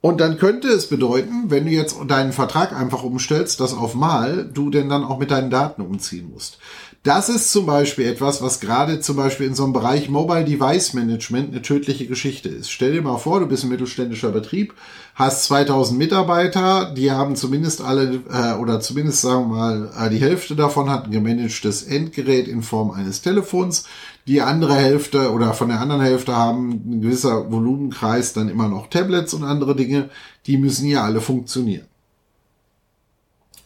Und 0.02 0.20
dann 0.20 0.40
könnte 0.40 0.68
es 0.70 0.90
bedeuten, 0.90 1.52
wenn 1.52 1.66
du 1.66 1.72
jetzt 1.72 1.96
deinen 2.08 2.34
Vertrag 2.34 2.74
einfach 2.74 3.04
umstellst, 3.04 3.60
dass 3.60 3.74
auf 3.74 3.94
Mal 3.94 4.50
du 4.52 4.72
denn 4.72 4.90
dann 4.90 5.04
auch 5.04 5.20
mit 5.20 5.30
deinen 5.30 5.52
Daten 5.52 5.84
umziehen 5.84 6.32
musst. 6.34 6.58
Das 7.04 7.28
ist 7.28 7.52
zum 7.52 7.66
Beispiel 7.66 8.06
etwas, 8.06 8.42
was 8.42 8.62
gerade 8.62 9.02
zum 9.02 9.18
Beispiel 9.18 9.46
in 9.48 9.56
so 9.56 9.66
einem 9.66 9.74
Bereich 9.74 10.08
Mobile 10.08 10.46
Device 10.46 10.94
Management 10.94 11.52
eine 11.52 11.62
tödliche 11.62 12.08
Geschichte 12.08 12.48
ist. 12.48 12.72
Stell 12.72 12.94
dir 12.94 13.02
mal 13.02 13.18
vor, 13.18 13.42
du 13.42 13.46
bist 13.46 13.66
ein 13.66 13.70
mittelständischer 13.70 14.32
Betrieb, 14.32 14.74
hast 15.14 15.44
2000 15.44 16.00
Mitarbeiter, 16.00 16.94
die 16.94 17.12
haben 17.12 17.36
zumindest 17.36 17.82
alle, 17.82 18.22
äh, 18.32 18.54
oder 18.54 18.80
zumindest 18.80 19.20
sagen 19.20 19.50
wir 19.50 19.58
mal, 19.58 19.92
äh, 20.00 20.10
die 20.12 20.22
Hälfte 20.22 20.56
davon 20.56 20.90
hat 20.90 21.04
ein 21.04 21.12
gemanagtes 21.12 21.84
Endgerät 21.84 22.48
in 22.48 22.64
Form 22.64 22.92
eines 22.92 23.22
Telefons. 23.22 23.86
Die 24.26 24.40
andere 24.40 24.76
Hälfte 24.76 25.34
oder 25.34 25.54
von 25.54 25.68
der 25.68 25.82
anderen 25.82 26.04
Hälfte 26.04 26.34
haben 26.34 26.70
ein 26.72 27.02
gewisser 27.02 27.52
Volumenkreis 27.52 28.32
dann 28.32 28.48
immer 28.48 28.70
noch 28.70 28.88
Tablets 28.88 29.34
und 29.34 29.44
andere 29.44 29.76
Dinge. 29.76 30.10
Die 30.48 30.58
müssen 30.58 30.88
ja 30.88 31.04
alle 31.04 31.20
funktionieren. 31.20 31.86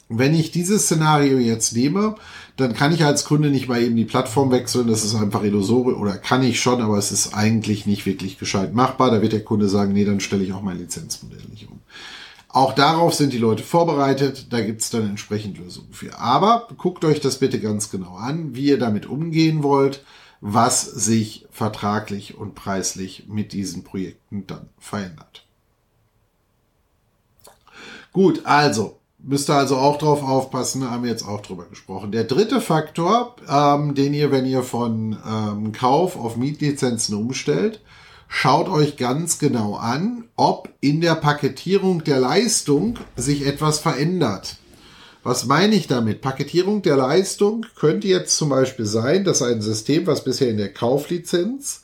Wenn 0.10 0.34
ich 0.34 0.52
dieses 0.52 0.84
Szenario 0.84 1.38
jetzt 1.38 1.74
nehme, 1.74 2.16
dann 2.56 2.74
kann 2.74 2.94
ich 2.94 3.04
als 3.04 3.26
Kunde 3.26 3.50
nicht 3.50 3.68
mal 3.68 3.82
eben 3.82 3.96
die 3.96 4.06
Plattform 4.06 4.52
wechseln. 4.52 4.88
Das 4.88 5.04
ist 5.04 5.16
einfach 5.16 5.44
illusorisch 5.44 5.98
oder 5.98 6.18
kann 6.18 6.44
ich 6.44 6.62
schon, 6.62 6.82
aber 6.82 6.98
es 6.98 7.12
ist 7.12 7.34
eigentlich 7.34 7.86
nicht 7.86 8.06
wirklich 8.06 8.40
gescheit 8.40 8.74
machbar. 8.74 9.12
Da 9.12 9.22
wird 9.22 9.34
der 9.34 9.44
Kunde 9.44 9.68
sagen, 9.68 9.94
nee, 9.94 10.06
dann 10.06 10.22
stelle 10.22 10.44
ich 10.44 10.54
auch 10.54 10.62
mein 10.62 10.78
Lizenzmodell 10.78 11.44
nicht 11.50 11.70
um. 11.70 11.82
Auch 12.48 12.74
darauf 12.74 13.14
sind 13.14 13.34
die 13.34 13.38
Leute 13.38 13.64
vorbereitet. 13.64 14.48
Da 14.52 14.62
gibt 14.62 14.82
es 14.82 14.90
dann 14.90 15.08
entsprechend 15.08 15.58
Lösungen 15.58 15.92
für. 15.92 16.18
Aber 16.18 16.68
guckt 16.78 17.04
euch 17.04 17.20
das 17.20 17.40
bitte 17.40 17.60
ganz 17.60 17.92
genau 17.92 18.16
an, 18.16 18.56
wie 18.56 18.66
ihr 18.66 18.80
damit 18.80 19.06
umgehen 19.06 19.62
wollt, 19.62 20.04
was 20.40 20.84
sich 20.84 21.46
vertraglich 21.52 22.38
und 22.38 22.56
preislich 22.56 23.26
mit 23.28 23.52
diesen 23.54 23.84
Projekten 23.84 24.48
dann 24.48 24.70
verändert. 24.80 25.46
Gut, 28.14 28.46
also 28.46 28.97
müsst 29.28 29.50
ihr 29.50 29.56
also 29.56 29.76
auch 29.76 29.98
drauf 29.98 30.24
aufpassen, 30.24 30.90
haben 30.90 31.04
wir 31.04 31.12
jetzt 31.12 31.28
auch 31.28 31.42
drüber 31.42 31.66
gesprochen. 31.66 32.12
Der 32.12 32.24
dritte 32.24 32.62
Faktor, 32.62 33.36
ähm, 33.50 33.94
den 33.94 34.14
ihr, 34.14 34.32
wenn 34.32 34.46
ihr 34.46 34.64
von 34.64 35.18
ähm, 35.30 35.74
Kauf 35.74 36.18
auf 36.18 36.38
Mietlizenzen 36.38 37.16
umstellt, 37.16 37.82
schaut 38.30 38.70
euch 38.70 38.96
ganz 38.96 39.38
genau 39.38 39.76
an, 39.76 40.24
ob 40.38 40.70
in 40.80 41.02
der 41.02 41.16
Paketierung 41.16 42.06
der 42.06 42.20
Leistung 42.20 42.98
sich 43.18 43.46
etwas 43.46 43.80
verändert. 43.80 44.58
Was 45.24 45.46
meine 45.46 45.76
ich 45.76 45.88
damit? 45.88 46.22
Paketierung 46.22 46.82
der 46.82 46.96
Leistung 46.96 47.66
könnte 47.76 48.08
jetzt 48.08 48.38
zum 48.38 48.48
Beispiel 48.48 48.86
sein, 48.86 49.26
dass 49.26 49.42
ein 49.42 49.62
System, 49.62 50.08
was 50.08 50.24
bisher 50.24 50.50
in 50.50 50.58
der 50.58 50.74
Kauflizenz 50.74 51.84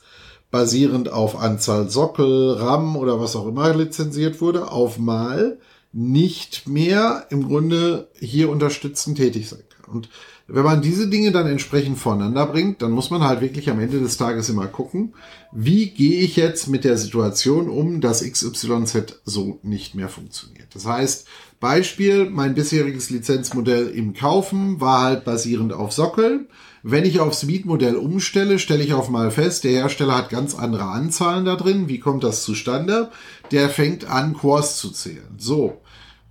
basierend 0.50 1.12
auf 1.12 1.38
Anzahl 1.38 1.90
Sockel, 1.90 2.52
RAM 2.52 2.96
oder 2.96 3.20
was 3.20 3.36
auch 3.36 3.46
immer 3.46 3.74
lizenziert 3.74 4.40
wurde, 4.40 4.70
auf 4.72 4.98
mal 4.98 5.58
nicht 5.94 6.68
mehr 6.68 7.26
im 7.30 7.46
Grunde 7.46 8.08
hier 8.18 8.50
unterstützend 8.50 9.16
tätig 9.16 9.48
sein 9.48 9.62
kann. 9.68 9.94
Und 9.94 10.08
wenn 10.46 10.64
man 10.64 10.82
diese 10.82 11.08
Dinge 11.08 11.32
dann 11.32 11.46
entsprechend 11.46 11.98
voneinander 11.98 12.46
bringt, 12.46 12.82
dann 12.82 12.90
muss 12.90 13.10
man 13.10 13.22
halt 13.22 13.40
wirklich 13.40 13.70
am 13.70 13.80
Ende 13.80 14.00
des 14.00 14.18
Tages 14.18 14.48
immer 14.50 14.66
gucken, 14.66 15.14
wie 15.52 15.86
gehe 15.90 16.20
ich 16.20 16.36
jetzt 16.36 16.68
mit 16.68 16.84
der 16.84 16.98
Situation 16.98 17.70
um, 17.70 18.00
dass 18.00 18.22
XYZ 18.22 19.20
so 19.24 19.58
nicht 19.62 19.94
mehr 19.94 20.08
funktioniert. 20.08 20.66
Das 20.74 20.84
heißt, 20.84 21.26
Beispiel, 21.60 22.28
mein 22.28 22.54
bisheriges 22.54 23.08
Lizenzmodell 23.08 23.88
im 23.88 24.12
Kaufen 24.12 24.80
war 24.80 25.02
halt 25.02 25.24
basierend 25.24 25.72
auf 25.72 25.92
Sockel. 25.92 26.48
Wenn 26.82 27.06
ich 27.06 27.20
aufs 27.20 27.44
Mietmodell 27.44 27.96
umstelle, 27.96 28.58
stelle 28.58 28.84
ich 28.84 28.92
auf 28.92 29.08
mal 29.08 29.30
fest, 29.30 29.64
der 29.64 29.72
Hersteller 29.72 30.16
hat 30.16 30.28
ganz 30.28 30.54
andere 30.54 30.84
Anzahlen 30.84 31.46
da 31.46 31.56
drin. 31.56 31.88
Wie 31.88 32.00
kommt 32.00 32.22
das 32.24 32.42
zustande? 32.42 33.10
Der 33.52 33.70
fängt 33.70 34.04
an, 34.04 34.34
Cores 34.34 34.76
zu 34.76 34.90
zählen. 34.90 35.36
So. 35.38 35.80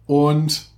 Und 0.06 0.74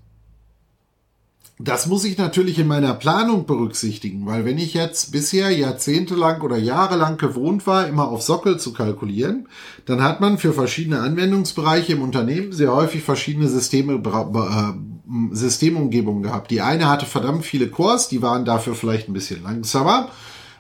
das 1.58 1.88
muss 1.88 2.04
ich 2.04 2.18
natürlich 2.18 2.60
in 2.60 2.68
meiner 2.68 2.94
Planung 2.94 3.46
berücksichtigen, 3.46 4.26
weil 4.26 4.44
wenn 4.44 4.58
ich 4.58 4.74
jetzt 4.74 5.14
bisher 5.14 5.52
jahrzehntelang 5.52 6.42
oder 6.42 6.58
jahrelang 6.58 7.16
gewohnt 7.16 7.66
war, 7.66 7.88
immer 7.88 8.10
auf 8.10 8.22
Sockel 8.22 8.60
zu 8.60 8.74
kalkulieren, 8.74 9.48
dann 9.86 10.04
hat 10.04 10.20
man 10.20 10.38
für 10.38 10.52
verschiedene 10.52 11.00
Anwendungsbereiche 11.00 11.94
im 11.94 12.02
Unternehmen 12.02 12.52
sehr 12.52 12.76
häufig 12.76 13.04
verschiedene 13.04 13.48
Systeme, 13.48 13.94
äh, 13.94 15.34
Systemumgebungen 15.34 16.24
gehabt. 16.24 16.52
Die 16.52 16.60
eine 16.60 16.90
hatte 16.90 17.06
verdammt 17.06 17.46
viele 17.46 17.70
Cores, 17.70 18.10
die 18.10 18.22
waren 18.22 18.44
dafür 18.44 18.76
vielleicht 18.76 19.08
ein 19.08 19.14
bisschen 19.14 19.42
langsamer, 19.42 20.10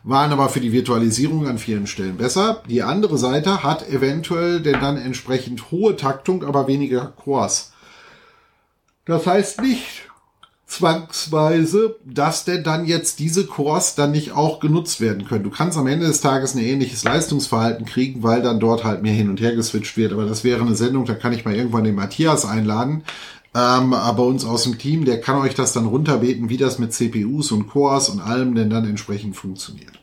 waren 0.06 0.32
aber 0.32 0.48
für 0.48 0.62
die 0.62 0.72
Virtualisierung 0.72 1.46
an 1.46 1.58
vielen 1.58 1.88
Stellen 1.88 2.16
besser. 2.16 2.62
Die 2.70 2.84
andere 2.84 3.18
Seite 3.18 3.64
hat 3.64 3.90
eventuell 3.90 4.62
denn 4.62 4.80
dann 4.80 4.96
entsprechend 4.96 5.72
hohe 5.72 5.98
Taktung, 5.98 6.46
aber 6.46 6.70
weniger 6.70 7.08
Cores. 7.08 7.74
Das 9.06 9.28
heißt 9.28 9.62
nicht, 9.62 10.10
zwangsweise, 10.66 11.98
dass 12.06 12.44
denn 12.44 12.64
dann 12.64 12.86
jetzt 12.86 13.20
diese 13.20 13.46
Cores 13.46 13.96
dann 13.96 14.12
nicht 14.12 14.32
auch 14.32 14.60
genutzt 14.60 15.00
werden 15.00 15.26
können. 15.26 15.44
Du 15.44 15.52
kannst 15.52 15.78
am 15.78 15.88
Ende 15.88 16.08
des 16.08 16.22
Tages 16.22 16.56
ein 16.56 16.64
ähnliches 16.64 17.04
Leistungsverhalten 17.04 17.86
kriegen, 17.86 18.24
weil 18.24 18.42
dann 18.42 18.60
dort 18.60 18.84
halt 18.84 19.04
mehr 19.04 19.14
hin 19.14 19.30
und 19.30 19.40
her 19.40 19.56
geswitcht 19.56 19.96
wird. 19.96 20.12
Aber 20.12 20.26
das 20.26 20.44
wäre 20.44 20.62
eine 20.62 20.76
Sendung, 20.76 21.06
da 21.06 21.14
kann 21.14 21.34
ich 21.34 21.46
mal 21.46 21.56
irgendwann 21.56 21.84
den 21.84 21.96
Matthias 21.96 22.46
einladen. 22.46 23.04
Ähm, 23.54 23.94
aber 23.94 24.26
uns 24.26 24.44
aus 24.44 24.64
dem 24.64 24.78
Team, 24.78 25.06
der 25.06 25.22
kann 25.22 25.38
euch 25.38 25.56
das 25.56 25.72
dann 25.72 25.86
runterbeten, 25.86 26.50
wie 26.50 26.58
das 26.58 26.80
mit 26.80 26.92
CPUs 26.92 27.52
und 27.52 27.68
Cores 27.68 28.10
und 28.10 28.20
allem 28.20 28.54
denn 28.56 28.70
dann 28.70 28.86
entsprechend 28.86 29.38
funktioniert. 29.38 30.02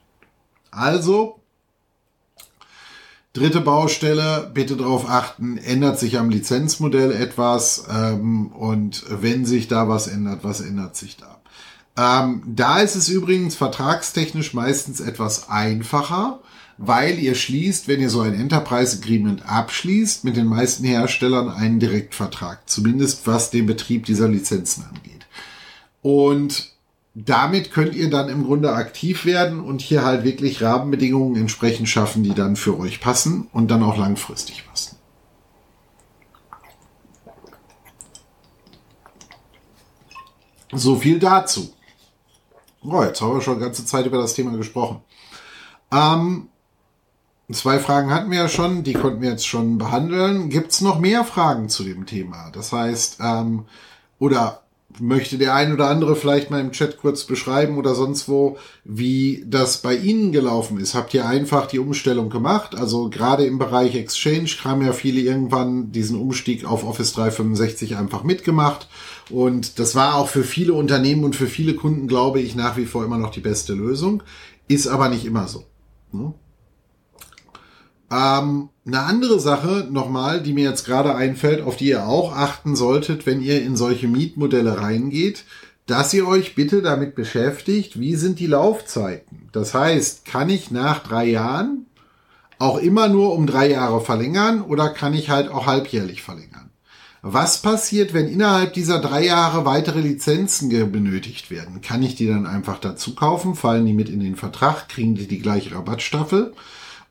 Also, 0.71 1.42
Dritte 3.33 3.63
Baustelle, 3.63 4.51
bitte 4.53 4.77
darauf 4.77 5.09
achten, 5.09 5.57
ändert 5.57 5.99
sich 5.99 6.19
am 6.19 6.29
Lizenzmodell 6.29 7.13
etwas 7.13 7.85
ähm, 7.91 8.49
und 8.49 9.05
wenn 9.09 9.47
sich 9.47 9.69
da 9.69 9.89
was 9.89 10.07
ändert, 10.07 10.45
was 10.45 10.61
ändert 10.61 10.97
sich 10.97 11.17
da? 11.17 11.41
Ähm, 11.97 12.43
da 12.47 12.81
ist 12.81 12.95
es 12.95 13.09
übrigens 13.09 13.55
vertragstechnisch 13.55 14.53
meistens 14.53 15.01
etwas 15.01 15.49
einfacher, 15.49 16.41
weil 16.77 17.19
ihr 17.19 17.35
schließt, 17.35 17.89
wenn 17.89 18.01
ihr 18.01 18.11
so 18.11 18.21
ein 18.21 18.35
Enterprise 18.35 18.99
Agreement 18.99 19.49
abschließt, 19.49 20.25
mit 20.25 20.37
den 20.37 20.47
meisten 20.47 20.85
Herstellern 20.85 21.49
einen 21.49 21.81
Direktvertrag, 21.81 22.69
zumindest 22.69 23.27
was 23.27 23.51
den 23.51 23.65
Betrieb 23.65 24.05
dieser 24.05 24.29
Lizenzen 24.29 24.85
angeht. 24.85 25.27
Und 26.03 26.72
damit 27.15 27.71
könnt 27.73 27.95
ihr 27.95 28.09
dann 28.09 28.29
im 28.29 28.45
Grunde 28.45 28.73
aktiv 28.73 29.27
werden 29.27 29.61
und 29.61 29.83
hier 29.83 30.05
halt 30.05 30.25
wirklich 30.25 30.63
Rahmenbedingungen 30.63 31.37
entsprechend 31.37 31.89
schaffen, 31.89 32.23
die 32.23 32.35
dann 32.35 32.57
für 32.57 32.79
euch 32.79 33.01
passen 33.01 33.49
und 33.53 33.71
dann 33.71 33.83
auch 33.83 33.99
langfristig 33.99 34.67
passen. 34.67 34.97
So 40.73 40.97
viel 40.97 41.19
dazu. 41.19 41.75
Oh, 42.83 43.03
jetzt 43.03 43.21
haben 43.21 43.35
wir 43.35 43.43
schon 43.43 43.61
ganze 43.61 43.85
Zeit 43.85 44.07
über 44.07 44.17
das 44.17 44.33
Thema 44.33 44.57
gesprochen. 44.57 45.03
Ähm, 45.93 46.49
zwei 47.53 47.79
Fragen 47.79 48.11
hatten 48.11 48.31
wir 48.31 48.39
ja 48.39 48.49
schon, 48.49 48.83
die 48.83 48.95
konnten 48.95 49.21
wir 49.21 49.31
jetzt 49.31 49.47
schon 49.47 49.77
behandeln. 49.77 50.49
Gibt 50.49 50.73
es 50.73 50.81
noch 50.81 50.99
mehr 50.99 51.25
Fragen 51.25 51.69
zu 51.69 51.85
dem 51.85 52.07
Thema? 52.07 52.51
Das 52.53 52.73
heißt, 52.73 53.19
ähm, 53.21 53.67
oder 54.19 54.63
möchte 55.01 55.39
der 55.39 55.55
ein 55.55 55.73
oder 55.73 55.89
andere 55.89 56.17
vielleicht 56.17 56.51
mal 56.51 56.61
im 56.61 56.73
Chat 56.73 56.99
kurz 56.99 57.25
beschreiben 57.25 57.79
oder 57.79 57.95
sonst 57.95 58.29
wo, 58.29 58.59
wie 58.85 59.45
das 59.47 59.83
bei 59.83 59.97
Ihnen 59.97 60.33
gelaufen 60.33 60.79
ist. 60.79 60.95
Habt 60.95 61.15
ihr 61.15 61.27
einfach 61.27 61.67
die 61.67 61.79
Umstellung 61.79 62.31
gemacht? 62.31 62.75
Also 62.75 63.09
gerade 63.09 63.45
im 63.45 63.59
Bereich 63.59 63.95
Exchange 63.95 64.51
haben 64.65 64.85
ja 64.85 64.93
viele 64.93 65.21
irgendwann 65.21 65.93
diesen 65.93 66.19
Umstieg 66.21 66.65
auf 66.65 66.85
Office 66.85 67.13
365 67.13 67.97
einfach 67.97 68.25
mitgemacht. 68.25 68.89
Und 69.31 69.79
das 69.79 69.95
war 69.95 70.17
auch 70.17 70.29
für 70.29 70.45
viele 70.45 70.75
Unternehmen 70.75 71.25
und 71.25 71.37
für 71.37 71.47
viele 71.47 71.75
Kunden, 71.75 72.07
glaube 72.07 72.41
ich, 72.41 72.55
nach 72.55 72.77
wie 72.77 72.87
vor 72.87 73.05
immer 73.05 73.19
noch 73.19 73.31
die 73.31 73.41
beste 73.41 73.75
Lösung. 73.75 74.23
Ist 74.69 74.87
aber 74.87 75.09
nicht 75.09 75.25
immer 75.25 75.49
so. 75.49 75.65
Ne? 76.13 76.35
Ähm, 78.13 78.69
eine 78.85 79.01
andere 79.01 79.41
Sache 79.41 79.89
nochmal, 79.91 80.43
die 80.43 80.53
mir 80.53 80.69
jetzt 80.69 80.85
gerade 80.85 81.15
einfällt, 81.15 81.63
auf 81.63 81.77
die 81.77 81.89
ihr 81.89 82.07
auch 82.07 82.37
achten 82.37 82.77
solltet, 82.77 83.25
wenn 83.25 83.41
ihr 83.41 83.63
in 83.63 83.77
solche 83.77 84.07
Mietmodelle 84.07 84.81
reingeht, 84.81 85.45
dass 85.87 86.13
ihr 86.13 86.29
euch 86.29 86.55
bitte 86.55 86.83
damit 86.83 87.15
beschäftigt, 87.15 87.99
wie 87.99 88.17
sind 88.17 88.39
die 88.39 88.47
Laufzeiten. 88.47 89.49
Das 89.53 89.73
heißt, 89.73 90.27
kann 90.27 90.51
ich 90.51 90.71
nach 90.71 91.03
drei 91.03 91.27
Jahren 91.27 91.87
auch 92.59 92.79
immer 92.79 93.09
nur 93.09 93.35
um 93.35 93.47
drei 93.47 93.71
Jahre 93.71 94.01
verlängern 94.01 94.63
oder 94.63 94.91
kann 94.91 95.15
ich 95.15 95.31
halt 95.31 95.49
auch 95.49 95.67
halbjährlich 95.67 96.23
verlängern? 96.23 96.71
Was 97.23 97.63
passiert, 97.63 98.15
wenn 98.15 98.29
innerhalb 98.29 98.75
dieser 98.75 99.01
drei 99.01 99.25
Jahre 99.25 99.65
weitere 99.65 100.01
Lizenzen 100.01 100.69
benötigt 100.91 101.53
werden? 101.53 101.81
Kann 101.81 102.03
ich 102.03 102.17
die 102.17 102.27
dann 102.27 102.47
einfach 102.47 102.79
dazu 102.79 103.15
kaufen? 103.15 103.55
Fallen 103.55 103.87
die 103.87 103.93
mit 103.93 104.09
in 104.09 104.21
den 104.21 104.35
Vertrag? 104.35 104.89
Kriegen 104.89 105.15
die 105.15 105.29
die 105.29 105.39
gleiche 105.39 105.73
Rabattstaffel? 105.75 106.53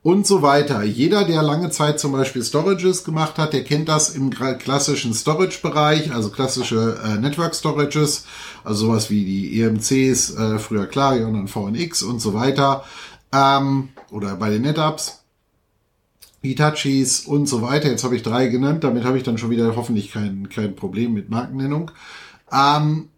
Und 0.04 0.26
so 0.26 0.42
weiter. 0.42 0.84
Jeder, 0.84 1.26
der 1.26 1.44
lange 1.44 1.70
Zeit 1.70 2.00
zum 2.00 2.12
Beispiel 2.12 2.44
Storages 2.44 3.04
gemacht 3.04 3.38
hat, 3.38 3.54
der 3.54 3.64
kennt 3.64 3.88
das 3.88 4.10
im 4.10 4.32
klassischen 4.32 5.14
Storage-Bereich, 5.14 6.12
also 6.12 6.30
klassische 6.32 7.00
äh, 7.04 7.18
Network 7.20 7.54
Storages, 7.56 8.26
also 8.64 8.88
sowas 8.88 9.10
wie 9.10 9.24
die 9.24 9.62
EMCs, 9.62 10.36
äh, 10.36 10.60
früher 10.60 10.88
Clarion 10.88 11.36
und 11.36 11.50
VNX 11.50 12.02
und 12.02 12.20
so 12.20 12.34
weiter, 12.34 12.84
ähm, 13.32 13.90
oder 14.10 14.36
bei 14.36 14.50
den 14.50 14.64
NetApps. 14.64 15.20
Hitachis 16.44 17.28
und 17.28 17.48
so 17.48 17.62
weiter. 17.62 17.88
Jetzt 17.88 18.04
habe 18.04 18.16
ich 18.16 18.24
drei 18.24 18.48
genannt, 18.48 18.84
damit 18.84 19.04
habe 19.04 19.16
ich 19.16 19.24
dann 19.24 19.38
schon 19.38 19.52
wieder 19.52 19.76
hoffentlich 19.76 20.12
kein, 20.12 20.50
kein 20.50 20.76
Problem 20.76 21.14
mit 21.14 21.30
Markennennung. 21.30 21.92
Ähm, 22.52 23.10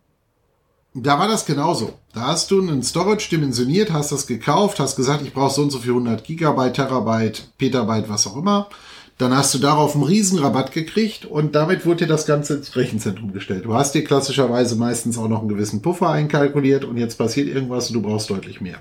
da 0.94 1.20
war 1.20 1.28
das 1.28 1.46
genauso. 1.46 1.94
Da 2.14 2.28
hast 2.28 2.52
du 2.52 2.62
einen 2.62 2.84
Storage 2.84 3.30
dimensioniert, 3.30 3.92
hast 3.92 4.12
das 4.12 4.28
gekauft, 4.28 4.80
hast 4.80 4.96
gesagt, 4.96 5.24
ich 5.24 5.34
brauche 5.34 5.54
so 5.54 5.64
und 5.64 5.72
so 5.72 5.80
viel 5.80 5.92
100 5.92 6.24
Gigabyte, 6.24 6.76
Terabyte, 6.76 7.50
Petabyte, 7.58 8.10
was 8.10 8.28
auch 8.28 8.38
immer. 8.38 8.70
Dann 9.18 9.36
hast 9.36 9.54
du 9.54 9.60
darauf 9.60 9.96
einen 9.96 10.04
Riesenrabatt 10.04 10.72
gekriegt 10.72 11.26
und 11.26 11.56
damit 11.56 11.86
wurde 11.86 12.06
dir 12.06 12.08
das 12.08 12.26
Ganze 12.26 12.56
ins 12.56 12.76
Rechenzentrum 12.76 13.32
gestellt. 13.32 13.66
Du 13.66 13.74
hast 13.74 13.94
dir 13.94 14.04
klassischerweise 14.04 14.76
meistens 14.76 15.18
auch 15.18 15.28
noch 15.28 15.40
einen 15.40 15.50
gewissen 15.50 15.82
Puffer 15.82 16.10
einkalkuliert 16.10 16.84
und 16.84 16.98
jetzt 16.98 17.18
passiert 17.18 17.48
irgendwas 17.48 17.90
und 17.90 17.94
du 17.94 18.02
brauchst 18.02 18.30
deutlich 18.30 18.62
mehr. 18.62 18.80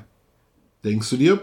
Denkst 0.85 1.09
du 1.11 1.17
dir? 1.17 1.41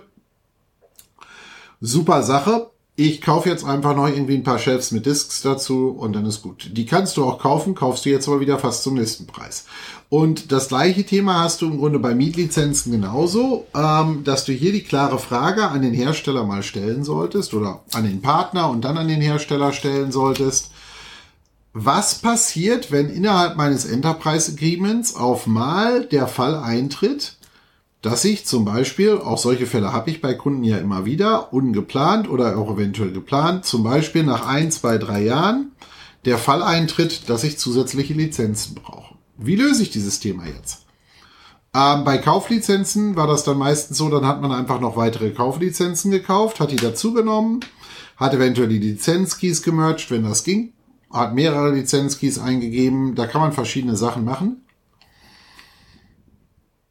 Super 1.82 2.24
Sache 2.24 2.72
ich 2.99 3.21
kaufe 3.21 3.47
jetzt 3.47 3.63
einfach 3.63 3.95
noch 3.95 4.09
irgendwie 4.09 4.35
ein 4.35 4.43
paar 4.43 4.59
Shelves 4.59 4.91
mit 4.91 5.05
Discs 5.05 5.41
dazu 5.41 5.95
und 5.97 6.13
dann 6.13 6.25
ist 6.25 6.41
gut. 6.41 6.69
Die 6.73 6.85
kannst 6.85 7.15
du 7.15 7.23
auch 7.23 7.39
kaufen, 7.39 7.73
kaufst 7.73 8.05
du 8.05 8.09
jetzt 8.09 8.27
aber 8.27 8.41
wieder 8.41 8.59
fast 8.59 8.83
zum 8.83 8.95
nächsten 8.95 9.25
Preis. 9.25 9.63
Und 10.09 10.51
das 10.51 10.67
gleiche 10.67 11.05
Thema 11.05 11.43
hast 11.43 11.61
du 11.61 11.67
im 11.67 11.77
Grunde 11.77 11.99
bei 11.99 12.13
Mietlizenzen 12.13 12.91
genauso, 12.91 13.67
ähm, 13.73 14.25
dass 14.25 14.43
du 14.43 14.51
hier 14.51 14.73
die 14.73 14.83
klare 14.83 15.17
Frage 15.17 15.69
an 15.69 15.81
den 15.81 15.93
Hersteller 15.93 16.43
mal 16.43 16.61
stellen 16.61 17.05
solltest 17.05 17.53
oder 17.53 17.83
an 17.93 18.03
den 18.03 18.21
Partner 18.21 18.69
und 18.69 18.83
dann 18.83 18.97
an 18.97 19.07
den 19.07 19.21
Hersteller 19.21 19.71
stellen 19.71 20.11
solltest. 20.11 20.71
Was 21.71 22.15
passiert, 22.15 22.91
wenn 22.91 23.09
innerhalb 23.09 23.55
meines 23.55 23.85
Enterprise 23.85 24.51
Agreements 24.51 25.15
auf 25.15 25.47
mal 25.47 26.03
der 26.03 26.27
Fall 26.27 26.55
eintritt, 26.57 27.37
dass 28.01 28.23
ich 28.23 28.45
zum 28.45 28.63
Beispiel, 28.63 29.17
auch 29.17 29.37
solche 29.37 29.65
Fälle 29.65 29.91
habe 29.91 30.09
ich 30.09 30.21
bei 30.21 30.33
Kunden 30.33 30.63
ja 30.63 30.77
immer 30.77 31.05
wieder, 31.05 31.53
ungeplant 31.53 32.29
oder 32.29 32.57
auch 32.57 32.73
eventuell 32.73 33.11
geplant, 33.11 33.65
zum 33.65 33.83
Beispiel 33.83 34.23
nach 34.23 34.47
ein, 34.47 34.71
zwei, 34.71 34.97
drei 34.97 35.23
Jahren 35.23 35.73
der 36.25 36.37
Fall 36.37 36.63
eintritt, 36.63 37.29
dass 37.29 37.43
ich 37.43 37.57
zusätzliche 37.57 38.13
Lizenzen 38.13 38.75
brauche. 38.75 39.15
Wie 39.37 39.55
löse 39.55 39.83
ich 39.83 39.89
dieses 39.89 40.19
Thema 40.19 40.45
jetzt? 40.45 40.85
Ähm, 41.73 42.03
bei 42.03 42.17
Kauflizenzen 42.17 43.15
war 43.15 43.27
das 43.27 43.43
dann 43.43 43.57
meistens 43.57 43.97
so, 43.97 44.09
dann 44.09 44.25
hat 44.25 44.41
man 44.41 44.51
einfach 44.51 44.79
noch 44.79 44.95
weitere 44.95 45.31
Kauflizenzen 45.31 46.09
gekauft, 46.09 46.59
hat 46.59 46.71
die 46.71 46.77
dazugenommen, 46.77 47.59
hat 48.17 48.33
eventuell 48.33 48.69
die 48.69 48.79
Lizenzkeys 48.79 49.61
gemerged, 49.61 50.09
wenn 50.09 50.23
das 50.23 50.43
ging, 50.43 50.73
hat 51.11 51.35
mehrere 51.35 51.71
Lizenzkeys 51.71 52.39
eingegeben, 52.39 53.15
da 53.15 53.27
kann 53.27 53.41
man 53.41 53.51
verschiedene 53.51 53.95
Sachen 53.95 54.25
machen. 54.25 54.65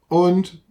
Und 0.07 0.61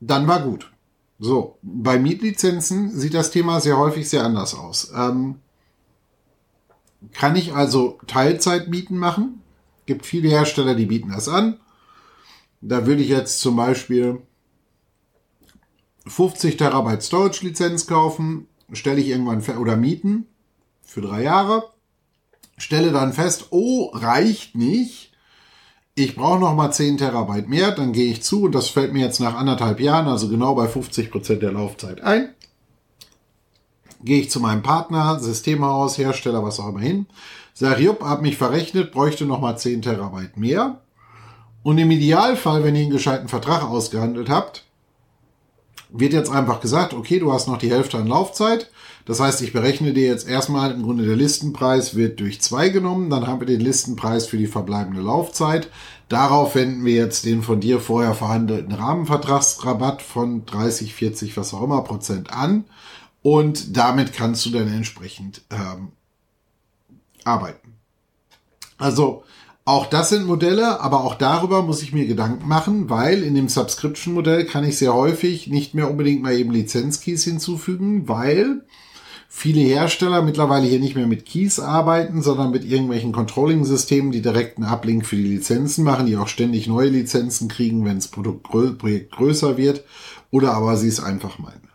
dann 0.00 0.26
war 0.26 0.42
gut. 0.42 0.70
So, 1.18 1.58
bei 1.62 1.98
Mietlizenzen 1.98 2.96
sieht 2.96 3.14
das 3.14 3.30
Thema 3.30 3.60
sehr 3.60 3.76
häufig 3.76 4.08
sehr 4.08 4.24
anders 4.24 4.54
aus. 4.54 4.92
Ähm, 4.94 5.36
kann 7.12 7.36
ich 7.36 7.54
also 7.54 7.98
Teilzeitmieten 8.06 8.98
machen? 8.98 9.42
Gibt 9.86 10.06
viele 10.06 10.28
Hersteller, 10.28 10.74
die 10.74 10.86
bieten 10.86 11.10
das 11.10 11.28
an. 11.28 11.58
Da 12.60 12.86
würde 12.86 13.02
ich 13.02 13.08
jetzt 13.08 13.40
zum 13.40 13.56
Beispiel 13.56 14.22
50 16.06 16.56
Terabyte 16.56 17.02
Storage 17.02 17.44
Lizenz 17.44 17.86
kaufen, 17.86 18.48
stelle 18.72 19.00
ich 19.00 19.08
irgendwann 19.08 19.42
oder 19.58 19.76
mieten 19.76 20.26
für 20.82 21.00
drei 21.00 21.22
Jahre, 21.22 21.70
stelle 22.56 22.92
dann 22.92 23.12
fest, 23.12 23.48
oh, 23.50 23.90
reicht 23.92 24.54
nicht. 24.54 25.07
Ich 25.98 26.14
brauche 26.14 26.38
noch 26.38 26.54
mal 26.54 26.70
10 26.70 26.98
Terabyte 26.98 27.48
mehr, 27.48 27.72
dann 27.72 27.92
gehe 27.92 28.12
ich 28.12 28.22
zu 28.22 28.44
und 28.44 28.54
das 28.54 28.68
fällt 28.68 28.92
mir 28.92 29.04
jetzt 29.04 29.18
nach 29.18 29.34
anderthalb 29.34 29.80
Jahren, 29.80 30.06
also 30.06 30.28
genau 30.28 30.54
bei 30.54 30.68
50 30.68 31.10
Prozent 31.10 31.42
der 31.42 31.50
Laufzeit 31.50 32.02
ein. 32.02 32.34
Gehe 34.04 34.20
ich 34.20 34.30
zu 34.30 34.38
meinem 34.38 34.62
Partner, 34.62 35.18
Systemhaus, 35.18 35.98
Hersteller, 35.98 36.44
was 36.44 36.60
auch 36.60 36.68
immer 36.68 36.78
hin, 36.78 37.06
sage, 37.52 37.82
jupp, 37.82 38.00
hab 38.04 38.22
mich 38.22 38.36
verrechnet, 38.36 38.92
bräuchte 38.92 39.24
noch 39.24 39.40
mal 39.40 39.56
10 39.56 39.82
Terabyte 39.82 40.36
mehr. 40.36 40.82
Und 41.64 41.78
im 41.78 41.90
Idealfall, 41.90 42.62
wenn 42.62 42.76
ihr 42.76 42.82
einen 42.82 42.92
gescheiten 42.92 43.26
Vertrag 43.26 43.64
ausgehandelt 43.64 44.28
habt, 44.28 44.66
wird 45.88 46.12
jetzt 46.12 46.30
einfach 46.30 46.60
gesagt, 46.60 46.94
okay, 46.94 47.18
du 47.18 47.32
hast 47.32 47.48
noch 47.48 47.58
die 47.58 47.72
Hälfte 47.72 47.98
an 47.98 48.06
Laufzeit. 48.06 48.70
Das 49.08 49.20
heißt, 49.20 49.40
ich 49.40 49.54
berechne 49.54 49.94
dir 49.94 50.06
jetzt 50.06 50.28
erstmal 50.28 50.70
im 50.70 50.82
Grunde 50.82 51.06
der 51.06 51.16
Listenpreis 51.16 51.94
wird 51.94 52.20
durch 52.20 52.42
zwei 52.42 52.68
genommen, 52.68 53.08
dann 53.08 53.26
haben 53.26 53.40
wir 53.40 53.46
den 53.46 53.60
Listenpreis 53.60 54.26
für 54.26 54.36
die 54.36 54.46
verbleibende 54.46 55.00
Laufzeit. 55.00 55.70
Darauf 56.10 56.54
wenden 56.54 56.84
wir 56.84 56.92
jetzt 56.92 57.24
den 57.24 57.42
von 57.42 57.58
dir 57.58 57.80
vorher 57.80 58.12
verhandelten 58.12 58.74
Rahmenvertragsrabatt 58.74 60.02
von 60.02 60.44
30, 60.44 60.92
40, 60.92 61.38
was 61.38 61.54
auch 61.54 61.62
immer 61.62 61.80
Prozent 61.84 62.34
an. 62.34 62.66
Und 63.22 63.78
damit 63.78 64.12
kannst 64.12 64.44
du 64.44 64.50
dann 64.50 64.68
entsprechend 64.68 65.40
ähm, 65.48 65.88
arbeiten. 67.24 67.76
Also 68.76 69.24
auch 69.64 69.86
das 69.86 70.10
sind 70.10 70.26
Modelle, 70.26 70.82
aber 70.82 71.02
auch 71.02 71.14
darüber 71.14 71.62
muss 71.62 71.82
ich 71.82 71.94
mir 71.94 72.06
Gedanken 72.06 72.46
machen, 72.46 72.90
weil 72.90 73.22
in 73.22 73.34
dem 73.34 73.48
Subscription-Modell 73.48 74.44
kann 74.44 74.64
ich 74.64 74.76
sehr 74.76 74.92
häufig 74.92 75.46
nicht 75.46 75.72
mehr 75.72 75.90
unbedingt 75.90 76.22
mal 76.22 76.34
eben 76.34 76.50
Lizenzkeys 76.50 77.24
hinzufügen, 77.24 78.06
weil 78.06 78.66
viele 79.28 79.60
Hersteller 79.60 80.22
mittlerweile 80.22 80.66
hier 80.66 80.80
nicht 80.80 80.96
mehr 80.96 81.06
mit 81.06 81.26
Keys 81.26 81.60
arbeiten, 81.60 82.22
sondern 82.22 82.50
mit 82.50 82.64
irgendwelchen 82.64 83.12
Controlling-Systemen, 83.12 84.10
die 84.10 84.22
direkt 84.22 84.56
einen 84.56 84.66
Uplink 84.66 85.06
für 85.06 85.16
die 85.16 85.22
Lizenzen 85.22 85.84
machen, 85.84 86.06
die 86.06 86.16
auch 86.16 86.28
ständig 86.28 86.66
neue 86.66 86.88
Lizenzen 86.88 87.48
kriegen, 87.48 87.84
wenn 87.84 87.96
das 87.96 88.08
Produkt 88.08 88.44
Projekt 88.44 89.12
größer 89.12 89.56
wird, 89.56 89.84
oder 90.30 90.54
aber 90.54 90.76
sie 90.76 90.88
es 90.88 90.98
einfach 90.98 91.38
meinen. 91.38 91.68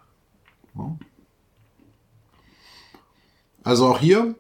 Also 3.64 3.88
auch 3.88 4.00
hier, 4.00 4.36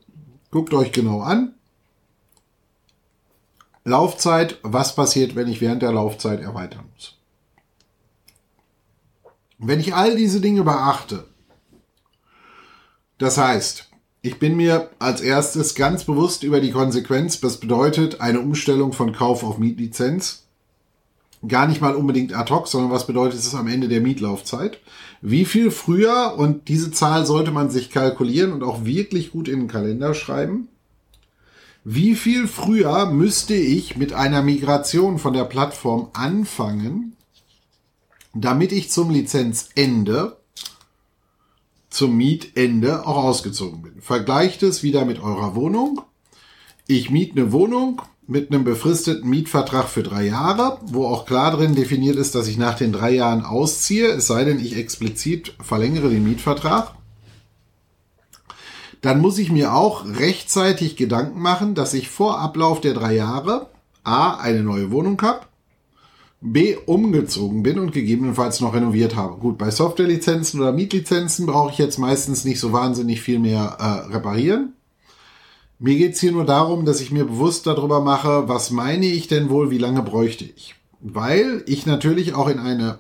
guckt 0.52 0.74
euch 0.74 0.92
genau 0.92 1.22
an 1.22 1.54
Laufzeit, 3.86 4.60
was 4.64 4.96
passiert, 4.96 5.36
wenn 5.36 5.48
ich 5.48 5.62
während 5.62 5.82
der 5.82 5.92
Laufzeit 5.92 6.42
erweitern 6.42 6.86
muss. 6.94 7.18
Wenn 9.58 9.80
ich 9.80 9.94
all 9.94 10.16
diese 10.16 10.42
Dinge 10.42 10.64
beachte, 10.64 11.28
das 13.24 13.38
heißt, 13.38 13.90
ich 14.22 14.40
bin 14.40 14.56
mir 14.56 14.90
als 15.00 15.22
erstes 15.22 15.76
ganz 15.76 16.04
bewusst 16.04 16.44
über 16.44 16.62
die 16.62 16.72
Konsequenz, 16.72 17.42
was 17.44 17.60
bedeutet 17.60 18.22
eine 18.22 18.40
Umstellung 18.40 18.94
von 18.94 19.12
Kauf 19.12 19.44
auf 19.44 19.58
Mietlizenz. 19.58 20.44
Gar 21.46 21.68
nicht 21.68 21.82
mal 21.82 21.96
unbedingt 21.96 22.34
ad 22.34 22.54
hoc, 22.54 22.68
sondern 22.68 22.92
was 22.92 23.08
bedeutet 23.08 23.40
es 23.40 23.54
am 23.54 23.68
Ende 23.68 23.90
der 23.90 24.00
Mietlaufzeit. 24.00 24.80
Wie 25.22 25.44
viel 25.44 25.72
früher, 25.72 26.36
und 26.38 26.68
diese 26.70 26.92
Zahl 26.92 27.26
sollte 27.26 27.52
man 27.52 27.70
sich 27.70 27.90
kalkulieren 27.90 28.54
und 28.54 28.64
auch 28.64 28.86
wirklich 28.86 29.32
gut 29.32 29.48
in 29.48 29.62
den 29.62 29.68
Kalender 29.68 30.14
schreiben, 30.14 30.70
wie 31.86 32.16
viel 32.16 32.48
früher 32.48 33.08
müsste 33.08 33.56
ich 33.56 33.98
mit 33.98 34.14
einer 34.14 34.42
Migration 34.42 35.20
von 35.20 35.34
der 35.34 35.44
Plattform 35.44 36.10
anfangen, 36.14 37.18
damit 38.34 38.72
ich 38.72 38.90
zum 38.90 39.10
Lizenzende, 39.10 40.38
zum 41.94 42.16
Mietende 42.18 43.08
auch 43.08 43.24
ausgezogen 43.24 43.82
bin? 43.82 44.02
Vergleicht 44.02 44.64
es 44.64 44.84
wieder 44.84 45.06
mit 45.06 45.22
eurer 45.22 45.56
Wohnung. 45.56 46.02
Ich 46.88 47.10
miete 47.10 47.40
eine 47.40 47.52
Wohnung 47.52 48.02
mit 48.28 48.52
einem 48.52 48.64
befristeten 48.64 49.30
Mietvertrag 49.30 49.88
für 49.88 50.04
drei 50.04 50.26
Jahre, 50.26 50.80
wo 50.86 51.06
auch 51.06 51.26
klar 51.26 51.56
drin 51.56 51.76
definiert 51.76 52.16
ist, 52.16 52.36
dass 52.36 52.48
ich 52.48 52.58
nach 52.58 52.76
den 52.76 52.92
drei 52.92 53.12
Jahren 53.12 53.44
ausziehe, 53.44 54.08
es 54.08 54.28
sei 54.28 54.46
denn, 54.46 54.60
ich 54.60 54.78
explizit 54.78 55.56
verlängere 55.62 56.10
den 56.10 56.24
Mietvertrag 56.24 56.96
dann 59.04 59.20
muss 59.20 59.38
ich 59.38 59.52
mir 59.52 59.74
auch 59.74 60.06
rechtzeitig 60.06 60.96
Gedanken 60.96 61.42
machen, 61.42 61.76
dass 61.76 61.94
ich 61.94 62.08
vor 62.08 62.40
Ablauf 62.40 62.80
der 62.80 62.94
drei 62.94 63.14
Jahre 63.14 63.70
A, 64.06 64.36
eine 64.36 64.64
neue 64.64 64.92
Wohnung 64.92 65.22
habe, 65.22 65.42
B, 66.46 66.76
umgezogen 66.76 67.64
bin 67.64 67.80
und 67.80 67.94
gegebenenfalls 67.94 68.60
noch 68.60 68.74
renoviert 68.74 69.16
habe. 69.16 69.38
Gut, 69.38 69.58
bei 69.58 69.72
Softwarelizenzen 69.72 70.60
oder 70.60 70.74
Mietlizenzen 70.74 71.46
brauche 71.46 71.72
ich 71.72 71.78
jetzt 71.78 71.98
meistens 71.98 72.44
nicht 72.44 72.60
so 72.60 72.74
wahnsinnig 72.74 73.22
viel 73.22 73.40
mehr 73.40 73.78
äh, 73.80 74.12
reparieren. 74.14 74.74
Mir 75.80 75.96
geht's 75.96 76.20
hier 76.20 76.34
nur 76.34 76.46
darum, 76.46 76.86
dass 76.86 77.00
ich 77.00 77.12
mir 77.12 77.26
bewusst 77.26 77.66
darüber 77.66 78.02
mache, 78.02 78.50
was 78.50 78.72
meine 78.72 79.06
ich 79.06 79.28
denn 79.30 79.50
wohl, 79.50 79.72
wie 79.72 79.78
lange 79.78 80.02
bräuchte 80.02 80.44
ich. 80.44 80.76
Weil 81.00 81.64
ich 81.66 81.86
natürlich 81.86 82.36
auch 82.36 82.50
in 82.50 82.60
eine 82.60 83.00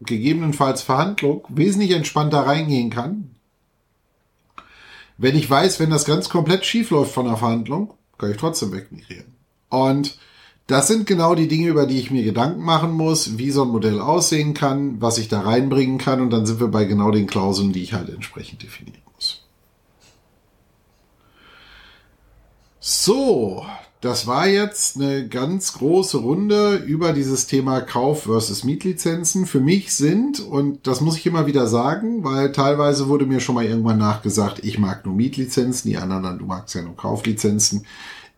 gegebenenfalls 0.00 0.80
Verhandlung 0.80 1.44
wesentlich 1.50 1.90
entspannter 1.90 2.40
reingehen 2.46 2.88
kann, 2.88 3.30
wenn 5.18 5.36
ich 5.36 5.50
weiß, 5.50 5.80
wenn 5.80 5.90
das 5.90 6.06
ganz 6.06 6.30
komplett 6.30 6.64
schief 6.64 6.90
läuft 6.90 7.12
von 7.12 7.26
der 7.26 7.36
Verhandlung, 7.36 7.92
kann 8.16 8.30
ich 8.30 8.38
trotzdem 8.38 8.72
wegmigrieren. 8.72 9.34
Und 9.68 10.18
das 10.70 10.86
sind 10.86 11.06
genau 11.06 11.34
die 11.34 11.48
Dinge, 11.48 11.68
über 11.68 11.84
die 11.86 11.98
ich 11.98 12.12
mir 12.12 12.22
Gedanken 12.22 12.62
machen 12.62 12.92
muss, 12.92 13.38
wie 13.38 13.50
so 13.50 13.62
ein 13.62 13.70
Modell 13.70 14.00
aussehen 14.00 14.54
kann, 14.54 15.00
was 15.00 15.18
ich 15.18 15.28
da 15.28 15.40
reinbringen 15.40 15.98
kann 15.98 16.20
und 16.20 16.30
dann 16.30 16.46
sind 16.46 16.60
wir 16.60 16.68
bei 16.68 16.84
genau 16.84 17.10
den 17.10 17.26
Klauseln, 17.26 17.72
die 17.72 17.82
ich 17.82 17.92
halt 17.92 18.08
entsprechend 18.08 18.62
definieren 18.62 19.02
muss. 19.12 19.44
So, 22.78 23.66
das 24.00 24.28
war 24.28 24.46
jetzt 24.46 24.96
eine 24.96 25.26
ganz 25.28 25.72
große 25.72 26.18
Runde 26.18 26.76
über 26.76 27.12
dieses 27.12 27.48
Thema 27.48 27.80
Kauf 27.80 28.22
versus 28.22 28.62
Mietlizenzen. 28.62 29.46
Für 29.46 29.60
mich 29.60 29.94
sind, 29.94 30.38
und 30.38 30.86
das 30.86 31.00
muss 31.00 31.16
ich 31.16 31.26
immer 31.26 31.46
wieder 31.46 31.66
sagen, 31.66 32.22
weil 32.22 32.52
teilweise 32.52 33.08
wurde 33.08 33.26
mir 33.26 33.40
schon 33.40 33.56
mal 33.56 33.64
irgendwann 33.64 33.98
nachgesagt, 33.98 34.60
ich 34.64 34.78
mag 34.78 35.04
nur 35.04 35.16
Mietlizenzen, 35.16 35.90
die 35.90 35.96
anderen 35.96 36.38
du 36.38 36.46
magst 36.46 36.76
ja 36.76 36.82
nur 36.82 36.96
Kauflizenzen. 36.96 37.84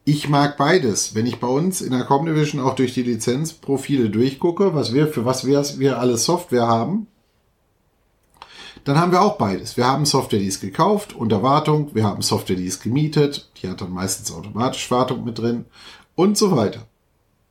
Ich 0.05 0.29
mag 0.29 0.57
beides. 0.57 1.15
Wenn 1.15 1.27
ich 1.27 1.39
bei 1.39 1.47
uns 1.47 1.81
in 1.81 1.93
der 1.93 2.05
Comdivision 2.05 2.61
auch 2.61 2.75
durch 2.75 2.93
die 2.93 3.05
Lizenzprofile 3.05 4.11
durchgucke, 4.11 4.75
was 4.75 4.93
wir, 4.93 5.07
für 5.07 5.25
was 5.25 5.47
wir, 5.47 5.65
wir 5.79 6.01
alles 6.01 6.25
Software 6.25 6.67
haben, 6.67 7.07
dann 8.83 8.99
haben 8.99 9.13
wir 9.13 9.23
auch 9.23 9.39
beides. 9.39 9.77
Wir 9.77 9.87
haben 9.87 10.05
Software, 10.05 10.41
die 10.41 10.47
ist 10.47 10.61
gekauft, 10.61 11.15
unter 11.15 11.45
Wartung. 11.45 11.95
Wir 11.95 12.03
haben 12.03 12.21
Software, 12.21 12.57
die 12.57 12.67
ist 12.67 12.83
gemietet. 12.83 13.49
Die 13.63 13.69
hat 13.69 13.81
dann 13.81 13.93
meistens 13.93 14.33
automatisch 14.33 14.91
Wartung 14.91 15.25
mit 15.25 15.39
drin 15.39 15.67
und 16.17 16.37
so 16.37 16.57
weiter. 16.57 16.87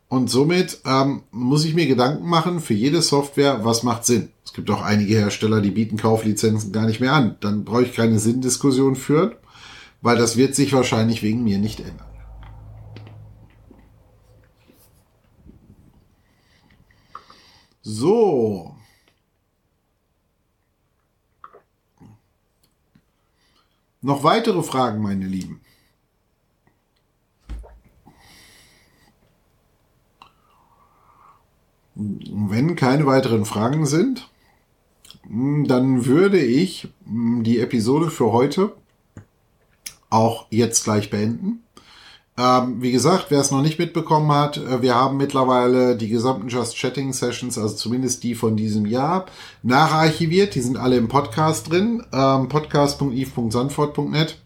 Und 0.10 0.30
somit 0.30 0.82
ähm, 0.86 1.24
muss 1.32 1.64
ich 1.64 1.74
mir 1.74 1.88
Gedanken 1.88 2.28
machen 2.28 2.60
für 2.60 2.74
jede 2.74 3.02
Software, 3.02 3.64
was 3.64 3.84
macht 3.84 4.06
Sinn. 4.06 4.28
Es 4.44 4.52
gibt 4.52 4.70
auch 4.70 4.82
einige 4.82 5.16
Hersteller, 5.16 5.62
die 5.62 5.72
bieten 5.72 5.96
Kauflizenzen 5.96 6.74
gar 6.74 6.86
nicht 6.86 7.00
mehr 7.00 7.14
an. 7.14 7.38
Dann 7.40 7.64
brauche 7.64 7.84
ich 7.84 7.94
keine 7.94 8.20
Sinndiskussion 8.20 8.98
führen, 8.98 9.36
weil 10.02 10.18
das 10.18 10.36
wird 10.36 10.54
sich 10.54 10.74
wahrscheinlich 10.74 11.24
wegen 11.24 11.46
mir 11.46 11.60
nicht 11.60 11.80
ändern. 11.80 12.11
So, 17.84 18.76
Noch 24.02 24.24
weitere 24.24 24.64
Fragen, 24.64 25.02
meine 25.02 25.28
Lieben? 25.28 25.62
Wenn 31.94 32.76
keine 32.76 33.06
weiteren 33.06 33.46
Fragen 33.46 33.86
sind, 33.86 34.28
dann 35.30 36.06
würde 36.06 36.40
ich 36.40 36.88
die 37.06 37.60
Episode 37.60 38.10
für 38.10 38.32
heute 38.32 38.76
auch 40.10 40.48
jetzt 40.50 40.84
gleich 40.84 41.12
beenden. 41.12 41.64
Ähm, 42.42 42.82
wie 42.82 42.92
gesagt, 42.92 43.28
wer 43.30 43.40
es 43.40 43.52
noch 43.52 43.62
nicht 43.62 43.78
mitbekommen 43.78 44.32
hat, 44.32 44.58
äh, 44.58 44.82
wir 44.82 44.96
haben 44.96 45.18
mittlerweile 45.18 45.96
die 45.96 46.10
gesamten 46.10 46.48
Just 46.48 46.76
Chatting 46.76 47.14
Sessions, 47.14 47.60
also 47.60 47.76
zumindest 47.76 48.24
die 48.24 48.34
von 48.34 48.56
diesem 48.56 48.88
Jahr, 48.88 49.28
nacharchiviert. 49.62 50.56
Die 50.56 50.62
sind 50.62 50.78
alle 50.78 50.98
im 50.98 51.08
Podcast 51.08 51.70
drin. 51.70 52.04
Ähm, 52.12 52.50
podcast.eve.sandfort.net. 52.50 54.40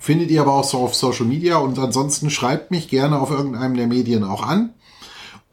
Findet 0.00 0.32
ihr 0.32 0.40
aber 0.40 0.54
auch 0.54 0.64
so 0.64 0.78
auf 0.78 0.96
Social 0.96 1.26
Media 1.26 1.58
und 1.58 1.78
ansonsten 1.78 2.30
schreibt 2.30 2.72
mich 2.72 2.88
gerne 2.88 3.20
auf 3.20 3.30
irgendeinem 3.30 3.76
der 3.76 3.86
Medien 3.86 4.24
auch 4.24 4.42
an. 4.42 4.70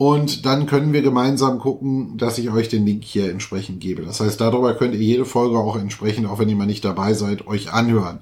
Und 0.02 0.45
dann 0.45 0.66
können 0.66 0.93
wir 0.93 1.02
gemeinsam 1.02 1.60
gucken, 1.60 2.18
dass 2.18 2.38
ich 2.38 2.50
euch 2.52 2.70
den 2.70 2.86
Link 2.86 3.04
hier 3.04 3.30
entsprechend 3.30 3.82
gebe. 3.82 4.04
Das 4.04 4.22
heißt, 4.22 4.39
darüber 4.39 4.74
könnt 4.74 4.93
ihr 4.93 5.02
jede 5.02 5.26
Folge 5.26 5.58
auch 5.58 5.76
entsprechend, 5.76 6.26
auch 6.26 6.39
wenn 6.39 6.47
ihr 6.47 6.56
mal 6.56 6.66
nicht 6.66 6.86
dabei 6.86 7.14
seid, 7.14 7.47
euch 7.47 7.74
anhören. 7.74 8.20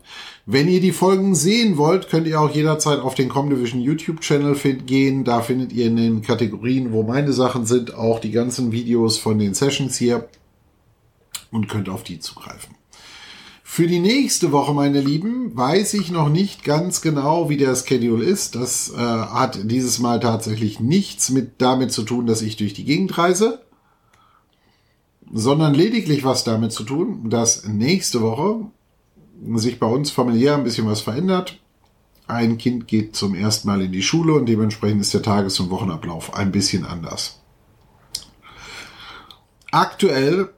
Wenn 0.47 0.67
ihr 0.69 0.81
die 0.81 0.91
Folgen 0.91 1.35
sehen 1.35 1.77
wollt, 1.77 2.09
könnt 2.09 2.25
ihr 2.25 2.41
auch 2.41 2.49
jederzeit 2.49 2.99
auf 2.99 3.13
den 3.13 3.29
Comdivision 3.29 3.79
YouTube-Channel 3.79 4.55
gehen. 4.87 5.23
Da 5.23 5.41
findet 5.41 5.71
ihr 5.71 5.85
in 5.85 5.97
den 5.97 6.23
Kategorien, 6.23 6.93
wo 6.93 7.03
meine 7.03 7.31
Sachen 7.31 7.67
sind, 7.67 7.93
auch 7.93 8.17
die 8.17 8.31
ganzen 8.31 8.71
Videos 8.71 9.19
von 9.19 9.37
den 9.37 9.53
Sessions 9.53 9.97
hier 9.97 10.27
und 11.51 11.69
könnt 11.69 11.89
auf 11.89 12.03
die 12.03 12.17
zugreifen. 12.17 12.76
Für 13.77 13.85
die 13.85 13.99
nächste 13.99 14.51
Woche, 14.51 14.73
meine 14.73 15.01
Lieben, 15.01 15.55
weiß 15.55 15.93
ich 15.93 16.09
noch 16.09 16.29
nicht 16.29 16.63
ganz 16.63 17.03
genau, 17.03 17.47
wie 17.47 17.57
der 17.57 17.75
Schedule 17.75 18.25
ist. 18.25 18.55
Das 18.55 18.89
äh, 18.89 18.97
hat 18.97 19.59
dieses 19.69 19.99
Mal 19.99 20.19
tatsächlich 20.19 20.79
nichts 20.79 21.29
mit 21.29 21.61
damit 21.61 21.91
zu 21.91 22.01
tun, 22.01 22.25
dass 22.25 22.41
ich 22.41 22.57
durch 22.57 22.73
die 22.73 22.85
Gegend 22.85 23.15
reise, 23.19 23.61
sondern 25.31 25.75
lediglich 25.75 26.23
was 26.23 26.43
damit 26.43 26.71
zu 26.71 26.85
tun, 26.85 27.29
dass 27.29 27.67
nächste 27.67 28.21
Woche 28.21 28.61
sich 29.57 29.77
bei 29.77 29.85
uns 29.85 30.09
familiär 30.09 30.55
ein 30.55 30.63
bisschen 30.63 30.87
was 30.87 31.01
verändert. 31.01 31.59
Ein 32.25 32.57
Kind 32.57 32.87
geht 32.87 33.15
zum 33.15 33.35
ersten 33.35 33.67
Mal 33.67 33.83
in 33.83 33.91
die 33.91 34.01
Schule 34.01 34.33
und 34.33 34.47
dementsprechend 34.47 35.01
ist 35.01 35.13
der 35.13 35.21
Tages- 35.21 35.59
und 35.59 35.69
Wochenablauf 35.69 36.33
ein 36.33 36.51
bisschen 36.51 36.83
anders. 36.83 37.41
Aktuell 39.69 40.49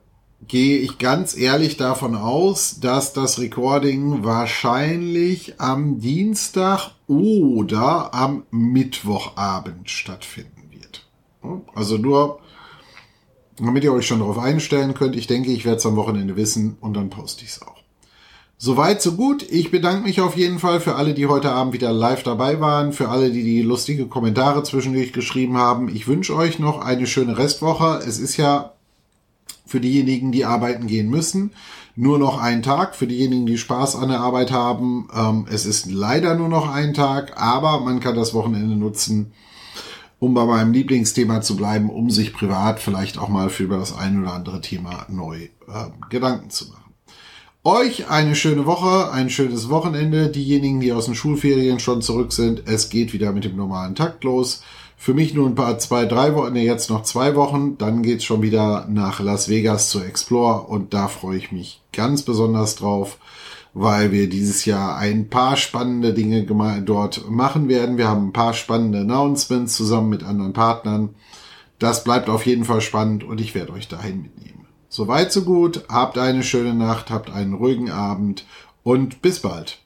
gehe 0.47 0.79
ich 0.79 0.97
ganz 0.97 1.37
ehrlich 1.37 1.77
davon 1.77 2.15
aus, 2.15 2.79
dass 2.79 3.13
das 3.13 3.39
Recording 3.39 4.23
wahrscheinlich 4.23 5.59
am 5.59 5.99
Dienstag 5.99 6.91
oder 7.07 8.13
am 8.13 8.43
Mittwochabend 8.51 9.89
stattfinden 9.89 10.71
wird. 10.71 11.05
Also 11.75 11.97
nur, 11.97 12.39
damit 13.57 13.83
ihr 13.83 13.93
euch 13.93 14.07
schon 14.07 14.19
darauf 14.19 14.39
einstellen 14.39 14.93
könnt. 14.93 15.15
Ich 15.15 15.27
denke, 15.27 15.51
ich 15.51 15.65
werde 15.65 15.77
es 15.77 15.85
am 15.85 15.95
Wochenende 15.95 16.35
wissen 16.35 16.77
und 16.81 16.95
dann 16.95 17.09
poste 17.09 17.43
ich 17.43 17.51
es 17.51 17.61
auch. 17.61 17.79
Soweit, 18.61 19.01
so 19.01 19.13
gut. 19.13 19.43
Ich 19.49 19.71
bedanke 19.71 20.03
mich 20.03 20.19
auf 20.19 20.35
jeden 20.35 20.59
Fall 20.59 20.81
für 20.81 20.95
alle, 20.95 21.13
die 21.13 21.27
heute 21.27 21.51
Abend 21.51 21.73
wieder 21.73 21.93
live 21.93 22.23
dabei 22.23 22.59
waren, 22.59 22.91
für 22.91 23.07
alle, 23.07 23.31
die 23.31 23.43
die 23.43 23.61
lustige 23.61 24.07
Kommentare 24.07 24.63
zwischendurch 24.63 25.13
geschrieben 25.13 25.57
haben. 25.57 25.87
Ich 25.87 26.07
wünsche 26.07 26.35
euch 26.35 26.59
noch 26.59 26.81
eine 26.81 27.07
schöne 27.07 27.37
Restwoche. 27.37 28.01
Es 28.05 28.19
ist 28.19 28.35
ja 28.35 28.73
für 29.70 29.80
diejenigen, 29.80 30.32
die 30.32 30.45
arbeiten 30.45 30.88
gehen 30.88 31.09
müssen. 31.09 31.51
Nur 31.95 32.17
noch 32.17 32.41
ein 32.41 32.63
Tag 32.63 32.95
für 32.95 33.07
diejenigen, 33.07 33.45
die 33.45 33.57
Spaß 33.57 33.95
an 33.95 34.09
der 34.09 34.20
Arbeit 34.20 34.51
haben. 34.51 35.07
Ähm, 35.15 35.45
es 35.49 35.65
ist 35.65 35.86
leider 35.86 36.36
nur 36.36 36.49
noch 36.49 36.74
ein 36.74 36.93
Tag, 36.93 37.41
aber 37.41 37.82
man 37.82 37.99
kann 37.99 38.15
das 38.15 38.34
Wochenende 38.34 38.76
nutzen, 38.76 39.32
um 40.17 40.34
bei 40.34 40.45
meinem 40.45 40.74
Lieblingsthema 40.74 41.41
zu 41.41 41.55
bleiben, 41.55 41.89
um 41.89 42.09
sich 42.09 42.34
privat 42.34 42.80
vielleicht 42.80 43.17
auch 43.17 43.30
mal 43.30 43.49
für 43.49 43.67
das 43.67 43.95
ein 43.95 44.22
oder 44.22 44.34
andere 44.34 44.61
Thema 44.61 45.05
neu 45.09 45.38
äh, 45.38 45.49
Gedanken 46.09 46.49
zu 46.49 46.70
machen. 46.70 46.80
Euch 47.65 48.09
eine 48.09 48.36
schöne 48.36 48.65
Woche, 48.65 49.11
ein 49.11 49.30
schönes 49.30 49.70
Wochenende. 49.70 50.30
Diejenigen, 50.30 50.80
die 50.80 50.93
aus 50.93 51.05
den 51.05 51.15
Schulferien 51.15 51.80
schon 51.80 52.01
zurück 52.01 52.32
sind, 52.32 52.63
es 52.65 52.89
geht 52.89 53.11
wieder 53.11 53.34
mit 53.34 53.43
dem 53.43 53.57
normalen 53.57 53.95
Takt 53.95 54.24
los. 54.24 54.63
Für 55.01 55.13
mich 55.13 55.33
nur 55.33 55.47
ein 55.47 55.55
paar, 55.55 55.79
zwei, 55.79 56.03
drei 56.03 56.35
Wochen, 56.35 56.51
ne, 56.51 56.61
jetzt 56.61 56.89
noch 56.89 57.03
zwei 57.03 57.33
Wochen. 57.33 57.77
Dann 57.77 58.03
geht's 58.03 58.25
schon 58.25 58.41
wieder 58.41 58.85
nach 58.89 59.21
Las 59.21 59.47
Vegas 59.47 59.89
zu 59.89 60.01
Explore 60.01 60.63
und 60.63 60.93
da 60.93 61.07
freue 61.07 61.37
ich 61.37 61.53
mich 61.53 61.81
ganz 61.93 62.23
besonders 62.23 62.75
drauf, 62.75 63.17
weil 63.73 64.11
wir 64.11 64.27
dieses 64.27 64.65
Jahr 64.65 64.97
ein 64.97 65.29
paar 65.29 65.55
spannende 65.55 66.13
Dinge 66.13 66.43
dort 66.83 67.31
machen 67.31 67.69
werden. 67.69 67.97
Wir 67.97 68.09
haben 68.09 68.27
ein 68.27 68.33
paar 68.33 68.53
spannende 68.53 68.99
Announcements 68.99 69.77
zusammen 69.77 70.09
mit 70.09 70.23
anderen 70.23 70.51
Partnern. 70.51 71.15
Das 71.79 72.03
bleibt 72.03 72.27
auf 72.27 72.45
jeden 72.45 72.65
Fall 72.65 72.81
spannend 72.81 73.23
und 73.23 73.39
ich 73.39 73.55
werde 73.55 73.71
euch 73.71 73.87
dahin 73.87 74.21
mitnehmen. 74.21 74.67
Soweit 74.89 75.31
so 75.31 75.43
gut. 75.43 75.85
Habt 75.87 76.17
eine 76.17 76.43
schöne 76.43 76.73
Nacht, 76.73 77.09
habt 77.09 77.31
einen 77.31 77.53
ruhigen 77.53 77.89
Abend 77.89 78.45
und 78.83 79.21
bis 79.21 79.39
bald. 79.39 79.79